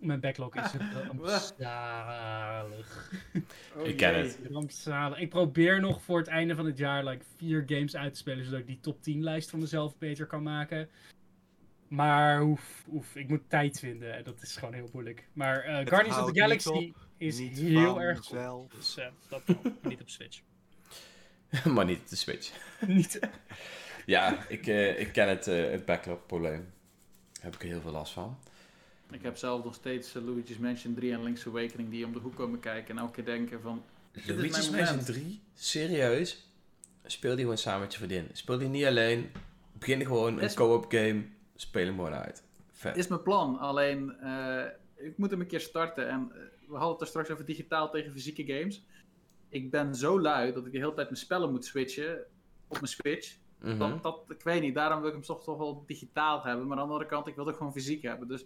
[0.00, 0.72] Mijn backlog is
[1.06, 3.12] rampzalig.
[3.76, 4.38] Oh, Ik ken het.
[4.50, 5.18] Rampzalig.
[5.18, 8.44] Ik probeer nog voor het einde van het jaar like, vier games uit te spelen,
[8.44, 10.88] zodat ik die top 10 lijst van mezelf beter kan maken.
[11.88, 15.28] Maar oef, oef, ik moet tijd vinden en dat is gewoon heel moeilijk.
[15.32, 18.26] Maar eh, Guardians of the niet Galaxy is Niet heel erg.
[18.26, 20.40] Dus eh, dat wel, niet op Switch.
[21.74, 22.52] maar niet de Switch.
[22.86, 23.20] niet.
[24.06, 26.72] Ja, ik, eh, ik ken het, eh, het backlog-probleem.
[27.32, 28.38] Daar heb ik er heel veel last van.
[29.10, 32.18] Ik heb zelf nog steeds eh, Luigi's Mansion 3 en Link's Awakening die om de
[32.18, 32.96] hoek komen kijken.
[32.96, 33.82] En elke keer denken van...
[34.12, 35.06] is Luigi's Mansion moment.
[35.06, 35.40] 3?
[35.54, 36.48] Serieus?
[37.04, 38.28] Speel die gewoon samen met je vriendin.
[38.32, 39.30] Speel die niet alleen.
[39.72, 41.24] Begin gewoon een co-op game.
[41.56, 42.42] Speel hem gewoon uit.
[42.70, 42.96] Vet.
[42.96, 43.58] is mijn plan.
[43.58, 44.64] Alleen, eh,
[44.96, 46.08] ik moet hem een keer starten.
[46.08, 48.82] En eh, we hadden het er straks over digitaal tegen fysieke games.
[49.48, 52.24] Ik ben zo lui dat ik de hele tijd mijn spellen moet switchen
[52.68, 53.36] op mijn Switch.
[53.60, 53.78] Mhm.
[53.78, 56.66] dat, dat, ik weet niet, daarom wil ik hem toch, toch wel digitaal hebben.
[56.66, 58.28] Maar aan de andere kant, ik wil het ook gewoon fysiek hebben.
[58.28, 58.44] Dus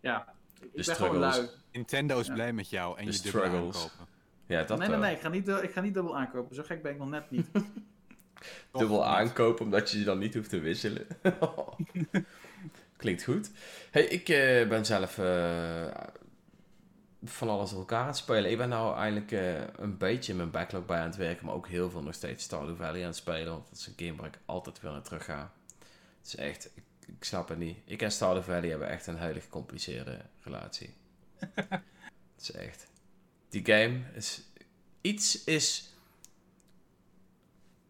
[0.00, 1.36] ja, ik ben gewoon struggles.
[1.36, 1.48] lui.
[1.72, 2.32] Nintendo is Ja.
[2.34, 3.76] blij met jou en De je dubbel struggles.
[3.76, 4.06] aankopen.
[4.46, 5.06] Ja, dat nee, nee, wel.
[5.06, 6.54] nee, ik ga, niet, eh, ik ga niet dubbel aankopen.
[6.54, 7.46] Zo gek ben ik nog net niet.
[8.72, 11.06] Dubbel aankopen omdat je die dan niet hoeft te wisselen.
[12.96, 13.50] Klinkt goed.
[13.90, 15.86] Hey, ik eh, ben zelf eh,
[17.24, 18.50] van alles door elkaar aan het spelen.
[18.50, 21.54] Ik ben nou eindelijk eh, een beetje in mijn backlog bij aan het werken, maar
[21.54, 23.52] ook heel veel nog steeds Stardew Valley aan het spelen.
[23.52, 25.52] Want dat is een game waar ik altijd weer naar terug ga.
[26.18, 26.82] Het is echt, ik,
[27.16, 27.78] ik snap het niet.
[27.84, 30.94] Ik en Stardew Valley hebben echt een heilig gecompliceerde relatie.
[32.34, 32.86] Het is echt.
[33.48, 34.42] Die game is.
[35.00, 35.92] Iets is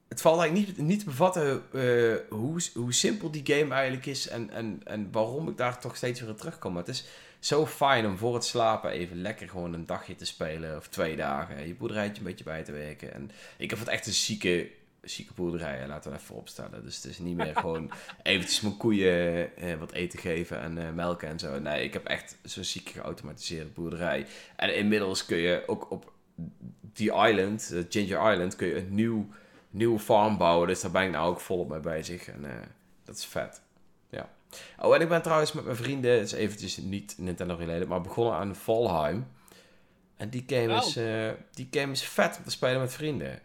[0.09, 4.28] het valt eigenlijk niet, niet te bevatten eh, hoe, hoe simpel die game eigenlijk is
[4.28, 6.77] en, en, en waarom ik daar toch steeds weer terugkom.
[6.77, 7.05] Het is
[7.39, 11.16] zo fijn om voor het slapen even lekker gewoon een dagje te spelen of twee
[11.16, 11.66] dagen.
[11.66, 13.15] Je boerderijtje een beetje bij te werken.
[13.15, 14.70] En ik heb het echt een zieke,
[15.09, 16.85] zieke boerderij, laten we even opstellen.
[16.85, 17.90] Dus het is niet meer gewoon
[18.22, 21.59] eventjes mijn koeien eh, wat eten geven en eh, melken en zo.
[21.59, 24.26] Nee, ik heb echt zo'n zieke geautomatiseerde boerderij.
[24.56, 26.12] En inmiddels kun je ook op
[26.93, 29.26] die island, uh, Ginger Island, kun je een nieuw,
[29.70, 30.68] nieuwe farm bouwen.
[30.68, 32.28] Dus daar ben ik nou ook volop mee bezig.
[32.28, 32.51] En uh,
[33.05, 33.60] dat is vet.
[34.10, 34.28] Ja.
[34.78, 38.01] Oh, en ik ben trouwens met mijn vrienden, het is eventjes niet Nintendo related, maar
[38.01, 39.26] begonnen aan Valheim.
[40.16, 43.40] En die game, is, uh, die game is vet om te spelen met vrienden.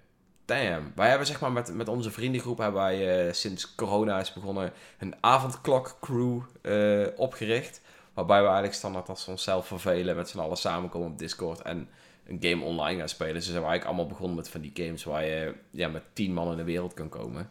[0.96, 4.72] Wij hebben zeg maar met, met onze vriendengroep hebben wij uh, sinds corona is begonnen
[5.00, 7.82] een avondklok crew uh, opgericht.
[8.14, 11.90] Waarbij we eigenlijk standaard als we onszelf vervelen met z'n allen samenkomen op Discord en
[12.26, 13.34] een game online gaan spelen.
[13.34, 16.34] Dus zijn we eigenlijk allemaal begonnen met van die games waar je ja, met tien
[16.34, 17.50] man in de wereld kan komen.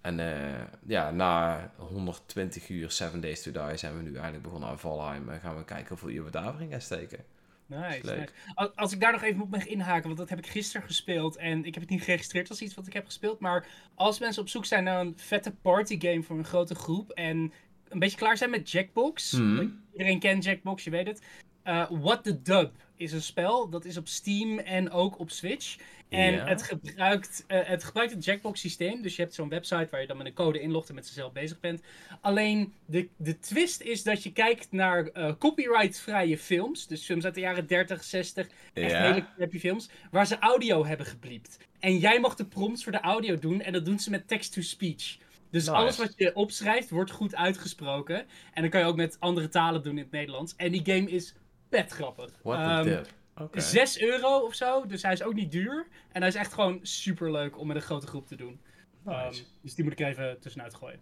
[0.00, 4.68] En uh, ja, na 120 uur, 7 Days to Die, zijn we nu eigenlijk begonnen
[4.68, 5.28] aan Valheim.
[5.28, 7.24] En gaan we kijken hoeveel uur we daarin gaan steken.
[7.68, 8.28] Nice, nice.
[8.74, 11.36] Als ik daar nog even op mag inhaken, want dat heb ik gisteren gespeeld.
[11.36, 13.40] En ik heb het niet geregistreerd als iets wat ik heb gespeeld.
[13.40, 17.10] Maar als mensen op zoek zijn naar een vette partygame voor een grote groep.
[17.10, 17.52] En
[17.88, 19.30] een beetje klaar zijn met Jackbox.
[19.32, 19.82] Hmm.
[19.92, 21.22] Iedereen kent Jackbox, je weet het.
[21.64, 23.68] Uh, What the Dub is een spel.
[23.68, 25.76] Dat is op Steam en ook op Switch.
[26.08, 26.46] En Ja.
[26.46, 29.02] het, gebruikt, eh, het gebruikt het Jackbox systeem.
[29.02, 31.32] Dus je hebt zo'n website waar je dan met een code inlogt en met zichzelf
[31.32, 31.82] bezig bent.
[32.20, 36.86] Alleen de, de twist is dat je kijkt naar eh, copyrightvrije films.
[36.86, 38.46] Dus films uit de jaren 30, 60.
[38.72, 39.02] Echt Ja.
[39.02, 39.88] hele crappy films.
[40.10, 41.58] Waar ze audio hebben gebliept.
[41.80, 43.60] En jij mag de prompts voor de audio doen.
[43.60, 45.16] En dat doen ze met text-to-speech.
[45.50, 45.70] Dus Nice.
[45.70, 48.16] alles wat je opschrijft wordt goed uitgesproken.
[48.54, 50.54] En dan kan je ook met andere talen doen in het Nederlands.
[50.56, 51.34] En die game is
[51.68, 52.30] pet grappig.
[52.42, 53.06] What Ehm, the dip.
[53.36, 53.60] Oké.
[53.60, 55.86] 6 euro of zo, dus hij is ook niet duur.
[56.12, 58.60] En hij is echt gewoon super leuk om met een grote groep te doen.
[59.02, 59.18] Nice.
[59.42, 61.00] Ehm, dus die moet ik even tussenuit gooien.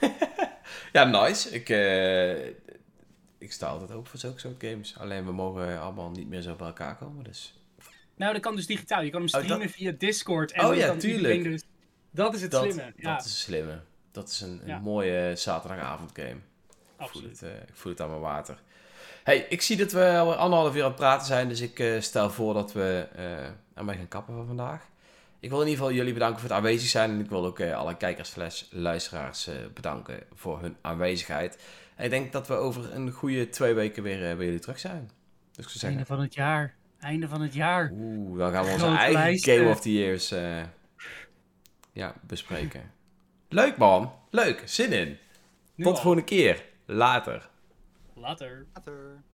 [0.92, 1.50] Ja, nice.
[1.50, 2.46] Ik, eh,
[3.38, 4.98] ik sta altijd open voor zulke soort games.
[4.98, 7.24] Alleen we mogen allemaal niet meer zo bij elkaar komen.
[7.24, 7.60] Dus
[8.16, 9.02] Nou, dat kan dus digitaal.
[9.02, 10.52] Je kan hem Oh, dat- streamen via Discord.
[10.52, 11.42] En Oh ja, kan tuurlijk.
[11.42, 11.62] Dus...
[12.10, 12.92] Dat is het dat, slimme.
[12.96, 13.80] Ja, dat is een slimme.
[14.10, 14.78] Dat is een, een Ja.
[14.78, 16.28] mooie zaterdagavond game.
[16.28, 16.36] Ik
[16.96, 17.40] voel, absoluut.
[17.40, 18.62] het, eh, ik voel het aan mijn water.
[19.26, 21.48] Hey, ik zie dat we al anderhalf uur aan het praten zijn.
[21.48, 24.88] Dus ik eh, stel voor dat we eh aan mij gaan kappen van vandaag.
[25.40, 27.10] Ik wil in ieder geval jullie bedanken voor het aanwezig zijn.
[27.10, 31.58] En ik wil ook eh, alle kijkers slash luisteraars eh, bedanken voor hun aanwezigheid.
[31.96, 34.78] En ik denk dat we over een goede twee weken weer eh, bij jullie terug
[34.78, 35.10] zijn.
[35.52, 35.88] Dus ik zou zeggen...
[35.88, 36.74] Einde van het jaar.
[37.00, 37.90] Einde van het jaar.
[37.92, 39.54] Oeh, dan gaan we onze Grote eigen.
[39.54, 40.62] Game of the Years eh,
[41.92, 42.90] ja, bespreken.
[43.48, 45.18] Leuk man, leuk, zin in.
[45.74, 46.02] Nu Tot al.
[46.02, 47.48] volgende keer, later.
[48.16, 48.66] Later.
[48.74, 49.26] Later.